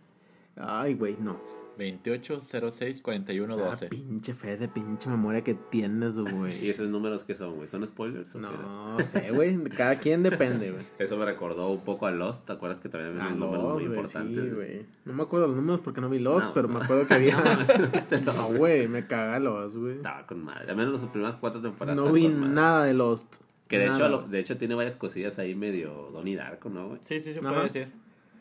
[0.56, 1.38] Ay, güey, no.
[1.78, 2.42] 28,
[2.72, 3.88] 06, 41, Ah, 12.
[3.88, 6.70] pinche fe de pinche memoria que tienes, ¿Y güey.
[6.70, 7.68] esos números qué son, güey?
[7.68, 8.36] ¿Son spoilers?
[8.36, 8.46] o qué?
[8.48, 10.84] No sé, güey, cada quien depende, güey.
[11.00, 12.46] Eso me recordó un poco a Lost.
[12.46, 14.44] ¿Te acuerdas que también había Ah, unos números muy güey, importantes?
[14.44, 14.86] sí, güey.
[15.06, 16.78] No me acuerdo los números porque no vi Lost, No, pero no.
[16.80, 17.38] me acuerdo que había.
[17.94, 18.22] Este.
[18.22, 19.96] No, güey, me caga Lost, güey.
[19.96, 20.70] Estaba con madre.
[20.70, 21.98] Al menos las primeras cuatro temporadas.
[21.98, 23.38] No vi nada de Lost.
[23.68, 27.00] Que de Nada, hecho, de hecho tiene varias cosillas ahí medio Donnie Darko, ¿no, güey?
[27.02, 27.50] Sí, sí, se Ajá.
[27.50, 27.88] puede decir.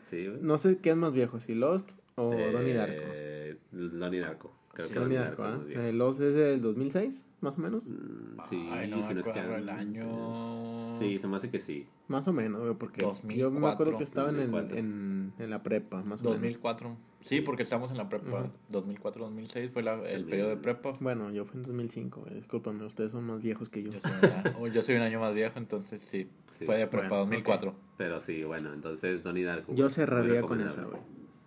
[0.09, 0.39] Sí, güey.
[0.41, 3.01] No sé qué es más viejo, si Lost o Donnie Darko.
[3.13, 4.53] Eh, Donnie Darko.
[4.73, 5.81] Creo Sí, que Donnie Darko, Darko viejo.
[5.81, 7.89] Eh, Lost es del 2006, más o menos.
[7.89, 10.97] Mm, Sí, Ay, no si me es que acuerdo el año.
[10.97, 11.87] Sí, se me hace que sí.
[12.07, 14.77] Más o menos, güey, porque yo me 2004, acuerdo que estaba en, el- 2004.
[14.77, 16.39] en, en la prepa, más o menos.
[16.41, 16.95] 2004.
[17.19, 18.49] Sí, porque estamos en la prepa.
[18.71, 20.25] 2004-2006 fue la- el También.
[20.29, 20.93] periodo de prepa.
[20.99, 22.35] Bueno, yo fui en 2005, güey.
[22.35, 23.91] Discúlpame, ustedes son más viejos que yo.
[23.91, 26.29] Yo soy, una- oh, yo soy un año más viejo, entonces sí.
[26.57, 26.65] Sí.
[26.65, 27.75] Fue de prepa Bueno, 2004.
[27.97, 29.73] Pero sí, bueno, entonces Donnie Darko.
[29.73, 31.01] Yo cerraría con esa, güey.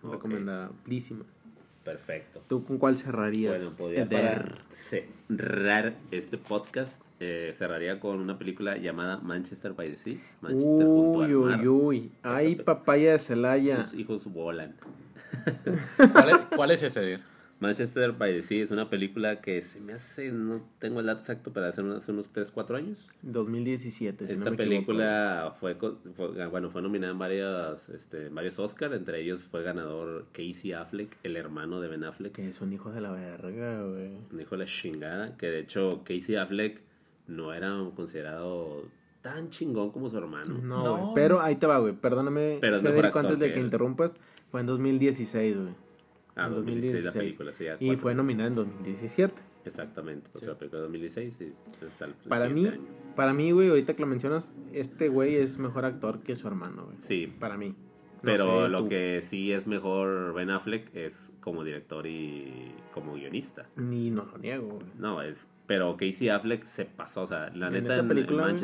[0.04, 0.12] Ok.
[0.12, 1.24] Recomendadísima.
[1.84, 2.42] Perfecto.
[2.48, 3.76] ¿Tú con cuál cerrarías?
[3.78, 9.96] Bueno, podría para cerrar este podcast, eh, cerraría con una película llamada Manchester by the
[9.98, 10.16] Sea.
[10.40, 11.60] Manchester junto al Uy, mar.
[11.60, 12.12] uy, uy.
[12.22, 13.76] Ay, papaya de Celaya.
[13.76, 14.74] Tus hijos volan.
[16.12, 17.18] ¿Cuál es, cuál es ese?
[17.60, 21.20] Manchester by the Sea es una película que se me hace, no tengo el dato
[21.20, 23.06] exacto, pero hace unos, hace unos 3, 4 años.
[23.22, 24.86] 2017, si no Esta me equivoco.
[24.86, 29.62] película fue, co- fue- bueno, fue nominada en varios, este, varios Oscar, entre ellos fue
[29.62, 32.32] ganador Casey Affleck, el hermano de Ben Affleck.
[32.32, 34.10] Que son hijos de la verga, güey.
[34.32, 36.82] Dijo la chingada, que de hecho Casey Affleck
[37.28, 38.82] no era considerado
[39.22, 40.58] tan chingón como su hermano.
[40.62, 40.96] No, No.
[40.98, 41.14] güey.
[41.14, 41.94] Pero ahí te va, güey.
[41.94, 44.16] Perdóname, Pero es mejor Federico, actor antes de que que interrumpas.
[44.50, 45.83] Fue en 2016, güey.
[46.36, 49.34] Ah, En 2016 la película, sí, ya Y fue nominada en 2017.
[49.64, 50.50] Exactamente, porque Sí.
[50.52, 51.52] la película de 2016 sí,
[51.86, 52.80] está el Para mí, año.
[53.16, 56.86] para mí, güey, ahorita que lo mencionas, este güey es mejor actor que su hermano,
[56.86, 56.96] güey.
[57.00, 57.68] Sí, Para mí.
[57.68, 57.76] No
[58.22, 58.88] pero sé, lo tú.
[58.88, 63.66] que sí es mejor Ben Affleck es como director y como guionista.
[63.76, 64.86] Ni no lo niego, güey.
[64.98, 65.46] No, es.
[65.66, 67.22] Pero Casey Affleck se pasó.
[67.22, 68.54] O sea, la En neta, en, película, güey.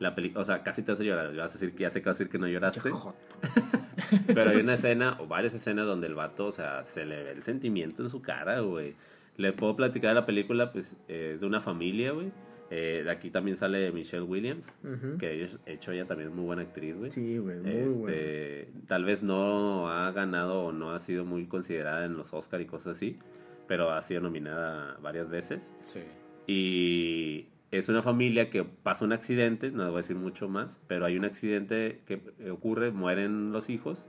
[0.00, 0.40] La película.
[0.42, 1.34] O sea, casi te hace llorar.
[1.36, 2.80] Vas a decir que ya sé que vas a decir que no lloraste.
[4.26, 7.30] Pero hay una escena, o varias escenas, donde el vato, o sea, se le ve
[7.30, 8.94] el sentimiento en su cara, güey.
[9.36, 12.32] Le puedo platicar de la película, pues, eh, es de una familia, güey.
[12.72, 15.18] Eh, de aquí también sale Michelle Williams, Ujú.
[15.18, 17.10] que de hecho ella también es muy buena actriz, güey.
[17.10, 22.04] Sí, güey, muy este, Tal vez no ha ganado o no ha sido muy considerada
[22.04, 23.18] en los Oscar y cosas así,
[23.66, 25.72] pero ha sido nominada varias veces.
[25.82, 26.00] Sí.
[26.46, 31.04] Y es una familia que pasa un accidente, no voy a decir mucho más, pero
[31.06, 34.08] hay un accidente que ocurre, mueren los hijos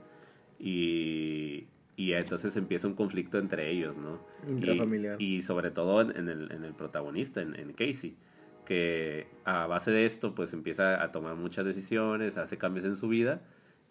[0.58, 4.24] y, y entonces empieza un conflicto entre ellos, ¿no?
[4.48, 5.20] Intrafamiliar.
[5.20, 8.16] Y, y sobre todo en, el, en el protagonista, en, en Casey,
[8.64, 13.08] que a base de esto pues empieza a tomar muchas decisiones, hace cambios en su
[13.08, 13.42] vida.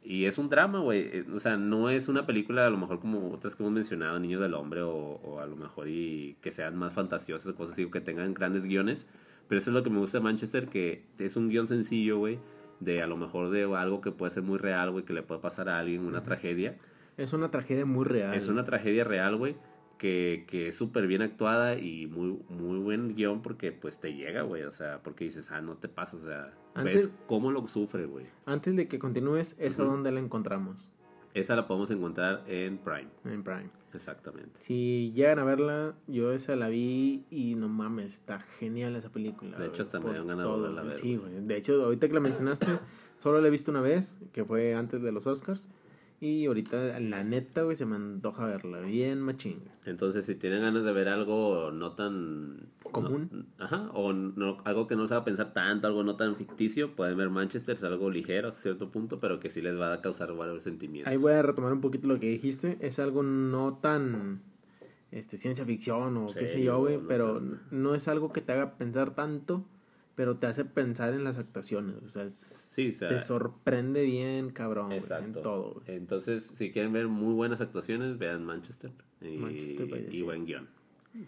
[0.04, 1.02] Y es un drama, güey.
[1.02, 4.20] Eh, O sea, no es una película a lo mejor como otras que hemos mencionado,
[4.20, 7.84] Niños del Hombre, o, o a lo mejor y que sean más fantasiosas, cosas así,
[7.84, 9.06] o que tengan grandes guiones.
[9.52, 12.40] Pero eso es lo que me gusta de Manchester, que es un guion sencillo, güey,
[12.80, 15.42] de a lo mejor de algo que puede ser muy real, güey, que le puede
[15.42, 16.78] pasar a alguien, una tragedia.
[17.18, 18.34] Es una tragedia muy real.
[18.34, 19.58] Es una tragedia real, güey,
[19.98, 24.44] que, que es súper bien actuada y muy, muy buen guion porque pues te llega,
[24.44, 27.68] güey, o sea, porque dices, ah, no te pasa, o sea, Antes- ves cómo lo
[27.68, 28.28] sufre, güey.
[28.46, 30.88] Antes de que continúes, ¿es a dónde la encontramos?
[31.34, 33.70] Esa la podemos encontrar en Prime, En Prime.
[33.94, 34.52] exactamente.
[34.60, 39.58] Si llegan a verla, yo esa la vi y no mames, está genial esa película.
[39.58, 41.40] De hecho, hasta me dieron ganas de Sí, güey.
[41.46, 42.68] De hecho, ahorita que la mencionaste,
[43.18, 45.70] solo la he visto una vez, que fue antes de los Oscars.
[46.24, 48.82] Y ahorita, la neta, güey, se me antoja verla.
[48.82, 49.64] Bien machín.
[49.86, 52.70] Entonces, si tienen ganas de ver algo no tan...
[52.92, 53.30] Común.
[53.32, 56.96] no- ajá, o no, algo que no les haga pensar tanto, algo no tan ficticio,
[56.96, 60.02] pueden ver Manchester, es algo ligero hasta cierto punto, pero que sí les va a
[60.02, 61.12] causar varios sentimientos.
[61.12, 62.78] Ahí voy a retomar un poquito lo que dijiste.
[62.82, 64.42] Es algo no tan
[65.10, 67.42] este ciencia ficción o qué sé yo, güey, no, pero
[67.72, 69.66] no es algo que te haga pensar tanto,
[70.16, 74.04] pero te hace pensar en las actuaciones, o sea, es- Sí, o sea, te sorprende
[74.04, 75.74] bien, cabrón, güey, en todo.
[75.86, 75.98] güey.
[75.98, 78.92] Entonces, si quieren ver muy buenas actuaciones, vean Manchester.
[79.22, 80.68] Y, Manchester buen guion.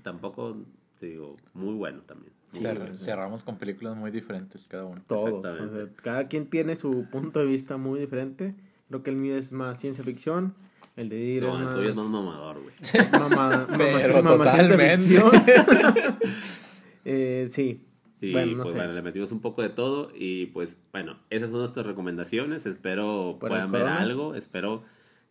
[0.01, 0.57] Tampoco,
[0.99, 2.31] te digo, muy bueno también.
[2.53, 2.97] Muy Cer- bueno.
[2.97, 5.01] cerramos con películas muy diferentes cada uno.
[5.07, 5.75] Todos, o Exactamente.
[5.95, 8.55] sea, cada quien tiene su punto de vista muy diferente.
[8.89, 10.53] Creo que el mío es más ciencia ficción,
[10.95, 12.75] el de Dir No, es el más tuyo es más mamador, güey.
[13.11, 14.97] mamá, Pero mamá- totalmente.
[14.97, 15.31] ficción.
[17.05, 17.81] eh, sí.
[18.24, 18.76] Y bueno, no pues sé.
[18.77, 20.10] bueno, le metimos un poco de todo.
[20.15, 22.65] Y pues bueno, esas son nuestras recomendaciones.
[22.65, 24.35] Espero Por puedan ver algo.
[24.35, 24.84] Espero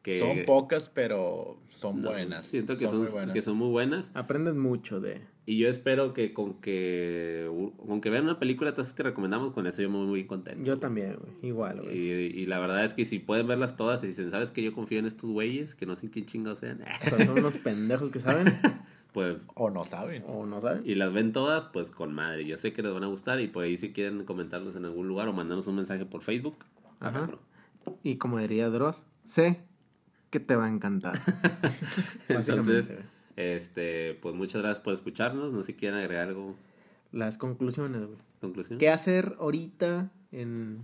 [0.02, 0.18] que.
[0.18, 2.44] Son pocas, pero son No, buenas.
[2.44, 3.34] Siento que son, muy buenas.
[3.34, 4.10] que son muy buenas.
[4.14, 5.20] Aprendes mucho de...
[5.44, 7.50] Y yo espero que con que
[7.84, 10.62] con que vean una película estas que recomendamos, con eso yo me voy muy contento.
[10.62, 11.32] Yo también, güey.
[11.50, 11.98] Igual, güey.
[11.98, 12.10] Y,
[12.42, 15.00] y la verdad es que si pueden verlas todas y dicen, ¿sabes que yo confío
[15.00, 15.74] en estos güeyes?
[15.74, 16.80] Que no sé quién chingados sean.
[16.80, 18.46] O sea, son unos pendejos que saben
[19.12, 20.24] Pues, O no saben.
[20.26, 20.82] o no saben.
[20.86, 22.46] y las ven todas, pues con madre.
[22.46, 25.06] Yo sé que les van a gustar y por ahí si quieren comentarlos en algún
[25.08, 26.56] lugar o mandarnos un mensaje por Facebook.
[27.00, 27.30] Ajá.
[28.02, 29.60] Y como diría Dross, sé
[30.30, 31.18] que te va a encantar.
[32.28, 32.90] Entonces,
[33.36, 35.52] este, pues muchas gracias por escucharnos.
[35.52, 36.54] No sé si quieren agregar algo.
[37.12, 38.18] Las conclusiones, güey.
[38.40, 38.78] Conclusión.
[38.78, 40.80] ¿Qué hacer ahorita en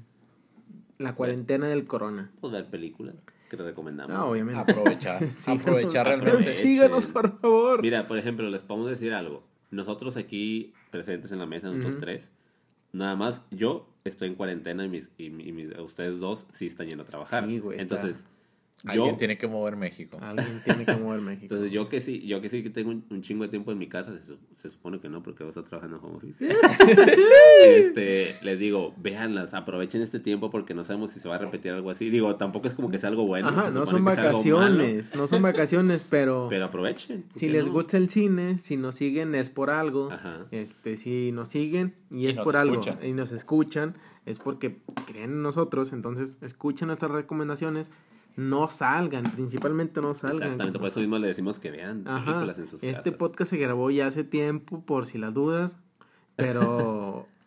[0.98, 2.30] la cuarentena del corona?
[2.40, 3.14] Pues ver películas
[3.48, 4.16] que les recomendamos.
[4.16, 4.60] No, obviamente.
[4.60, 5.26] Aprovechar.
[5.26, 5.62] Síganos.
[5.62, 6.44] aprovechar realmente.
[6.50, 7.82] Síganos, por favor.
[7.82, 9.42] Mira, por ejemplo, les podemos decir algo.
[9.70, 12.30] Nosotros aquí presentes en la mesa, nosotros tres,
[12.92, 16.66] nada más yo estoy en cuarentena y, mis, y, mi- y mis- ustedes dos sí
[16.66, 17.44] están yendo a trabajar.
[17.46, 18.26] Sí, güey, está- Entonces,
[18.86, 20.18] Alguien Yo- tiene que mover México.
[20.20, 21.46] Alguien tiene que mover México.
[21.52, 23.78] Entonces yo que sí, yo que sí que tengo un, un chingo de tiempo en
[23.78, 26.48] mi casa, se, se supone que no, porque vas a trabajar en home office.
[27.66, 31.72] este, les digo, véanlas, aprovechen este tiempo porque no sabemos si se va a repetir
[31.72, 32.10] algo así.
[32.10, 33.48] Digo, tampoco es como que sea algo bueno.
[33.48, 37.22] Ajá, se no son vacaciones, no son vacaciones, pero, pero aprovechen.
[37.22, 37.72] ¿por si les no?
[37.72, 40.08] gusta el cine, si nos siguen es por algo.
[40.12, 40.46] Ajá.
[40.50, 43.94] Este, si nos siguen y, Y es por algo y nos escuchan,
[44.28, 47.90] es porque creen en nosotros, entonces escuchen nuestras recomendaciones,
[48.36, 50.42] no salgan, principalmente no salgan.
[50.42, 52.24] Exactamente, por eso mismo le decimos que vean Ajá.
[52.24, 53.18] películas en sus Este casas.
[53.18, 55.76] podcast se grabó ya hace tiempo, por si las dudas,
[56.36, 57.26] pero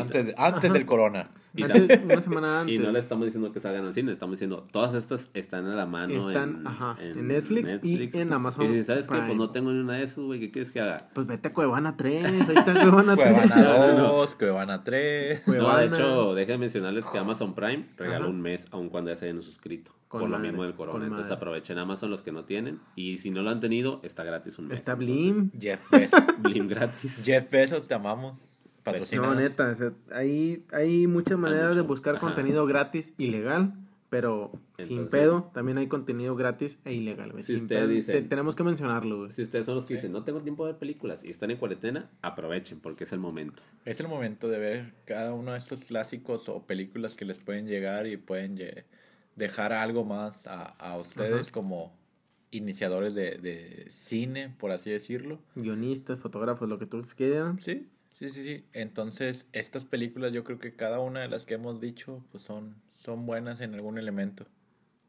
[0.00, 1.28] Antes, antes del corona.
[1.58, 2.74] Y antes- una semana antes.
[2.74, 5.74] Y no le estamos diciendo que salgan al cine, estamos diciendo, todas estas están a
[5.74, 9.12] la mano Están, en, ajá, en Netflix y en Amazon Y dices, ¿sabes qué?
[9.12, 9.26] Prime.
[9.28, 11.08] Pues no tengo ni una de esos, güey, ¿qué quieres que haga?
[11.14, 13.28] Pues vete a Cuevana 3, ahí está Cuevana 3.
[13.32, 14.12] Cuevana No, no, no.
[14.18, 15.38] 2, Cuevana 3.
[15.38, 15.78] No, Cuevana.
[15.80, 19.40] de hecho, déjenme mencionarles que Amazon Prime regaló un mes, aun cuando ya se hayan
[19.40, 19.92] suscrito.
[20.08, 21.04] Con por lo mismo del corona.
[21.04, 21.36] Entonces madre.
[21.36, 22.78] aprovechen Amazon los que no tienen.
[22.94, 24.76] Y si no lo han tenido, está gratis un mes.
[24.76, 25.50] Está Entonces, Blim.
[25.60, 26.20] Jeff Bezos.
[26.38, 27.22] Blim gratis.
[27.24, 28.38] Jeff Bezos, te amamos.
[29.16, 31.88] No, neta, o sea, hay, hay muchas maneras de mucho.
[31.88, 32.20] buscar Ajá.
[32.26, 33.74] contenido gratis ilegal,
[34.08, 37.32] pero sin Entonces- pedo también hay contenido gratis e ilegal.
[37.38, 39.32] Si Sin usted pedo, dice- te- tenemos que mencionarlo, güey.
[39.32, 41.56] Si ustedes son los que dicen, no tengo tiempo de ver películas y están en
[41.56, 43.62] cuarentena, aprovechen porque es el momento.
[43.84, 47.66] Es el momento de ver cada uno de estos clásicos o películas que les pueden
[47.66, 48.56] llegar y pueden
[49.34, 51.52] dejar algo más a, a ustedes Ajá.
[51.52, 51.92] como
[52.52, 55.40] iniciadores de, de cine, por así decirlo.
[55.56, 57.60] Guionistas, fotógrafos, lo que tú quieran.
[57.60, 58.64] Sí, sí, sí, sí.
[58.72, 62.74] Entonces, estas películas yo creo que cada una de las que hemos dicho pues son,
[62.96, 64.44] son buenas en algún elemento.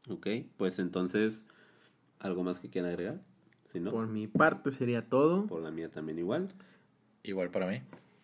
[0.08, 0.26] Ok,
[0.56, 1.44] pues entonces,
[2.20, 3.20] ¿algo más que quieran agregar?
[3.66, 5.46] Si no, Por mi parte sería todo.
[5.46, 6.48] por la mía también igual.
[7.22, 7.82] Igual para mí.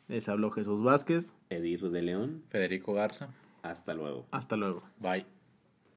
[0.08, 1.34] Les habló Jesús Vázquez.
[1.50, 3.28] Edir de León, Federico Garza.
[3.62, 4.26] hasta luego.
[4.30, 4.82] Hasta luego.
[5.00, 5.26] Bye.